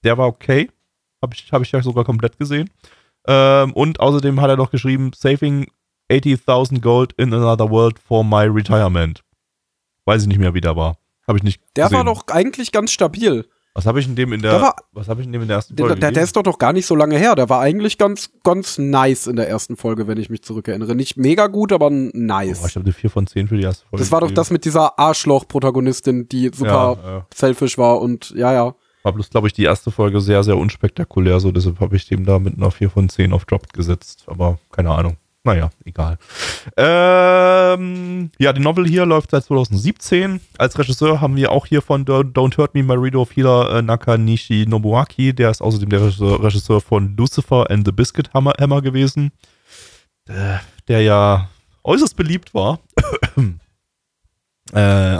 [0.06, 0.69] Der war okay.
[1.22, 2.69] Habe ich, hab ich ja sogar komplett gesehen.
[3.27, 5.68] Ähm, und außerdem hat er noch geschrieben, Saving
[6.10, 9.23] 80.000 Gold in another world for my retirement.
[10.06, 10.98] Weiß ich nicht mehr, wie der war.
[11.27, 11.98] Habe ich nicht Der gesehen.
[11.98, 13.45] war doch eigentlich ganz stabil.
[13.80, 15.47] Was habe ich in dem in der, Der war- was habe ich in dem in
[15.47, 17.35] der ersten Folge der, der ist doch doch gar nicht so lange her.
[17.35, 20.95] Der war eigentlich ganz, ganz nice in der ersten Folge, wenn ich mich zurückerinnere.
[20.95, 22.60] Nicht mega gut, aber nice.
[22.61, 24.03] Oh, ich habe eine 4 von 10 für die erste Folge.
[24.03, 24.35] das war doch gegeben.
[24.35, 27.26] das mit dieser Arschloch-Protagonistin, die super Ja, ja.
[27.34, 28.76] selfish war und ja, ja.
[29.03, 32.26] War bloß, glaube ich, die erste Folge sehr, sehr unspektakulär, so deshalb habe ich dem
[32.26, 34.26] da mit einer 4 von 10 auf Dropped gesetzt.
[34.27, 35.15] Aber keine Ahnung.
[35.53, 36.17] Naja, egal.
[36.77, 40.39] Ähm, ja, die Novel hier läuft seit 2017.
[40.57, 45.34] Als Regisseur haben wir auch hier von Don't Hurt Me, of Healer äh, Nakanishi Nobuaki.
[45.34, 49.31] Der ist außerdem der Regisseur, von Lucifer and the Biscuit Hammer, Hammer gewesen.
[50.27, 50.57] Äh,
[50.88, 51.49] der ja
[51.84, 52.80] äußerst beliebt war.
[54.73, 55.17] äh,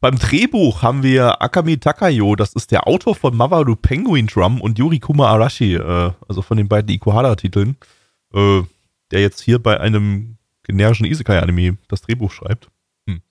[0.00, 4.78] beim Drehbuch haben wir Akami Takayo, das ist der Autor von Mawaru Penguin Drum und
[4.78, 7.76] Yuri Kuma Arashi, äh, also von den beiden Ikuhara-Titeln,
[8.32, 8.62] äh,
[9.10, 12.68] der jetzt hier bei einem generischen Isekai-Anime das Drehbuch schreibt.
[13.06, 13.22] Hm.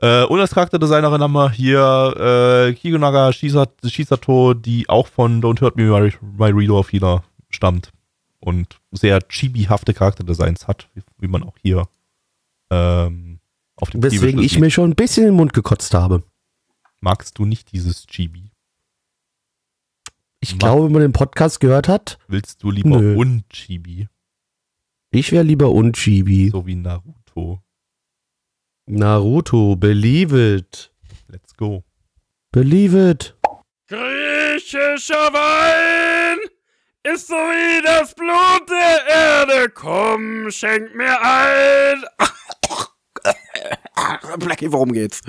[0.00, 5.76] Äh, und als Charakterdesignerin haben wir hier äh, Kiyonaga Shisato, die auch von Don't Hurt
[5.76, 6.90] Me My, My Reader of
[7.50, 7.90] stammt
[8.40, 11.88] und sehr chibi-hafte Charakterdesigns hat, wie, wie man auch hier
[12.70, 13.40] ähm,
[13.76, 16.22] auf dem Weswegen ich mir schon ein bisschen in den Mund gekotzt habe.
[17.00, 18.50] Magst du nicht dieses Chibi?
[20.40, 22.18] Ich Mag glaube, wenn man den Podcast gehört hat.
[22.28, 23.16] Willst du lieber Nö.
[23.16, 24.08] Unchibi?
[25.10, 26.50] Ich wäre lieber Unchibi.
[26.50, 27.62] So wie Naruto.
[28.86, 30.92] Naruto, believe it.
[31.28, 31.84] Let's go.
[32.52, 33.34] Believe it.
[33.88, 36.38] Griechischer Wein
[37.04, 39.70] ist so wie das Blut der Erde.
[39.70, 42.04] Komm, schenk mir ein.
[44.38, 45.22] Blackie, worum geht's?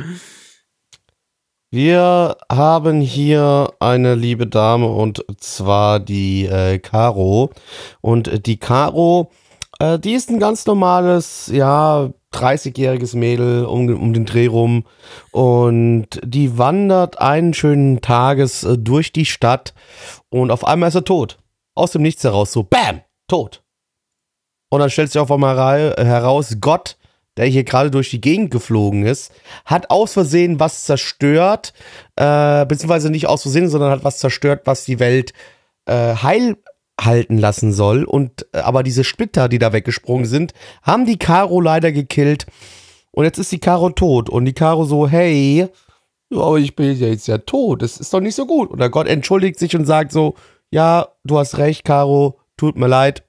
[1.71, 7.51] Wir haben hier eine liebe Dame und zwar die äh, Caro.
[8.01, 9.31] Und die Caro,
[9.79, 14.85] äh, die ist ein ganz normales, ja, 30-jähriges Mädel um, um den Dreh rum.
[15.31, 19.73] Und die wandert einen schönen Tages äh, durch die Stadt
[20.29, 21.39] und auf einmal ist er tot.
[21.75, 23.63] Aus dem Nichts heraus, so BAM, tot.
[24.69, 25.57] Und dann stellt sich auf einmal
[25.97, 26.99] heraus, Gott
[27.39, 29.31] der hier gerade durch die Gegend geflogen ist,
[29.63, 31.73] hat aus Versehen was zerstört,
[32.17, 35.31] äh, beziehungsweise nicht aus Versehen, sondern hat was zerstört, was die Welt
[35.85, 36.57] äh, heil
[36.99, 38.03] halten lassen soll.
[38.03, 40.53] Und äh, aber diese Splitter, die da weggesprungen sind,
[40.83, 42.45] haben die Caro leider gekillt.
[43.11, 44.29] Und jetzt ist die Caro tot.
[44.29, 45.67] Und die Caro so, hey,
[46.31, 47.81] aber ich bin jetzt ja tot.
[47.81, 48.69] Das ist doch nicht so gut.
[48.69, 50.35] Und der Gott entschuldigt sich und sagt so,
[50.71, 53.23] ja, du hast recht, Caro, tut mir leid.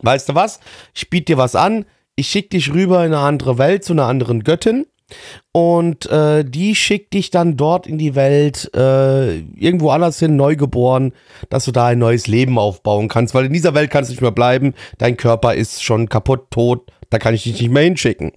[0.00, 0.60] Weißt du was?
[0.94, 1.84] Ich biete dir was an
[2.16, 4.86] ich schicke dich rüber in eine andere Welt zu einer anderen Göttin.
[5.52, 11.12] Und äh, die schickt dich dann dort in die Welt, äh, irgendwo anders hin, neugeboren,
[11.50, 13.34] dass du da ein neues Leben aufbauen kannst.
[13.34, 14.74] Weil in dieser Welt kannst du nicht mehr bleiben.
[14.98, 16.90] Dein Körper ist schon kaputt, tot.
[17.10, 18.32] Da kann ich dich nicht mehr hinschicken.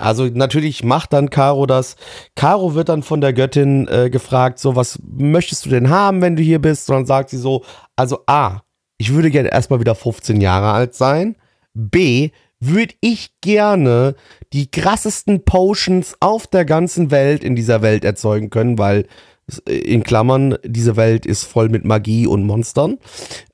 [0.00, 1.96] Also natürlich macht dann Caro das.
[2.34, 6.36] Caro wird dann von der Göttin äh, gefragt, so was möchtest du denn haben, wenn
[6.36, 6.88] du hier bist?
[6.88, 7.64] Und dann sagt sie so,
[7.96, 8.62] also A,
[8.96, 11.36] ich würde gerne erstmal wieder 15 Jahre alt sein.
[11.74, 12.30] B,
[12.60, 14.14] würde ich gerne
[14.52, 19.06] die krassesten Potions auf der ganzen Welt in dieser Welt erzeugen können, weil
[19.66, 22.98] äh, in Klammern, diese Welt ist voll mit Magie und Monstern.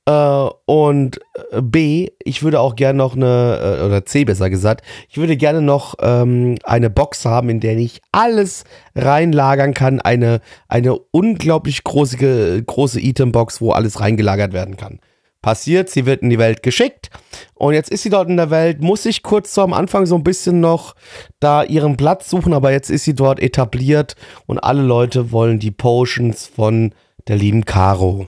[0.06, 1.20] Äh, und
[1.52, 5.36] äh, B, ich würde auch gerne noch eine, äh, oder C besser gesagt, ich würde
[5.36, 8.64] gerne noch ähm, eine Box haben, in der ich alles
[8.94, 10.00] reinlagern kann.
[10.00, 15.00] Eine, eine unglaublich große, große Itembox, wo alles reingelagert werden kann
[15.46, 17.08] passiert, sie wird in die Welt geschickt
[17.54, 20.16] und jetzt ist sie dort in der Welt, muss sich kurz so am Anfang so
[20.16, 20.96] ein bisschen noch
[21.38, 24.16] da ihren Platz suchen, aber jetzt ist sie dort etabliert
[24.46, 26.92] und alle Leute wollen die Potions von
[27.28, 28.26] der lieben Caro.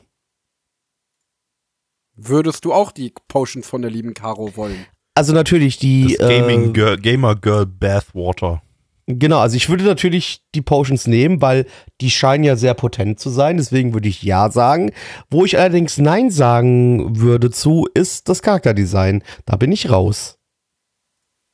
[2.14, 4.86] Würdest du auch die Potions von der lieben Caro wollen?
[5.16, 8.62] Also natürlich die das Gaming äh, Girl, Gamer Girl Bathwater.
[9.10, 11.64] Genau, also ich würde natürlich die Potions nehmen, weil
[12.02, 13.56] die scheinen ja sehr potent zu sein.
[13.56, 14.92] Deswegen würde ich ja sagen.
[15.30, 19.22] Wo ich allerdings Nein sagen würde zu, ist das Charakterdesign.
[19.46, 20.38] Da bin ich raus.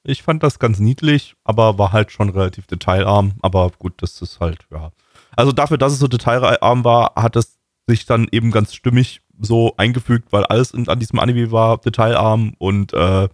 [0.02, 3.34] Ich fand das ganz niedlich, aber war halt schon relativ detailarm.
[3.40, 4.90] Aber gut, das ist halt, ja.
[5.36, 7.56] Also dafür, dass es so detailarm war, hat es
[7.86, 12.92] sich dann eben ganz stimmig so eingefügt, weil alles an diesem Anime war detailarm und
[12.94, 13.28] äh,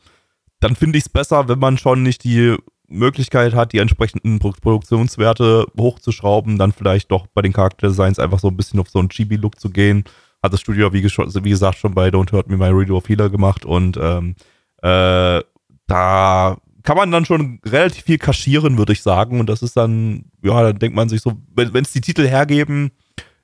[0.60, 2.56] dann finde ich es besser, wenn man schon nicht die
[2.90, 8.56] Möglichkeit hat, die entsprechenden Produktionswerte hochzuschrauben, dann vielleicht doch bei den Charakterdesigns einfach so ein
[8.56, 10.04] bisschen auf so einen Chibi-Look zu gehen.
[10.42, 13.30] Hat das Studio, wie, wie, gesagt, schon bei Don't Hurt Me My Radio of Healer
[13.30, 14.34] gemacht und ähm,
[14.82, 15.42] äh,
[15.86, 19.40] da kann man dann schon relativ viel kaschieren, würde ich sagen.
[19.40, 22.90] Und das ist dann, ja, dann denkt man sich so, wenn es die Titel hergeben,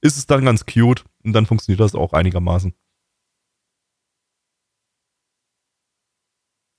[0.01, 2.73] ist es dann ganz cute und dann funktioniert das auch einigermaßen.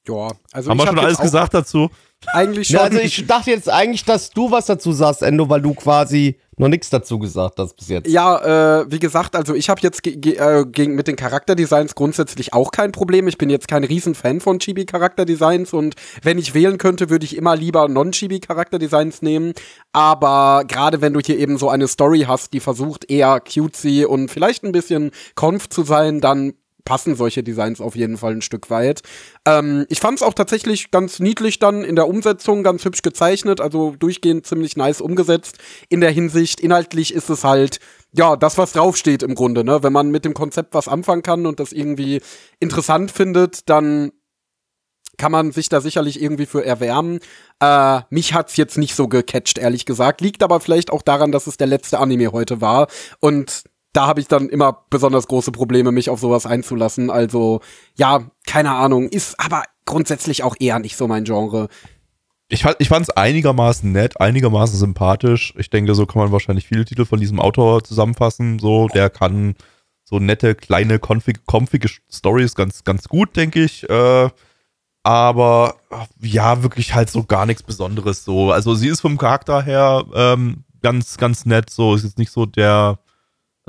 [0.07, 1.89] Ja, also haben wir schon alles gesagt dazu.
[2.27, 2.77] Eigentlich schon.
[2.77, 6.39] Ja, also ich dachte jetzt eigentlich, dass du was dazu sagst, Endo, weil du quasi
[6.57, 8.09] noch nichts dazu gesagt hast bis jetzt.
[8.09, 12.71] Ja, äh, wie gesagt, also ich habe jetzt äh, gegen, mit den Charakterdesigns grundsätzlich auch
[12.71, 13.27] kein Problem.
[13.27, 17.55] Ich bin jetzt kein Riesenfan von Chibi-Charakterdesigns und wenn ich wählen könnte, würde ich immer
[17.55, 19.53] lieber Non-Chibi-Charakterdesigns nehmen.
[19.93, 24.31] Aber gerade wenn du hier eben so eine Story hast, die versucht eher cutesy und
[24.31, 26.53] vielleicht ein bisschen conf zu sein, dann
[26.87, 29.01] passen solche Designs auf jeden Fall ein Stück weit.
[29.45, 33.59] Ähm, ich fand es auch tatsächlich ganz niedlich dann in der Umsetzung, ganz hübsch gezeichnet,
[33.59, 35.57] also durchgehend ziemlich nice umgesetzt
[35.89, 36.61] in der Hinsicht.
[36.61, 37.79] Inhaltlich ist es halt
[38.13, 39.83] ja, das, was draufsteht im Grunde, ne?
[39.83, 42.21] Wenn man mit dem Konzept was anfangen kann und das irgendwie
[42.61, 44.13] interessant findet, dann
[45.17, 47.19] kann man sich da sicherlich irgendwie für erwärmen.
[47.59, 50.21] Äh, mich hat's jetzt nicht so gecatcht, ehrlich gesagt.
[50.21, 52.87] Liegt aber vielleicht auch daran, dass es der letzte Anime heute war.
[53.19, 53.63] Und
[53.97, 57.09] da habe ich dann immer besonders große Probleme, mich auf sowas einzulassen.
[57.09, 57.61] Also,
[57.95, 59.09] ja, keine Ahnung.
[59.09, 61.67] Ist aber grundsätzlich auch eher nicht so mein Genre.
[62.47, 65.55] Ich fand ich fand's einigermaßen nett, einigermaßen sympathisch.
[65.57, 68.59] Ich denke, so kann man wahrscheinlich viele Titel von diesem Autor zusammenfassen.
[68.59, 69.55] So, der kann
[70.03, 73.89] so nette, kleine, confige Stories ganz, ganz gut, denke ich.
[73.89, 74.29] Äh,
[75.01, 75.77] aber
[76.21, 78.51] ja, wirklich halt so gar nichts Besonderes so.
[78.51, 81.71] Also sie ist vom Charakter her ähm, ganz, ganz nett.
[81.71, 82.99] So ist jetzt nicht so der.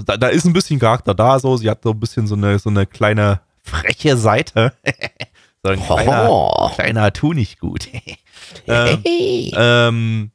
[0.04, 1.56] Da, da ist ein bisschen Charakter da, so.
[1.56, 4.72] Sie hat so ein bisschen so eine, so eine kleine freche Seite.
[5.62, 6.70] so ein kleiner, oh.
[6.74, 7.88] kleiner tu nicht gut.
[8.66, 10.30] ähm, ähm,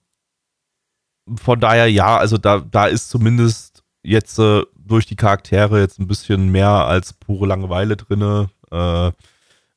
[1.42, 6.08] von daher, ja, also da, da ist zumindest jetzt äh, durch die Charaktere jetzt ein
[6.08, 8.50] bisschen mehr als pure Langeweile drinne.
[8.70, 9.12] Äh,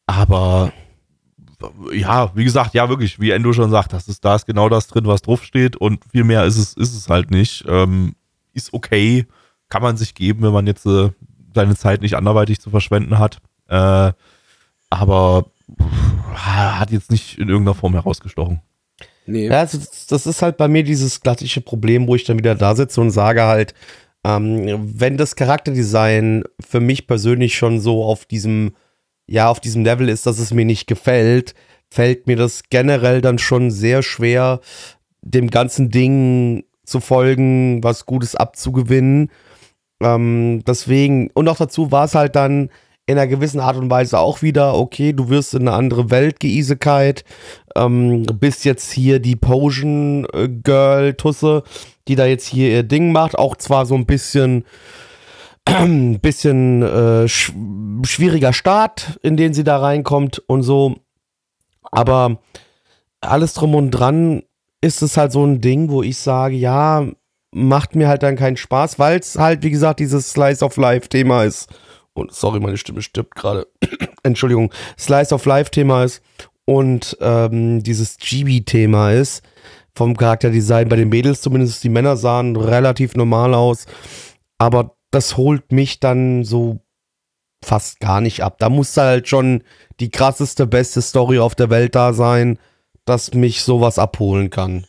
[0.06, 0.72] aber
[1.92, 4.88] ja, wie gesagt, ja, wirklich, wie Endo schon sagt, das ist, da ist genau das
[4.88, 7.64] drin, was draufsteht und viel mehr ist es, ist es halt nicht.
[7.68, 8.14] Ähm,
[8.52, 9.26] ist okay,
[9.68, 11.10] kann man sich geben, wenn man jetzt äh,
[11.54, 13.38] seine Zeit nicht anderweitig zu verschwenden hat.
[13.68, 14.12] Äh,
[14.90, 18.60] aber pff, hat jetzt nicht in irgendeiner Form herausgestochen.
[19.26, 19.48] Nee.
[19.48, 19.78] Ja, also
[20.08, 23.10] das ist halt bei mir dieses klassische Problem, wo ich dann wieder da sitze und
[23.10, 23.74] sage halt,
[24.24, 28.74] ähm, wenn das Charakterdesign für mich persönlich schon so auf diesem
[29.26, 31.54] ja auf diesem Level ist, dass es mir nicht gefällt,
[31.90, 34.60] fällt mir das generell dann schon sehr schwer,
[35.22, 39.30] dem ganzen Ding zu folgen, was Gutes abzugewinnen.
[40.00, 42.70] Ähm, deswegen, und auch dazu war es halt dann
[43.06, 46.40] in einer gewissen Art und Weise auch wieder, okay, du wirst in eine andere Welt
[46.40, 47.22] geisekite,
[47.76, 50.26] ähm, bist jetzt hier die Potion
[50.64, 51.62] Girl Tusse,
[52.08, 54.64] die da jetzt hier ihr Ding macht, auch zwar so ein bisschen
[55.66, 57.52] ein bisschen äh, sch
[58.04, 60.96] schwieriger Start, in den sie da reinkommt und so.
[61.82, 62.38] Aber
[63.20, 64.42] alles drum und dran
[64.80, 67.06] ist es halt so ein Ding, wo ich sage, ja,
[67.56, 71.44] macht mir halt dann keinen Spaß, weil es halt, wie gesagt, dieses Slice of Life-Thema
[71.44, 71.70] ist.
[72.12, 73.66] Und sorry, meine Stimme stirbt gerade.
[74.22, 76.22] Entschuldigung, Slice of Life-Thema ist
[76.66, 79.42] und ähm, dieses GB-Thema ist.
[79.94, 83.86] Vom Charakterdesign bei den Mädels zumindest, die Männer sahen relativ normal aus.
[84.58, 86.80] Aber das holt mich dann so
[87.64, 88.58] fast gar nicht ab.
[88.58, 89.62] Da muss halt schon
[89.98, 92.58] die krasseste, beste Story auf der Welt da sein,
[93.06, 94.84] dass mich sowas abholen kann.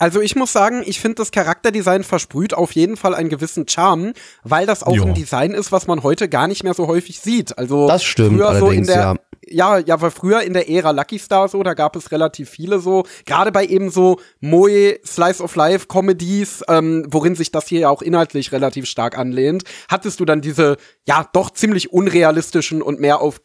[0.00, 4.14] Also ich muss sagen, ich finde das Charakterdesign versprüht auf jeden Fall einen gewissen Charme,
[4.42, 5.04] weil das auch jo.
[5.04, 7.58] ein Design ist, was man heute gar nicht mehr so häufig sieht.
[7.58, 9.16] Also das stimmt früher so in der ja
[9.50, 12.78] ja, ja, war früher in der Ära Lucky Star so, da gab es relativ viele
[12.78, 17.80] so, gerade bei eben so Moe Slice of Life Comedies, ähm, worin sich das hier
[17.80, 23.00] ja auch inhaltlich relativ stark anlehnt, hattest du dann diese, ja, doch ziemlich unrealistischen und
[23.00, 23.40] mehr auf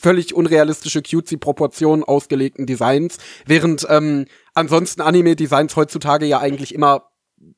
[0.00, 7.12] völlig unrealistische cutesy Proportionen ausgelegten Designs, während ähm, ansonsten Anime-Designs heutzutage ja eigentlich immer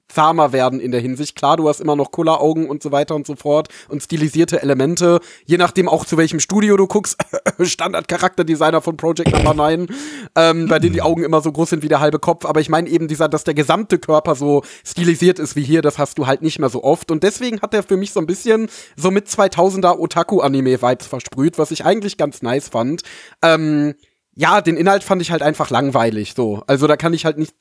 [0.09, 1.35] zahmer werden in der Hinsicht.
[1.35, 5.21] Klar, du hast immer noch Kulleraugen und so weiter und so fort und stilisierte Elemente,
[5.45, 7.16] je nachdem auch zu welchem Studio du guckst.
[7.61, 9.89] Standard-Charakterdesigner von Project Number 9,
[10.37, 12.45] ähm, bei denen die Augen immer so groß sind wie der halbe Kopf.
[12.45, 15.99] Aber ich meine eben dieser, dass der gesamte Körper so stilisiert ist wie hier, das
[15.99, 17.11] hast du halt nicht mehr so oft.
[17.11, 21.71] Und deswegen hat er für mich so ein bisschen so mit 2000er Otaku-Anime-Vibes versprüht, was
[21.71, 23.03] ich eigentlich ganz nice fand.
[23.43, 23.95] Ähm,
[24.36, 26.62] ja, den Inhalt fand ich halt einfach langweilig, so.
[26.66, 27.55] Also da kann ich halt nicht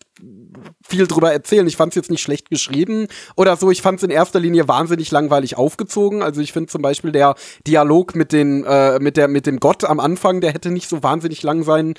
[0.85, 1.67] viel drüber erzählen.
[1.67, 3.71] Ich fand es jetzt nicht schlecht geschrieben oder so.
[3.71, 6.21] Ich fand es in erster Linie wahnsinnig langweilig aufgezogen.
[6.21, 7.35] Also ich finde zum Beispiel der
[7.67, 11.03] Dialog mit den, äh, mit der, mit dem Gott am Anfang, der hätte nicht so
[11.03, 11.93] wahnsinnig lang sein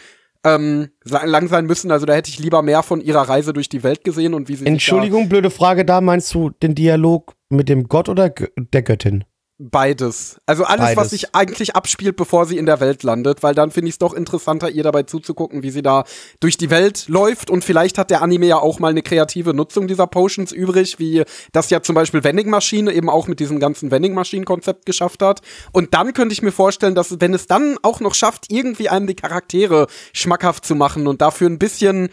[0.45, 1.91] ähm, lang sein müssen.
[1.91, 4.57] Also da hätte ich lieber mehr von ihrer Reise durch die Welt gesehen und wie
[4.57, 4.67] sie.
[4.67, 5.85] Entschuldigung, blöde Frage.
[5.85, 9.25] Da meinst du den Dialog mit dem Gott oder der Göttin?
[9.71, 10.37] Beides.
[10.45, 10.97] Also alles, Beides.
[10.99, 13.99] was sich eigentlich abspielt, bevor sie in der Welt landet, weil dann finde ich es
[13.99, 16.05] doch interessanter, ihr dabei zuzugucken, wie sie da
[16.39, 17.49] durch die Welt läuft.
[17.49, 21.25] Und vielleicht hat der Anime ja auch mal eine kreative Nutzung dieser Potions übrig, wie
[21.53, 25.41] das ja zum Beispiel Vending Maschine eben auch mit diesem ganzen Vending Maschinen-Konzept geschafft hat.
[25.73, 29.07] Und dann könnte ich mir vorstellen, dass wenn es dann auch noch schafft, irgendwie einem
[29.07, 32.11] die Charaktere schmackhaft zu machen und dafür ein bisschen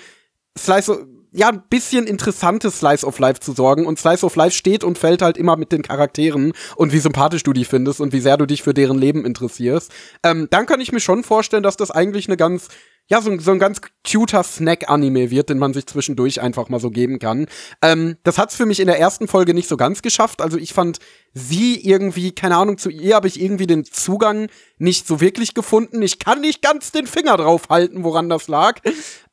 [0.58, 3.86] Slice ja, ein bisschen interessantes Slice of Life zu sorgen.
[3.86, 7.44] Und Slice of Life steht und fällt halt immer mit den Charakteren und wie sympathisch
[7.44, 9.92] du die findest und wie sehr du dich für deren Leben interessierst.
[10.24, 12.68] Ähm, dann kann ich mir schon vorstellen, dass das eigentlich eine ganz
[13.08, 16.90] ja, so, so ein ganz cuter Snack-Anime wird, den man sich zwischendurch einfach mal so
[16.90, 17.48] geben kann.
[17.82, 20.42] Ähm, das hat's für mich in der ersten Folge nicht so ganz geschafft.
[20.42, 21.00] Also ich fand
[21.34, 24.48] sie irgendwie, keine Ahnung, zu ihr habe ich irgendwie den Zugang
[24.78, 26.02] nicht so wirklich gefunden.
[26.02, 28.80] Ich kann nicht ganz den Finger drauf halten, woran das lag.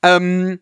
[0.03, 0.59] Ähm,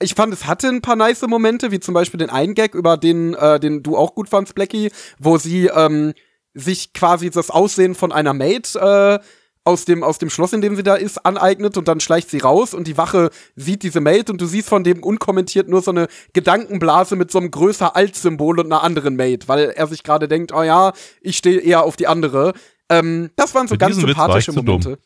[0.00, 2.96] ich fand, es hatte ein paar nice Momente, wie zum Beispiel den einen Gag, über
[2.96, 6.14] den, äh, den du auch gut fandst, Blackie, wo sie ähm,
[6.54, 9.18] sich quasi das Aussehen von einer Maid äh,
[9.64, 12.38] aus dem, aus dem Schloss, in dem sie da ist, aneignet und dann schleicht sie
[12.38, 15.90] raus und die Wache sieht diese Maid und du siehst von dem unkommentiert nur so
[15.90, 20.26] eine Gedankenblase mit so einem größer Alt-Symbol und einer anderen Maid, weil er sich gerade
[20.26, 22.54] denkt, oh ja, ich stehe eher auf die andere.
[22.88, 24.96] Ähm, das waren so Mit ganz sympathische zu dumm.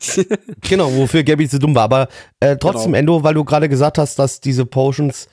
[0.68, 1.84] Genau, wofür Gabby zu dumm war.
[1.84, 2.08] Aber
[2.40, 2.98] äh, trotzdem, Genau.
[2.98, 5.28] Endo, weil du gerade gesagt hast, dass diese Potions,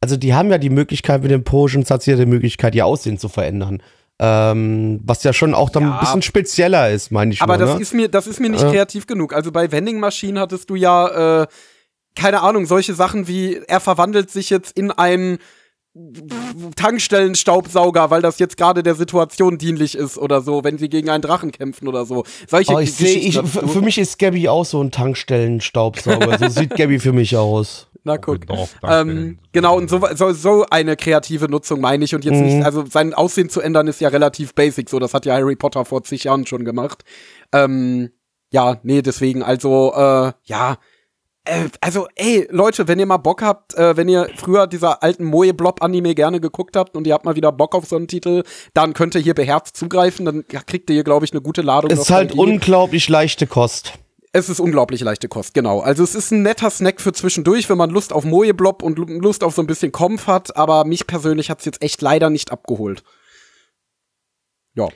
[0.00, 2.86] also die haben ja die Möglichkeit, mit den Potions hat sie ja die Möglichkeit, ihr
[2.86, 3.82] Aussehen zu verändern.
[4.18, 5.94] Ähm, was ja schon auch dann Ja.
[5.94, 7.82] ein bisschen spezieller ist, meine ich Aber nur, das ne?
[7.82, 8.70] ist mir, das ist mir nicht Äh.
[8.70, 9.34] kreativ genug.
[9.34, 11.46] Also bei Vending Maschinen hattest du ja, äh,
[12.14, 15.36] keine Ahnung, solche Sachen wie, er verwandelt sich jetzt in einen
[16.76, 21.22] Tankstellenstaubsauger, weil das jetzt gerade der Situation dienlich ist oder so, wenn sie gegen einen
[21.22, 22.24] Drachen kämpfen oder so.
[22.48, 26.38] Solche Oh, ich sehe, ich, für mich ist Gabby auch so ein Tankstellenstaubsauger.
[26.38, 27.88] so sieht Gabby für mich aus.
[28.04, 28.40] Na guck.
[28.88, 32.14] Ähm, genau, und so, so, so eine kreative Nutzung meine ich.
[32.14, 32.44] Und jetzt Mhm.
[32.44, 34.88] nicht, also sein Aussehen zu ändern ist ja relativ basic.
[34.88, 37.02] So, das hat ja Harry Potter vor zig Jahren schon gemacht.
[37.52, 38.10] Ähm,
[38.52, 40.76] ja, nee, deswegen, also, äh, ja.
[41.46, 45.24] Äh, also, ey, Leute, wenn ihr mal Bock habt, äh, wenn ihr früher dieser alten
[45.24, 48.08] Moe Blob Anime gerne geguckt habt und ihr habt mal wieder Bock auf so einen
[48.08, 48.42] Titel,
[48.74, 50.26] dann könnt ihr hier beherzt zugreifen.
[50.26, 51.90] Dann kriegt ihr hier, glaube ich, eine gute Ladung.
[51.90, 53.94] Es ist halt unglaublich leichte Kost.
[54.32, 55.80] Es ist unglaublich leichte Kost, genau.
[55.80, 59.06] Also es ist ein netter Snack für zwischendurch, wenn man Lust auf Moje-Blob und Lu-
[59.06, 62.52] Lust auf so ein bisschen Komf hat, aber mich persönlich hat's jetzt echt leider nicht
[62.52, 63.02] abgeholt.
[64.74, 64.88] Ja.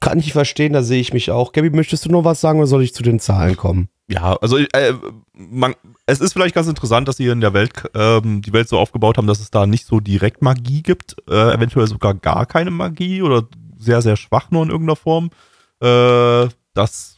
[0.00, 1.52] Kann ich verstehen, da sehe ich mich auch.
[1.52, 3.88] Gabby, möchtest du noch was sagen oder soll ich zu den Zahlen kommen?
[4.08, 4.94] Ja, also äh,
[5.32, 5.74] man,
[6.06, 9.18] es ist vielleicht ganz interessant, dass sie in der Welt ähm, die Welt so aufgebaut
[9.18, 13.22] haben, dass es da nicht so direkt Magie gibt, äh, eventuell sogar gar keine Magie
[13.22, 15.30] oder sehr, sehr schwach nur in irgendeiner Form.
[15.80, 17.16] Äh, das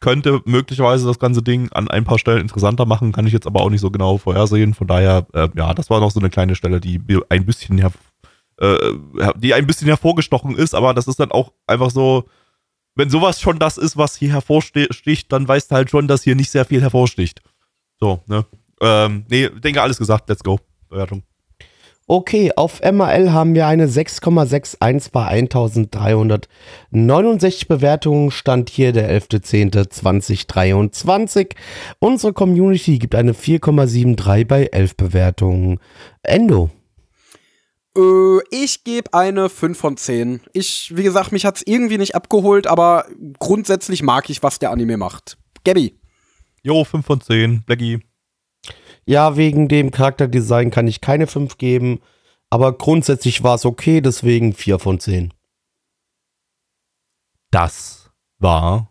[0.00, 3.60] könnte möglicherweise das ganze Ding an ein paar Stellen interessanter machen, kann ich jetzt aber
[3.60, 4.72] auch nicht so genau vorhersehen.
[4.72, 7.78] Von daher, äh, ja, das war noch so eine kleine Stelle, die ein bisschen
[8.58, 8.76] äh,
[9.36, 12.24] die ein bisschen hervorgestochen ist, aber das ist dann auch einfach so,
[12.94, 16.34] wenn sowas schon das ist, was hier hervorsticht, dann weißt du halt schon, dass hier
[16.34, 17.40] nicht sehr viel hervorsticht.
[17.98, 18.46] So, ne?
[18.80, 20.58] Ähm, nee, denke, alles gesagt, let's go.
[20.88, 21.22] Bewertung.
[22.12, 28.32] Okay, auf MAL haben wir eine 6,61 bei 1369 Bewertungen.
[28.32, 31.54] Stand hier der 11.10.2023.
[32.00, 35.78] Unsere Community gibt eine 4,73 bei 11 Bewertungen.
[36.24, 36.70] Endo.
[37.96, 40.42] Äh, ich gebe eine 5 von 10.
[40.52, 43.06] Ich, wie gesagt, mich hat's irgendwie nicht abgeholt, aber
[43.38, 45.38] grundsätzlich mag ich, was der Anime macht.
[45.64, 45.98] Gabby.
[46.62, 47.62] Jo, 5 von 10.
[47.62, 48.00] Blackie.
[49.06, 52.00] Ja, wegen dem Charakterdesign kann ich keine 5 geben,
[52.50, 55.32] aber grundsätzlich war es okay, deswegen 4 von 10.
[57.50, 58.90] Das war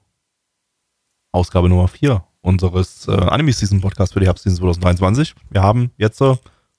[1.31, 5.35] Ausgabe Nummer 4 unseres äh, Anime-Season-Podcasts für die Herbstseason 2023.
[5.51, 6.35] Wir haben jetzt äh,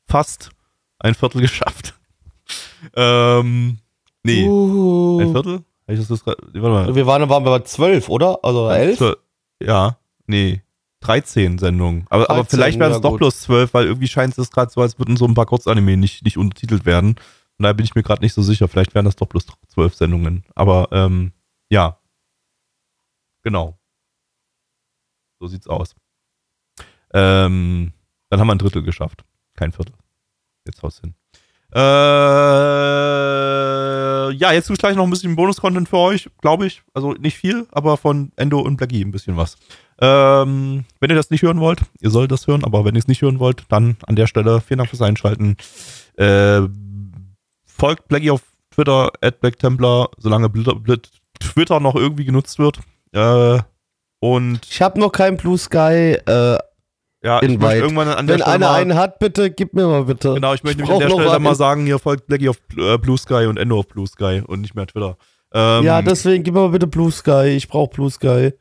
[0.07, 0.51] fast
[0.99, 2.00] ein Viertel geschafft.
[2.95, 3.79] Ähm,
[4.23, 5.65] nee, ein Uh, Viertel?
[5.89, 6.95] Hab ich das grad- Warte mal.
[6.95, 8.39] wir waren, waren bei 12, oder?
[8.45, 8.99] Also 11?
[8.99, 9.19] Zwölf-
[9.63, 10.63] Ja, nee.
[11.01, 12.07] 13 Sendungen.
[12.11, 13.19] Aber, aber 13, vielleicht werden es ja doch gut.
[13.21, 16.25] bloß 12, weil irgendwie scheint es gerade so, als würden so ein paar Kurzanime nicht,
[16.25, 17.17] nicht untertitelt werden.
[17.59, 18.69] Und da bin ich mir gerade nicht so sicher.
[18.69, 20.45] Vielleicht wären das doch bloß 12 Sendungen.
[20.55, 21.33] Aber ähm,
[21.71, 21.99] ja.
[23.43, 23.79] Genau.
[25.41, 25.95] So sieht's aus.
[27.13, 27.93] Ähm,
[28.29, 29.25] dann haben wir ein Drittel geschafft.
[29.57, 29.95] Kein Viertel.
[30.67, 31.15] Jetzt haut's hin.
[31.73, 31.81] Äh,
[34.33, 36.83] ja, jetzt gleich noch ein bisschen Bonus-Content für euch, glaube ich.
[36.95, 39.57] Also nicht viel, aber von Endo und Blackie ein bisschen was.
[40.01, 43.09] Ähm, wenn ihr das nicht hören wollt, ihr sollt das hören, aber wenn ihr es
[43.09, 45.57] nicht hören wollt, dann an der Stelle vielen Dank fürs Einschalten.
[46.17, 46.63] Äh,
[47.67, 51.01] folgt Blackie auf Twitter, at BlackTemplar, solange Bl Bl
[51.39, 52.81] Twitter noch irgendwie genutzt wird.
[53.13, 53.61] Äh,
[54.21, 56.19] und Ich habe noch keinen Blue Sky.
[56.27, 56.59] Äh,
[57.23, 57.65] ja, ich Invite.
[57.65, 60.35] möchte irgendwann an der wenn Stelle einer einen hat, bitte gib mir mal bitte.
[60.35, 62.59] Genau, ich möchte Ich nämlich an der Stelle dann mal sagen, hier folgt Blackie auf
[62.77, 65.17] äh, Blue Sky und Endo auf Blue Sky und nicht mehr Twitter.
[65.53, 67.49] Ähm, ja, deswegen gib mir mal bitte Blue Sky.
[67.49, 68.53] Ich brauche Blue Sky.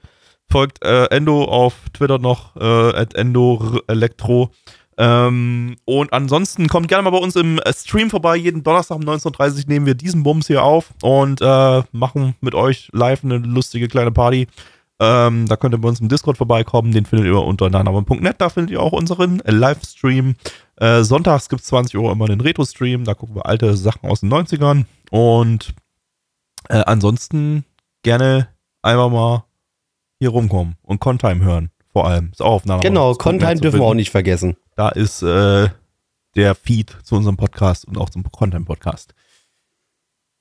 [0.51, 4.51] folgt äh, Endo auf Twitter noch, äh, at Endo Elektro.
[4.97, 8.35] Ähm, und ansonsten kommt gerne mal bei uns im äh, Stream vorbei.
[8.35, 12.53] Jeden Donnerstag um 19.30 Uhr nehmen wir diesen Bums hier auf und äh, machen mit
[12.53, 14.47] euch live eine lustige kleine Party.
[15.01, 16.91] Ähm, da könnt ihr bei uns im Discord vorbeikommen.
[16.91, 18.35] Den findet ihr unter nanamon.net.
[18.39, 20.35] Da findet ihr auch unseren äh, Livestream.
[20.75, 23.05] Äh, sonntags gibt es 20 Uhr immer einen Retro-Stream.
[23.05, 24.85] Da gucken wir alte Sachen aus den 90ern.
[25.09, 25.73] Und
[26.67, 27.63] äh, ansonsten
[28.03, 28.49] gerne
[28.81, 29.45] einfach mal
[30.19, 31.71] hier rumkommen und Contime hören.
[31.91, 32.29] Vor allem.
[32.31, 33.13] Ist auch auf Nana Genau.
[33.13, 34.57] Content dürfen wir auch nicht vergessen.
[34.75, 35.69] Da ist äh,
[36.35, 39.13] der Feed zu unserem Podcast und auch zum Content-Podcast.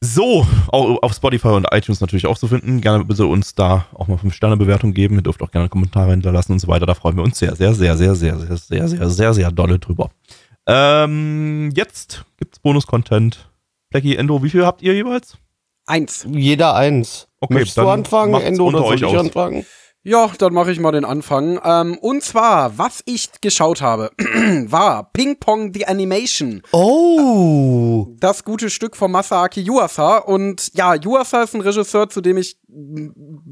[0.01, 2.81] So, auch auf Spotify und iTunes natürlich auch zu finden.
[2.81, 5.17] Gerne bitte uns da auch mal 5-Sterne-Bewertung geben.
[5.17, 6.87] Ihr dürft auch gerne Kommentare hinterlassen und so weiter.
[6.87, 9.81] Da freuen wir uns sehr, sehr, sehr, sehr, sehr, sehr, sehr, sehr, sehr, sehr dolle
[9.81, 10.11] drüber.
[10.67, 13.51] Ähm, jetzt gibt's Bonus-Content.
[13.91, 15.37] Blackie, Endo, wie viel habt ihr jeweils?
[15.87, 16.27] Eins.
[16.31, 17.27] Jeder eins.
[17.41, 19.19] Okay, Möchtest du anfangen, Endo, oder soll ich aus.
[19.19, 19.65] anfangen?
[20.09, 21.61] Ja, dann mache ich mal den Anfang.
[21.63, 24.11] Ähm, und zwar, was ich geschaut habe,
[24.65, 26.63] war Ping Pong the Animation.
[26.73, 28.07] Oh.
[28.19, 30.17] Das gute Stück von Masaaki Yuasa.
[30.17, 32.57] Und ja, Yuasa ist ein Regisseur, zu dem ich,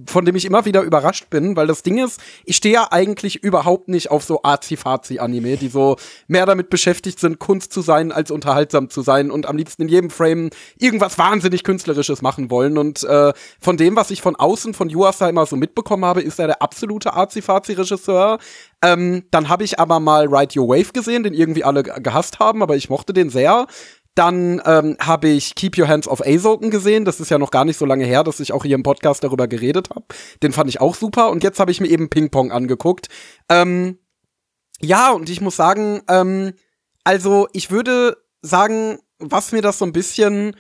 [0.06, 3.42] von dem ich immer wieder überrascht bin, weil das Ding ist, ich stehe ja eigentlich
[3.42, 5.96] überhaupt nicht auf so Azi-Fazi-Anime, die so
[6.28, 9.88] mehr damit beschäftigt sind, Kunst zu sein, als unterhaltsam zu sein und am liebsten in
[9.88, 12.78] jedem Frame irgendwas wahnsinnig Künstlerisches machen wollen.
[12.78, 16.38] Und äh, von dem, was ich von außen von Yuasa immer so mitbekommen habe, ist
[16.38, 18.38] er der absolute Azi-Fazi-Regisseur.
[18.82, 22.38] Ähm, dann habe ich aber mal Ride Your Wave gesehen, den irgendwie alle ge- gehasst
[22.38, 23.66] haben, aber ich mochte den sehr.
[24.16, 27.04] Dann ähm, habe ich Keep Your Hands Off Azoken gesehen.
[27.04, 29.22] Das ist ja noch gar nicht so lange her, dass ich auch hier im Podcast
[29.22, 30.06] darüber geredet habe.
[30.42, 31.30] Den fand ich auch super.
[31.30, 33.08] Und jetzt habe ich mir eben Ping Pong angeguckt.
[33.50, 33.98] Ähm,
[34.80, 36.54] ja, und ich muss sagen, ähm,
[37.04, 40.56] also ich würde sagen, was mir das so ein bisschen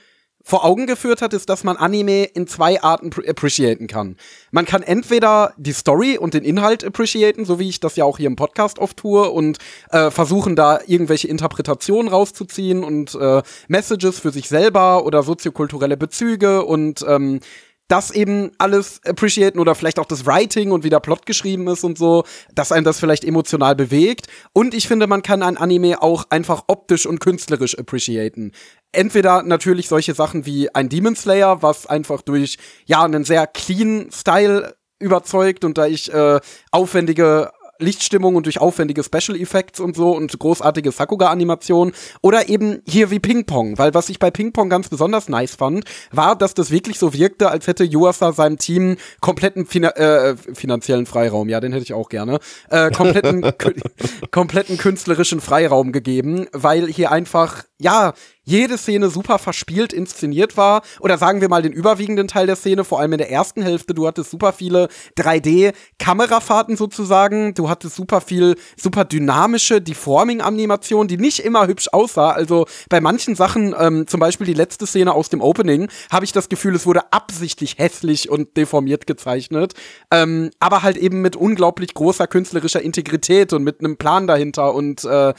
[0.48, 4.16] vor Augen geführt hat, ist, dass man Anime in zwei Arten pr- appreciaten kann.
[4.52, 8.16] Man kann entweder die Story und den Inhalt appreciaten, so wie ich das ja auch
[8.16, 9.58] hier im Podcast oft tue und
[9.90, 16.64] äh, versuchen da irgendwelche Interpretationen rauszuziehen und äh, Messages für sich selber oder soziokulturelle Bezüge
[16.64, 17.40] und ähm,
[17.88, 21.84] das eben alles appreciaten oder vielleicht auch das Writing und wie der Plot geschrieben ist
[21.84, 24.26] und so, dass einen das vielleicht emotional bewegt.
[24.52, 28.52] Und ich finde, man kann ein Anime auch einfach optisch und künstlerisch appreciaten.
[28.92, 34.10] Entweder natürlich solche Sachen wie ein Demon Slayer, was einfach durch, ja, einen sehr clean
[34.12, 36.40] Style überzeugt und da ich äh,
[36.70, 43.10] aufwendige Lichtstimmung und durch aufwendige Special Effects und so und großartige Sakuga-Animationen oder eben hier
[43.10, 46.54] wie Ping Pong, weil was ich bei Ping Pong ganz besonders nice fand, war, dass
[46.54, 51.60] das wirklich so wirkte, als hätte Yuasa seinem Team kompletten Fina äh, finanziellen Freiraum, ja,
[51.60, 52.38] den hätte ich auch gerne,
[52.70, 53.44] äh, kompletten,
[54.30, 58.14] kompletten künstlerischen Freiraum gegeben, weil hier einfach, ja,
[58.48, 60.82] jede Szene super verspielt inszeniert war.
[61.00, 63.92] Oder sagen wir mal den überwiegenden Teil der Szene, vor allem in der ersten Hälfte.
[63.92, 64.88] Du hattest super viele
[65.18, 67.54] 3D-Kamerafahrten sozusagen.
[67.54, 72.30] Du hattest super viel, super dynamische Deforming-Animation, die nicht immer hübsch aussah.
[72.30, 76.32] Also bei manchen Sachen, ähm, zum Beispiel die letzte Szene aus dem Opening, habe ich
[76.32, 79.74] das Gefühl, es wurde absichtlich hässlich und deformiert gezeichnet.
[80.12, 85.04] Ähm, aber halt eben mit unglaublich großer künstlerischer Integrität und mit einem Plan dahinter und
[85.04, 85.34] äh,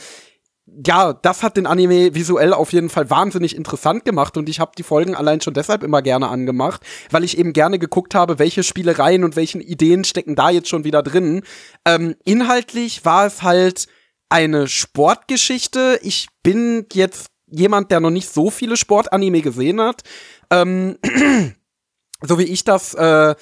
[0.86, 4.72] ja, das hat den Anime visuell auf jeden Fall wahnsinnig interessant gemacht und ich habe
[4.78, 8.64] die Folgen allein schon deshalb immer gerne angemacht, weil ich eben gerne geguckt habe, welche
[8.64, 11.42] Spielereien und welchen Ideen stecken da jetzt schon wieder drin.
[11.86, 13.88] Ähm, inhaltlich war es halt
[14.30, 16.00] eine Sportgeschichte.
[16.04, 20.04] Ich bin jetzt jemand, der noch nicht so viele Sportanime gesehen hat.
[20.52, 20.98] Ähm,
[22.22, 23.36] so wie ich das äh,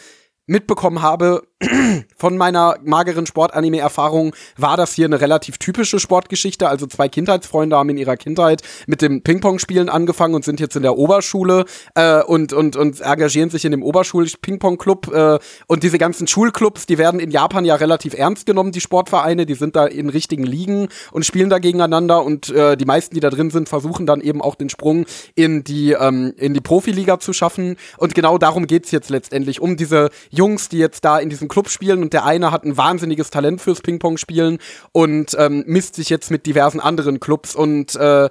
[0.46, 1.48] mitbekommen habe
[2.18, 6.68] von meiner mageren Sportanime-Erfahrung, war das hier eine relativ typische Sportgeschichte.
[6.68, 10.84] Also zwei Kindheitsfreunde haben in ihrer Kindheit mit dem Ping-Pong-Spielen angefangen und sind jetzt in
[10.84, 11.64] der Oberschule
[11.96, 15.14] äh, und, und, und engagieren sich in dem Oberschul-Ping-Pong-Club.
[15.14, 19.46] Äh, und diese ganzen Schulclubs, die werden in Japan ja relativ ernst genommen, die Sportvereine.
[19.46, 22.24] Die sind da in richtigen Ligen und spielen da gegeneinander.
[22.24, 25.06] Und äh, die meisten, die da drin sind, versuchen dann eben auch den Sprung
[25.36, 27.78] in die, ähm, in die Profiliga zu schaffen.
[27.98, 31.70] Und genau darum geht's jetzt letztendlich, um diese Jungs, die jetzt da in diesem Club
[31.70, 34.60] spielen und der eine hat ein wahnsinniges Talent fürs Ping-Pong-Spielen
[34.92, 38.30] und ähm, misst sich jetzt mit diversen anderen Clubs und äh,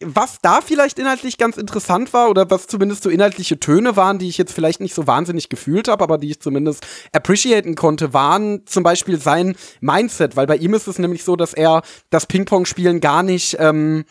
[0.00, 4.28] was da vielleicht inhaltlich ganz interessant war oder was zumindest so inhaltliche Töne waren, die
[4.28, 8.64] ich jetzt vielleicht nicht so wahnsinnig gefühlt habe, aber die ich zumindest appreciaten konnte, waren
[8.66, 13.00] zum Beispiel sein Mindset, weil bei ihm ist es nämlich so, dass er das Ping-Pong-Spielen
[13.00, 14.04] gar nicht ähm,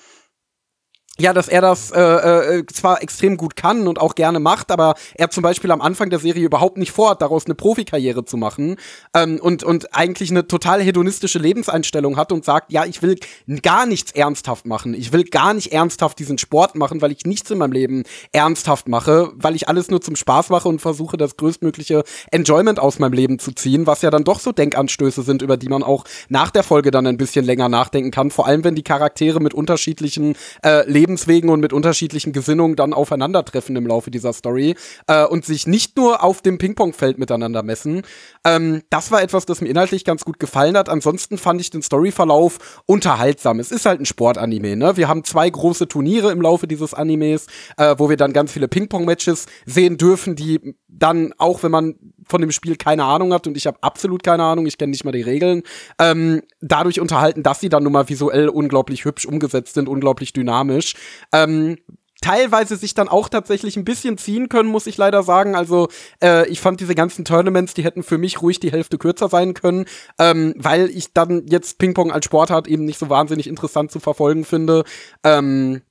[1.20, 4.96] ja, dass er das äh, äh, zwar extrem gut kann und auch gerne macht, aber
[5.16, 8.78] er zum Beispiel am Anfang der Serie überhaupt nicht vorhat, daraus eine Profikarriere zu machen
[9.14, 13.18] ähm, und, und eigentlich eine total hedonistische Lebenseinstellung hat und sagt, ja, ich will
[13.64, 14.94] gar nichts ernsthaft machen.
[14.94, 18.88] Ich will gar nicht ernsthaft diesen Sport machen, weil ich nichts in meinem Leben ernsthaft
[18.88, 23.14] mache, weil ich alles nur zum Spaß mache und versuche, das größtmögliche Enjoyment aus meinem
[23.14, 26.52] Leben zu ziehen, was ja dann doch so Denkanstöße sind, über die man auch nach
[26.52, 30.36] der Folge dann ein bisschen länger nachdenken kann, vor allem wenn die Charaktere mit unterschiedlichen
[30.64, 34.76] äh, Lebenswegen und mit unterschiedlichen Gesinnungen dann aufeinandertreffen im Laufe dieser Story
[35.08, 38.02] äh, und sich nicht nur auf dem Ping-Pong-Feld miteinander messen.
[38.44, 40.90] Ähm, das war etwas, das mir inhaltlich ganz gut gefallen hat.
[40.90, 43.60] Ansonsten fand ich den Storyverlauf unterhaltsam.
[43.60, 44.98] Es ist halt ein Sportanime, ne?
[44.98, 47.48] Wir haben zwei große Turniere im Laufe dieses Animes,
[47.78, 51.96] äh, wo wir dann ganz viele Ping-Pong-Matches sehen dürfen, die dann auch, wenn man
[52.28, 55.06] von dem Spiel keine Ahnung hat und ich habe absolut keine Ahnung, ich kenne nicht
[55.06, 55.64] mal die Regeln,
[56.00, 60.96] ähm, dadurch unterhalten, dass sie dann nun mal visuell unglaublich hübsch umgesetzt sind, unglaublich dynamisch.
[61.34, 61.78] Ähm,
[62.22, 65.56] teilweise sich dann auch tatsächlich ein bisschen ziehen können, muss ich leider sagen.
[65.56, 65.88] Also
[66.22, 69.54] äh, ich fand diese ganzen Tournaments, die hätten für mich ruhig die Hälfte kürzer sein
[69.54, 69.86] können,
[70.20, 74.46] ähm, weil ich dann jetzt Ping-Pong als Sportart eben nicht so wahnsinnig interessant zu verfolgen
[74.46, 74.84] finde.
[75.24, 75.82] Ähm,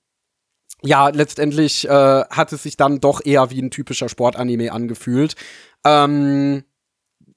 [0.83, 5.35] ja, letztendlich äh, hat es sich dann doch eher wie ein typischer Sportanime angefühlt.
[5.85, 6.65] Ähm,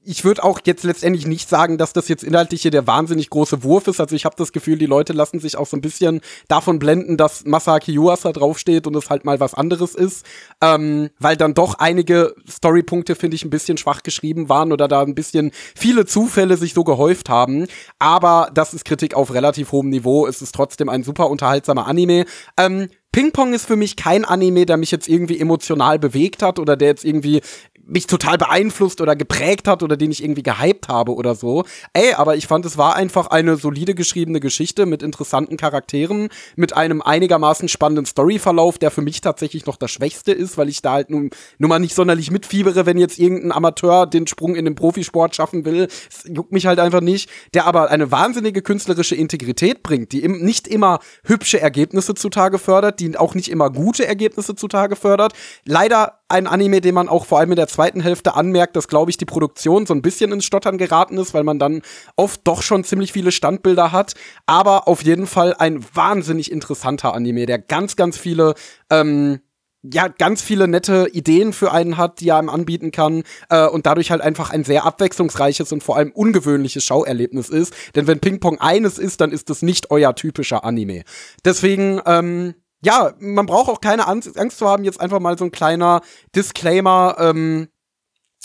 [0.10, 3.62] ich würde auch jetzt letztendlich nicht sagen, dass das jetzt inhaltlich hier der wahnsinnig große
[3.62, 4.00] Wurf ist.
[4.00, 7.16] Also ich habe das Gefühl, die Leute lassen sich auch so ein bisschen davon blenden,
[7.16, 10.26] dass Masaki Yuasa draufsteht und es halt mal was anderes ist.
[10.62, 15.04] Ähm, weil dann doch einige Storypunkte, finde ich, ein bisschen schwach geschrieben waren oder da
[15.04, 17.68] ein bisschen viele Zufälle sich so gehäuft haben.
[18.00, 20.26] Aber das ist Kritik auf relativ hohem Niveau.
[20.26, 22.26] Es ist trotzdem ein super unterhaltsamer Anime.
[22.58, 26.60] Ähm, Ping Pong ist für mich kein Anime, der mich jetzt irgendwie emotional bewegt hat
[26.60, 27.42] oder der jetzt irgendwie
[27.90, 31.64] mich total beeinflusst oder geprägt hat oder den ich irgendwie gehypt habe oder so.
[31.94, 36.76] Ey, aber ich fand, es war einfach eine solide geschriebene Geschichte mit interessanten Charakteren, mit
[36.76, 40.94] einem einigermaßen spannenden Storyverlauf, der für mich tatsächlich noch das Schwächste ist, weil ich da
[40.94, 44.76] halt nun, nun mal nicht sonderlich mitfiebere, wenn jetzt irgendein Amateur den Sprung in den
[44.76, 45.88] Profisport schaffen will.
[45.88, 47.30] Das juckt mich halt einfach nicht.
[47.54, 53.18] Der aber eine wahnsinnige künstlerische Integrität bringt, die nicht immer hübsche Ergebnisse zutage fördert, die
[53.18, 55.34] auch nicht immer gute Ergebnisse zutage fördert.
[55.66, 59.12] Leider ein Anime, den man auch vor allem in der zweiten Hälfte anmerkt, dass, glaube
[59.12, 61.82] ich, die Produktion so ein bisschen ins Stottern geraten ist, weil man dann
[62.16, 64.14] oft doch schon ziemlich viele Standbilder hat.
[64.46, 68.54] Aber auf jeden Fall ein wahnsinnig interessanter Anime, der ganz, ganz viele
[68.90, 69.42] ähm,
[69.82, 73.86] ja, ganz viele nette Ideen für einen hat, die er einem anbieten kann äh, und
[73.86, 77.74] dadurch halt einfach ein sehr abwechslungsreiches und vor allem ungewöhnliches Schauerlebnis ist.
[77.96, 81.04] Denn wenn Ping Pong eines ist, dann ist es nicht euer typischer Anime.
[81.46, 85.52] Deswegen, ähm, ja, man braucht auch keine Angst, zu haben, jetzt einfach mal so ein
[85.52, 86.02] kleiner
[86.36, 87.70] Disclaimer, ähm,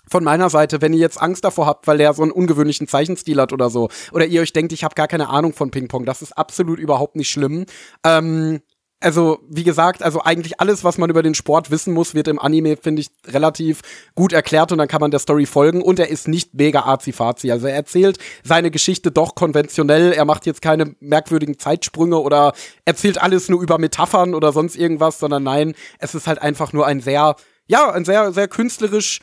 [0.09, 3.41] von meiner Seite, wenn ihr jetzt Angst davor habt, weil der so einen ungewöhnlichen Zeichenstil
[3.41, 6.23] hat oder so, oder ihr euch denkt, ich habe gar keine Ahnung von Ping-Pong, das
[6.23, 7.67] ist absolut überhaupt nicht schlimm.
[8.05, 8.61] Ähm,
[9.05, 12.39] also, wie gesagt, also eigentlich alles, was man über den Sport wissen muss, wird im
[12.39, 13.83] Anime, finde ich, relativ
[14.15, 17.51] gut erklärt und dann kann man der Story folgen und er ist nicht mega azi-fazi.
[17.51, 22.55] Also er erzählt seine Geschichte doch konventionell, er macht jetzt keine merkwürdigen Zeitsprünge oder
[22.87, 26.87] erzählt alles nur über Metaphern oder sonst irgendwas, sondern nein, es ist halt einfach nur
[26.87, 27.37] ein sehr,
[27.67, 29.21] ja, ein sehr, sehr künstlerisch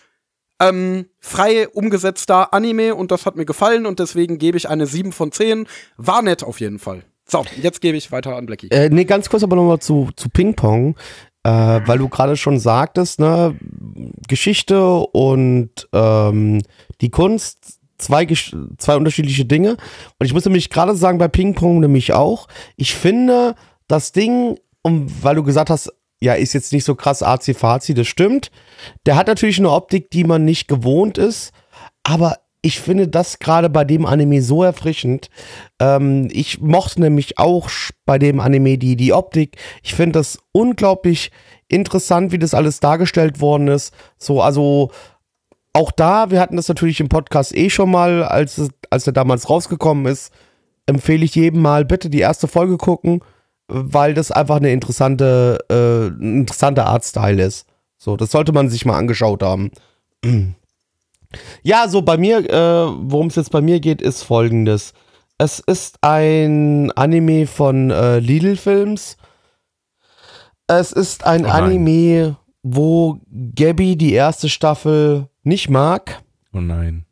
[0.60, 5.12] ähm, frei umgesetzter Anime und das hat mir gefallen und deswegen gebe ich eine 7
[5.12, 5.68] von 10.
[5.98, 7.04] War nett auf jeden Fall.
[7.32, 8.70] So, jetzt gebe ich weiter an Blackie.
[8.72, 10.98] Äh, nee, ganz kurz aber nochmal zu, zu Ping-Pong,
[11.44, 13.58] äh, weil du gerade schon sagtest, ne,
[14.28, 16.62] Geschichte und ähm,
[17.00, 18.28] die Kunst, zwei,
[18.78, 19.78] zwei unterschiedliche Dinge.
[20.20, 23.56] Und ich muss nämlich gerade sagen, bei Ping-Pong nämlich auch, ich finde
[23.88, 28.08] das Ding, um, weil du gesagt hast, ja, ist jetzt nicht so krass azi-fazi, das
[28.08, 28.52] stimmt.
[29.06, 31.54] Der hat natürlich eine Optik, die man nicht gewohnt ist,
[32.04, 35.30] aber ich finde das gerade bei dem Anime so erfrischend.
[35.80, 37.70] Ähm, ich mochte nämlich auch
[38.06, 39.58] bei dem Anime die, die Optik.
[39.82, 41.32] Ich finde das unglaublich
[41.68, 43.94] interessant, wie das alles dargestellt worden ist.
[44.18, 44.92] So, also
[45.74, 49.50] auch da, wir hatten das natürlich im Podcast eh schon mal, als, als er damals
[49.50, 50.32] rausgekommen ist,
[50.86, 53.24] empfehle ich jedem mal bitte die erste Folge gucken,
[53.68, 57.66] weil das einfach eine interessante, äh, interessante Artstyle ist.
[57.98, 59.72] So, das sollte man sich mal angeschaut haben.
[61.64, 64.94] Ja, so bei mir, äh, worum es jetzt bei mir geht, ist folgendes.
[65.38, 69.18] Es ist ein Anime von äh, Lidl Films.
[70.68, 73.20] Es ist ein oh Anime, wo
[73.56, 76.22] Gabby die erste Staffel nicht mag.
[76.54, 77.06] Oh nein.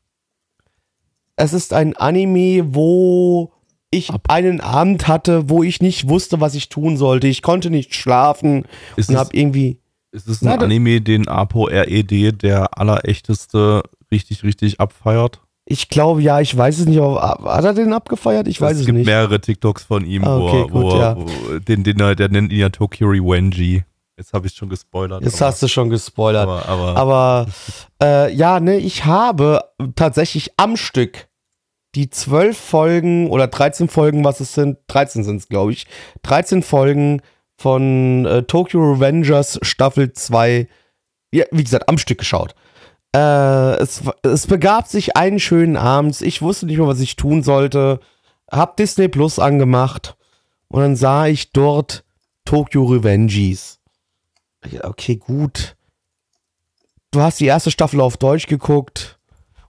[1.36, 3.54] Es ist ein Anime, wo
[3.92, 4.26] ich Ab.
[4.30, 7.28] einen Abend hatte, wo ich nicht wusste, was ich tun sollte.
[7.28, 8.66] Ich konnte nicht schlafen
[8.96, 9.80] ist und habe irgendwie.
[10.12, 15.42] Ist es ein Anime, den Apo RED, der allerechteste richtig, richtig abfeiert?
[15.66, 18.48] Ich glaube, ja, ich weiß es nicht, aber hat er den abgefeiert?
[18.48, 18.90] Ich weiß es, es nicht.
[18.90, 21.16] Es gibt mehrere TikToks von ihm, ah, okay, wo, gut, wo, ja.
[21.16, 23.84] wo, den, den, der nennt ihn ja Tokyo Rewenji.
[24.18, 25.24] Jetzt habe ich schon gespoilert.
[25.24, 26.44] Jetzt hast du schon gespoilert.
[26.44, 27.46] Aber, aber, aber
[28.02, 29.64] äh, ja, ne, ich habe
[29.96, 31.30] tatsächlich am Stück
[31.96, 35.88] die zwölf Folgen oder 13 Folgen, was es sind, 13 sind es, glaube ich,
[36.24, 37.22] 13 Folgen
[37.58, 40.68] von äh, Tokyo Revengers Staffel 2,
[41.32, 42.56] ja, wie gesagt, am Stück geschaut.
[43.16, 46.22] Äh, es, es begab sich einen schönen Abend.
[46.22, 48.00] Ich wusste nicht mehr, was ich tun sollte.
[48.52, 50.16] Hab Disney Plus angemacht
[50.68, 52.04] und dann sah ich dort
[52.46, 53.80] Tokyo Revengees.
[54.82, 55.76] Okay, gut.
[57.12, 59.20] Du hast die erste Staffel auf Deutsch geguckt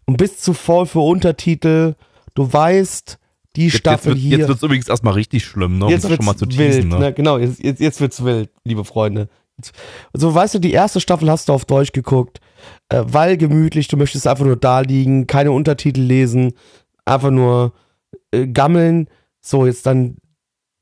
[0.04, 1.94] und bist zu voll für Untertitel.
[2.34, 3.18] Du weißt,
[3.56, 4.38] die jetzt, Staffel jetzt wird, hier.
[4.38, 5.88] Jetzt wird es übrigens erstmal richtig schlimm, ne?
[5.88, 6.98] Jetzt um schon mal zu teasen, wild, ne?
[6.98, 7.12] ne?
[7.14, 9.28] Genau, jetzt, jetzt, jetzt wird's wild, liebe Freunde.
[10.12, 12.40] So weißt du, die erste Staffel hast du auf Deutsch geguckt,
[12.88, 16.52] äh, weil gemütlich, du möchtest einfach nur da liegen, keine Untertitel lesen,
[17.04, 17.72] einfach nur
[18.32, 19.08] äh, gammeln.
[19.40, 20.16] So, jetzt dann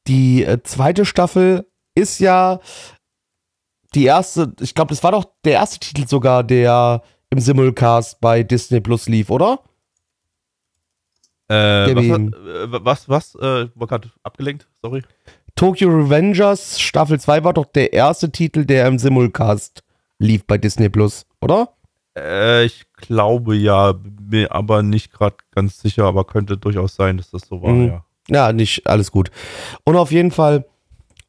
[0.06, 2.60] die äh, zweite Staffel ist ja
[3.94, 8.42] die erste, ich glaube, das war doch der erste Titel sogar, der im Simulcast bei
[8.42, 9.60] Disney Plus lief, oder?
[11.48, 15.02] Äh, was, hat, äh, was, was, äh, war gerade abgelenkt, sorry.
[15.59, 19.82] Tokyo Revengers Staffel 2 war doch der erste Titel, der im Simulcast
[20.20, 21.74] lief bei Disney Plus, oder?
[22.16, 27.32] Äh, ich glaube ja, mir aber nicht gerade ganz sicher, aber könnte durchaus sein, dass
[27.32, 27.89] das so war, mhm.
[27.89, 28.05] ja.
[28.28, 29.32] Ja, nicht alles gut.
[29.82, 30.64] Und auf jeden Fall,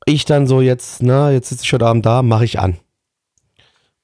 [0.06, 2.78] ich dann so jetzt, na, jetzt sitze ich heute Abend da, mache ich an.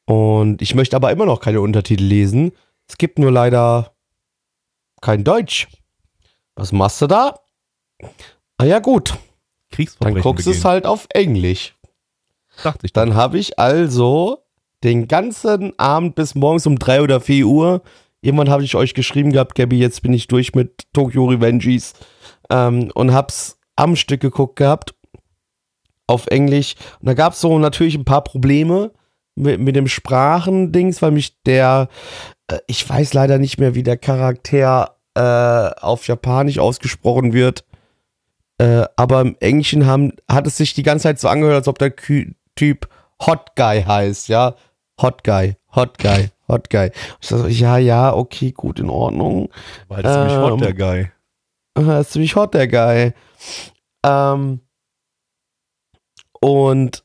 [0.05, 2.51] Und ich möchte aber immer noch keine Untertitel lesen.
[2.87, 3.93] Es gibt nur leider
[5.01, 5.67] kein Deutsch.
[6.55, 7.41] Was machst du da?
[8.57, 9.13] Ah ja, gut.
[9.99, 11.75] Dann guckst du es halt auf Englisch.
[12.63, 12.93] Dachte ich.
[12.93, 14.39] Dann habe ich also
[14.83, 17.81] den ganzen Abend bis morgens um 3 oder 4 Uhr.
[18.21, 21.93] Irgendwann habe ich euch geschrieben gehabt, Gabby, jetzt bin ich durch mit Tokyo Revengees
[22.49, 24.95] ähm, und hab's am Stück geguckt gehabt.
[26.07, 26.75] Auf Englisch.
[26.99, 28.91] Und da gab es so natürlich ein paar Probleme
[29.35, 31.89] mit, mit dem Sprachendings, weil mich der,
[32.47, 37.65] äh, ich weiß leider nicht mehr, wie der Charakter äh, auf Japanisch ausgesprochen wird.
[38.57, 41.79] Äh, aber im Englischen haben, hat es sich die ganze Zeit so angehört, als ob
[41.79, 42.87] der Kü Typ
[43.25, 44.55] Hot Guy heißt, ja.
[45.01, 46.91] Hot Guy, Hot Guy, Hot Guy.
[47.21, 49.49] Ich so, ja, ja, okay, gut, in Ordnung.
[49.89, 51.11] Weil das ähm, ziemlich hot, der Guy.
[51.77, 53.13] Das ist ziemlich hot, der Guy.
[54.05, 54.61] Ähm,
[56.39, 57.03] und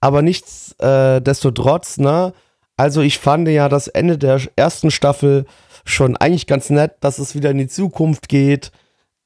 [0.00, 2.32] aber nichtsdestotrotz, äh, ne?
[2.76, 5.44] Also ich fand ja das Ende der ersten Staffel
[5.84, 8.72] schon eigentlich ganz nett, dass es wieder in die Zukunft geht.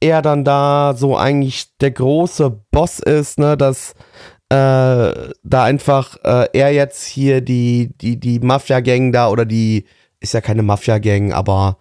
[0.01, 3.57] Er dann da so eigentlich der große Boss ist, ne?
[3.57, 3.95] Dass
[4.51, 4.55] äh,
[5.43, 9.85] da einfach äh, er jetzt hier die, die, die Mafia-Gang da oder die,
[10.21, 11.79] ist ja keine Mafia-Gang, aber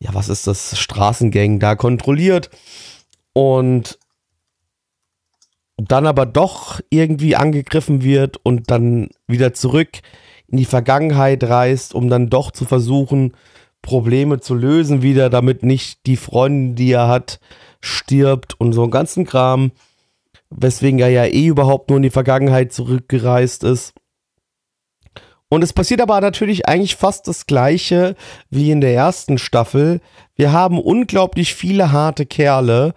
[0.00, 2.50] ja, was ist das, Straßengang da kontrolliert
[3.32, 3.98] und
[5.76, 10.00] dann aber doch irgendwie angegriffen wird und dann wieder zurück
[10.48, 13.34] in die Vergangenheit reist, um dann doch zu versuchen,
[13.84, 17.38] Probleme zu lösen wieder, damit nicht die Freundin, die er hat,
[17.80, 19.70] stirbt und so einen ganzen Kram,
[20.50, 23.92] weswegen er ja eh überhaupt nur in die Vergangenheit zurückgereist ist.
[25.50, 28.16] Und es passiert aber natürlich eigentlich fast das gleiche
[28.50, 30.00] wie in der ersten Staffel.
[30.34, 32.94] Wir haben unglaublich viele harte Kerle,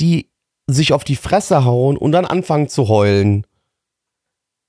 [0.00, 0.30] die
[0.66, 3.46] sich auf die Fresse hauen und dann anfangen zu heulen.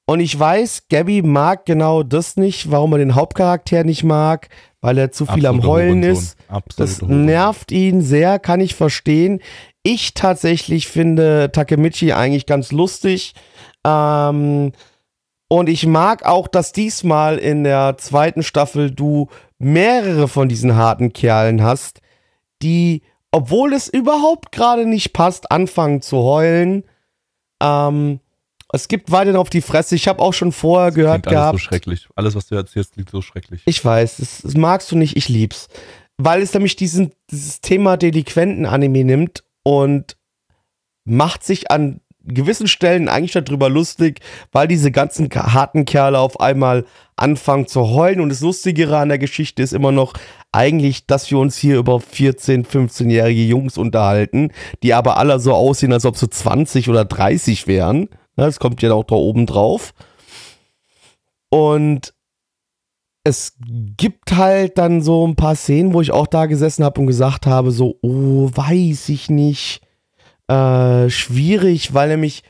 [0.10, 4.48] Und ich weiß, Gabby mag genau das nicht, warum er den Hauptcharakter nicht mag,
[4.80, 6.38] weil er zu viel Absolute am Heulen ist.
[6.48, 9.42] Absolute das nervt ihn sehr, kann ich verstehen.
[9.84, 13.36] Ich tatsächlich finde Takemichi eigentlich ganz lustig.
[13.86, 14.72] Ähm,
[15.50, 19.28] und ich mag auch, dass diesmal in der zweiten Staffel du
[19.60, 22.00] mehrere von diesen harten Kerlen hast,
[22.62, 23.02] die,
[23.32, 26.86] obwohl es überhaupt gerade nicht passt, anfangen zu heulen.
[27.62, 28.22] Ähm,
[28.73, 29.95] es gibt weiterhin auf die Fresse.
[29.95, 31.53] Ich habe auch schon vorher das gehört alles gehabt.
[31.53, 32.07] Alles so schrecklich.
[32.15, 33.61] Alles, was du erzählst, klingt so schrecklich.
[33.65, 35.69] Ich weiß, das, das magst du nicht, ich lieb's.
[36.18, 40.18] Weil es nämlich diesen, dieses Thema Delinquenten-Anime nimmt und
[41.06, 44.19] macht sich an gewissen Stellen eigentlich darüber lustig,
[44.52, 46.85] weil diese ganzen harten Kerle auf einmal
[47.15, 48.19] anfangen zu heulen.
[48.19, 50.14] Und das Lustigere an der Geschichte ist immer noch
[50.52, 54.52] eigentlich, dass wir uns hier über 14-, 15-jährige Jungs unterhalten,
[54.84, 58.10] die aber alle so aussehen, als ob sie 20 oder 30 wären.
[58.38, 59.93] Das kommt ja auch da oben drauf.
[61.49, 62.14] Und
[63.23, 67.07] es gibt halt dann so ein paar Szenen, wo ich auch da gesessen habe und
[67.07, 69.81] gesagt habe, so, oh, weiß ich nicht
[70.47, 72.43] äh, schwierig, weil nämlich,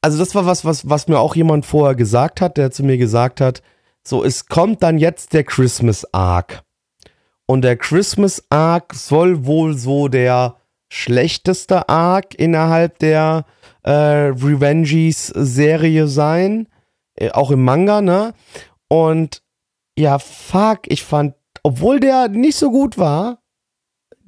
[0.00, 2.96] also das war was, was, was mir auch jemand vorher gesagt hat, der zu mir
[2.96, 3.62] gesagt hat,
[4.02, 6.62] so, es kommt dann jetzt der Christmas Arc.
[7.46, 10.56] Und der Christmas Arc soll wohl so der
[10.88, 13.44] schlechteste Arc innerhalb der
[13.82, 16.68] äh, Revengees-Serie sein.
[17.14, 18.34] Äh, auch im Manga, ne?
[18.88, 19.42] Und
[19.98, 23.40] ja, fuck, ich fand, obwohl der nicht so gut war,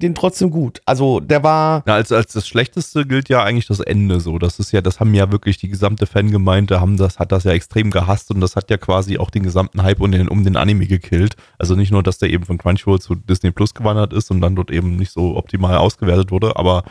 [0.03, 0.81] den trotzdem gut.
[0.85, 1.83] Also der war.
[1.87, 4.37] Ja, als, als das Schlechteste gilt ja eigentlich das Ende so.
[4.37, 7.51] Das ist ja, das haben ja wirklich die gesamte Fangemeinde, haben das, hat das ja
[7.51, 10.57] extrem gehasst und das hat ja quasi auch den gesamten Hype um den, um den
[10.57, 11.35] Anime gekillt.
[11.57, 14.55] Also nicht nur, dass der eben von Crunchyroll zu Disney Plus gewandert ist und dann
[14.55, 16.83] dort eben nicht so optimal ausgewertet wurde, aber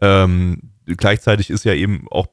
[0.00, 2.26] ähm, gleichzeitig ist ja eben auch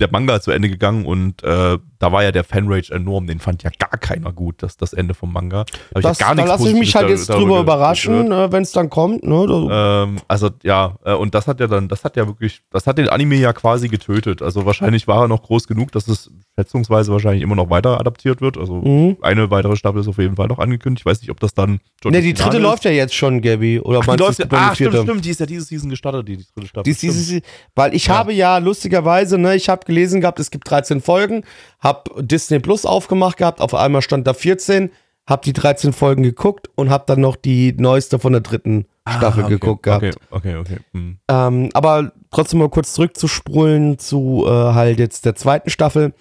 [0.00, 3.64] der Manga zu Ende gegangen und äh, da war ja der Fanrage enorm, den fand
[3.64, 5.64] ja gar keiner gut, das, das Ende vom Manga.
[5.92, 8.88] Da, Das, ja da lasse ich mich halt jetzt drüber überraschen, äh, wenn es dann
[8.90, 9.24] kommt.
[9.24, 9.68] Ne?
[9.70, 12.98] Ähm, also ja, äh, und das hat ja dann, das hat ja wirklich, das hat
[12.98, 14.42] den Anime ja quasi getötet.
[14.42, 18.40] Also wahrscheinlich war er noch groß genug, dass es schätzungsweise wahrscheinlich immer noch weiter adaptiert
[18.40, 18.56] wird.
[18.58, 19.16] Also Mhm.
[19.22, 21.02] eine weitere Staffel ist auf jeden Fall noch angekündigt.
[21.02, 22.12] Ich weiß nicht, ob das dann schon.
[22.12, 23.80] Ne, die dritte Finale läuft ja jetzt schon, Gabby.
[23.80, 26.36] Oder Ach, die läuft ja, ah, stimmt, stimmt, die ist ja diese Season gestartet, die,
[26.36, 26.84] die dritte Staffel.
[26.84, 27.42] Die ist dieses,
[27.74, 28.18] weil ich Ja.
[28.18, 31.42] habe ja lustigerweise, ne, ich habe gelesen gehabt, es gibt 13 Folgen,
[31.80, 34.90] habe Disney Plus aufgemacht gehabt, auf einmal stand da 14,
[35.28, 39.42] habe die 13 Folgen geguckt und habe dann noch die neueste von der dritten Staffel
[39.42, 40.04] Ah, okay, geguckt gehabt.
[40.04, 40.76] Okay, okay, okay.
[40.92, 41.18] Hm.
[41.28, 46.14] Ähm, aber trotzdem mal kurz zurückzuspulen zu äh, halt jetzt der zweiten Staffel.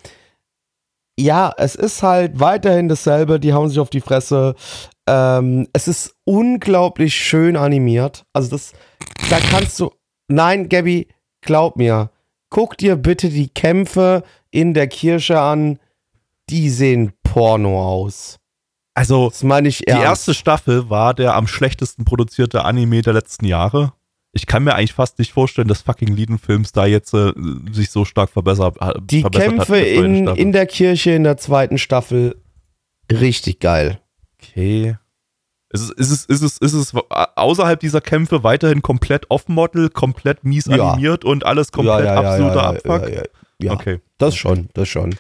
[1.20, 4.56] Ja, es ist halt weiterhin dasselbe, die hauen sich auf die Fresse.
[5.08, 8.26] Ähm, es ist unglaublich schön animiert.
[8.34, 8.74] Also das,
[9.30, 9.92] da kannst du,
[10.28, 11.08] nein, Gabby,
[11.42, 12.12] glaub mir,
[12.50, 15.80] guck dir bitte die Kämpfe in der Kirche an.
[16.50, 18.38] Die sehen Porno aus.
[18.94, 20.06] Also, Das meine ich die ernst.
[20.06, 23.94] erste Staffel war der am schlechtesten produzierte Anime der letzten Jahre.
[24.34, 27.34] Ich kann mir eigentlich fast nicht vorstellen, dass fucking Lieden-Films da jetzt äh,
[27.72, 29.86] sich so stark verbessert, ha- Die verbessert Kämpfe hat.
[29.88, 30.42] in, Staffel.
[30.42, 32.42] in der Kirche in der zweiten Staffel
[33.12, 34.00] richtig geil.
[34.42, 34.96] Okay.
[35.70, 36.94] Ist es, ist, es, ist, es, ist es
[37.36, 40.92] außerhalb dieser Kämpfe weiterhin komplett off-Model, komplett mies Ja.
[40.92, 43.02] animiert und alles komplett absoluter Abfuck?
[43.04, 43.24] Ja, ja,
[43.60, 43.72] ja.
[43.74, 44.00] Okay.
[44.18, 45.16] Das schon, das schon.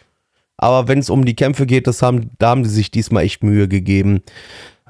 [0.55, 3.43] Aber wenn es um die Kämpfe geht, das haben, da haben die sich diesmal echt
[3.43, 4.21] Mühe gegeben.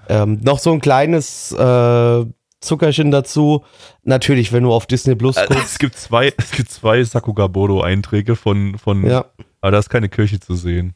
[0.07, 2.25] Ähm, noch so ein kleines äh,
[2.61, 3.65] Zuckerchen dazu.
[4.03, 5.63] Natürlich, wenn du auf Disney Plus Äh, guckst.
[5.65, 9.25] Es gibt zwei, es gibt zwei Sakugaboro-Einträge von, von ja,
[9.61, 10.93] aber da ist keine Kirche zu sehen.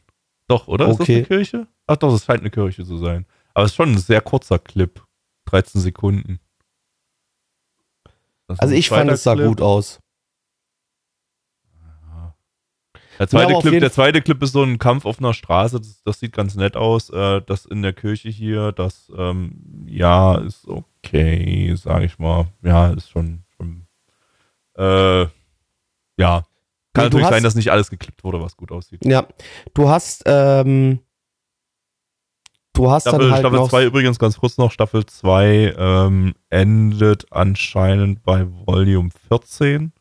[0.47, 0.85] Doch, oder?
[0.85, 1.15] Ist das Okay.
[1.17, 1.67] eine Kirche?
[1.88, 3.25] Ach doch, es scheint eine Kirche zu sein.
[3.53, 5.02] Aber es ist schon ein sehr kurzer Clip.
[5.45, 6.40] 13 Sekunden.
[8.57, 9.48] Also ich fand es sah Clip.
[9.48, 9.99] gut aus.
[13.19, 15.80] Der zweite, Clip, der zweite Clip ist so ein Kampf auf einer Straße.
[15.80, 17.10] Das, das sieht ganz nett aus.
[17.11, 22.48] Äh, das in der Kirche hier, das, ähm, ja, ist okay, sag ich mal.
[22.64, 23.86] Ja, ist schon, schon
[24.76, 25.22] äh,
[26.18, 26.45] ja.
[26.94, 29.06] Kann Nee, natürlich hast- sein, dass nicht alles geklippt wurde, was gut aussieht.
[29.06, 29.28] Ja,
[29.76, 30.99] du hast, ähm,
[32.73, 36.34] du hast Staffel, dann halt Staffel noch 2 übrigens ganz kurz noch, Staffel 2 ähm,
[36.49, 39.91] endet anscheinend bei Volume 14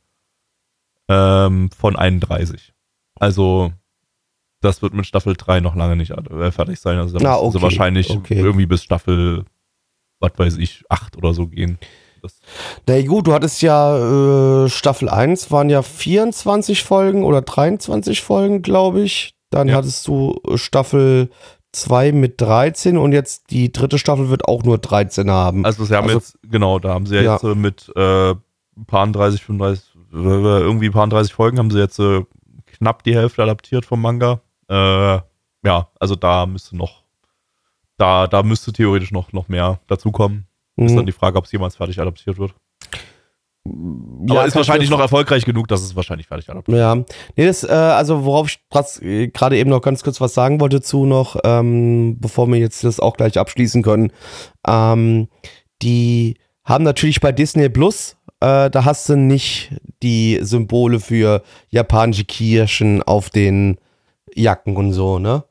[1.09, 2.73] ähm, von 31.
[3.19, 3.73] Also
[4.63, 6.99] das wird mit Staffel 3 noch lange nicht äh, fertig sein.
[6.99, 8.39] Also da Ah, sie okay, wahrscheinlich okay.
[8.39, 9.45] irgendwie bis Staffel,
[10.21, 11.79] was weiß ich, 8 oder so gehen.
[12.23, 12.39] Das,
[12.87, 18.61] Na gut, du hattest ja äh, Staffel 1 waren ja 24 Folgen oder 23 Folgen,
[18.61, 19.35] glaube ich.
[19.49, 19.77] Dann Ja.
[19.77, 21.31] hattest du Staffel
[21.73, 25.65] 2 mit 13 und jetzt die dritte Staffel wird auch nur 13 haben.
[25.65, 27.33] also sie haben Also- jetzt, genau, da haben sie ja, Ja.
[27.35, 28.35] jetzt äh, mit äh,
[28.87, 32.25] paar 30, 35, äh, irgendwie paar 30 Folgen haben sie jetzt äh,
[32.67, 34.41] knapp die Hälfte adaptiert vom Manga.
[34.69, 35.21] Äh,
[35.65, 37.03] ja, also da müsste noch,
[37.97, 40.47] da, da müsste theoretisch noch, noch mehr dazukommen.
[40.77, 41.07] Ist dann Mhm.
[41.07, 42.55] die Frage, ob es jemals fertig adaptiert wird.
[43.67, 47.47] Ja, Aber ist wahrscheinlich ich noch erfolgreich genug, dass es wahrscheinlich fertig adaptiert Ja, nee,
[47.47, 48.61] das, äh, also worauf ich
[49.03, 52.85] äh, gerade eben noch ganz kurz was sagen wollte zu noch, ähm, bevor wir jetzt
[52.85, 54.13] das auch gleich abschließen können.
[54.67, 55.29] Ähm,
[55.83, 59.73] die haben natürlich bei Disney Plus, äh, da hast du nicht
[60.03, 63.79] die Symbole für japanische Kirchen auf den
[64.35, 65.45] Jacken und so, ne?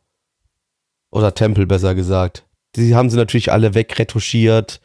[1.11, 2.45] Oder Tempel besser gesagt.
[2.76, 4.81] Die haben sie natürlich alle wegretuschiert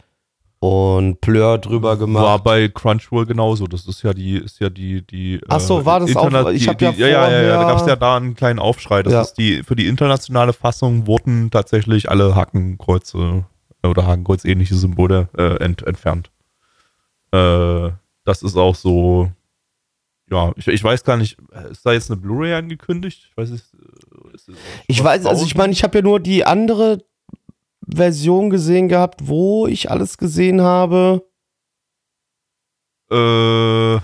[0.66, 2.24] und Plör drüber gemacht.
[2.24, 3.66] War bei Crunchyroll genauso.
[3.66, 5.38] Das ist ja die, ist ja die, die.
[5.48, 7.56] Ach so, war das auch- Interna- ich die- hab ja die, ja, ja, ja, ja,
[7.62, 9.02] da gab es ja da einen kleinen Aufschrei.
[9.02, 9.20] Das Ja.
[9.22, 13.44] ist die, für die internationale Fassung wurden tatsächlich alle Hakenkreuze
[13.82, 16.30] äh, oder Hakenkreuz-ähnliche Symbole äh, ent, entfernt.
[17.32, 17.90] Äh,
[18.24, 19.30] das ist auch so.
[20.30, 21.36] Ja, ich, ich weiß gar nicht,
[21.70, 23.26] ist da jetzt eine Blu-ray angekündigt?
[23.30, 23.64] Ich weiß nicht.
[23.74, 24.52] äh,
[24.86, 27.04] Ich weiß, also ich meine, ich habe ja nur die andere
[27.86, 31.24] Version gesehen gehabt, wo ich alles gesehen habe.
[33.10, 33.96] Äh,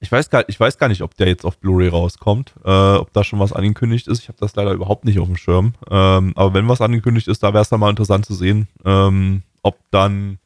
[0.00, 3.12] ich weiß gar, ich weiß gar nicht, ob der jetzt auf Blu-ray rauskommt, äh, ob
[3.12, 4.20] da schon was angekündigt ist.
[4.20, 5.74] Ich habe das leider überhaupt nicht auf dem Schirm.
[5.90, 9.42] Ähm, aber wenn was angekündigt ist, da wäre es dann mal interessant zu sehen, ähm,
[9.62, 10.38] ob dann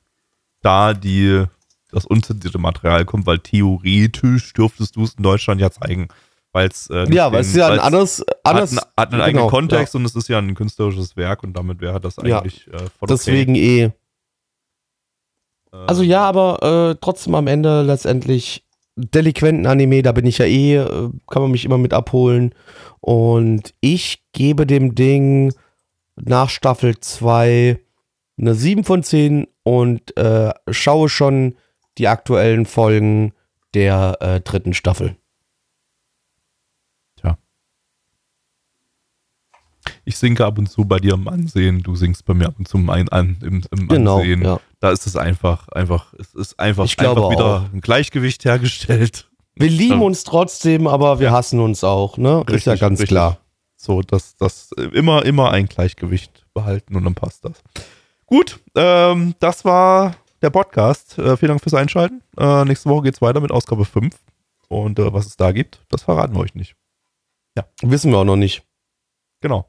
[0.62, 1.44] da die
[1.90, 6.08] das unzensierte Material kommt, weil theoretisch dürftest du es in Deutschland ja zeigen,
[6.52, 9.12] weil es äh, Ja, weil es ist ja ein anderes, anderes hat, einen- hat einen
[9.12, 12.40] genau, eigenen Kontext und es ist ja ein künstlerisches Werk und damit wäre das Ja.
[12.40, 13.86] eigentlich äh, voll Deswegen eh.
[13.86, 13.94] okay.
[15.86, 18.64] Also ja, aber äh, trotzdem am Ende letztendlich
[18.96, 22.54] Delinquenten-Anime, da bin ich ja eh, äh, kann man mich immer mit abholen.
[23.00, 25.54] Und ich gebe dem Ding
[26.16, 27.78] nach Staffel 2
[28.38, 31.56] eine 7 von 10 und äh, schaue schon
[31.96, 33.32] die aktuellen Folgen
[33.72, 35.16] der äh, dritten Staffel.
[40.04, 42.66] Ich sinke ab und zu bei dir im Ansehen, du singst bei mir ab und
[42.68, 44.42] zu mein an, im, im Genau, Ansehen.
[44.42, 44.60] ja.
[44.80, 47.72] Da ist es einfach, einfach, es ist einfach, Ich einfach wieder auch.
[47.72, 49.28] ein Gleichgewicht hergestellt.
[49.54, 50.06] Wir lieben Ja.
[50.06, 52.42] uns trotzdem, aber wir hassen uns auch, ne?
[52.48, 53.08] ist ja Richtig, ganz richtig.
[53.08, 53.38] klar.
[53.76, 57.62] So, dass das immer, immer ein Gleichgewicht behalten und dann passt das.
[58.26, 61.18] Gut, ähm, das war der Podcast.
[61.18, 62.22] Äh, vielen Dank fürs Einschalten.
[62.38, 64.16] Äh, nächste Woche geht's weiter mit Ausgabe 5.
[64.68, 66.74] Und äh, was es da gibt, das verraten wir euch nicht.
[67.82, 68.62] Wissen wir auch noch nicht.
[69.42, 69.68] Genau.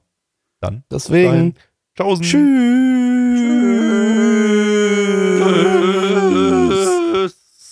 [0.64, 0.84] Dann.
[0.90, 1.56] Deswegen.
[1.98, 2.24] Tschaußen.
[2.24, 2.44] Tschüss.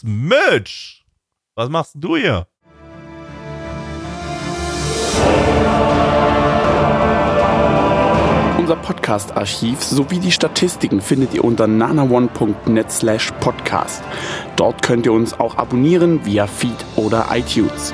[0.03, 1.05] Mitch.
[1.55, 2.47] Was machst du hier?
[8.57, 14.03] Unser Podcast-Archiv sowie die Statistiken findet ihr unter nanaone.net slash podcast.
[14.57, 17.93] Dort könnt ihr uns auch abonnieren via Feed oder iTunes.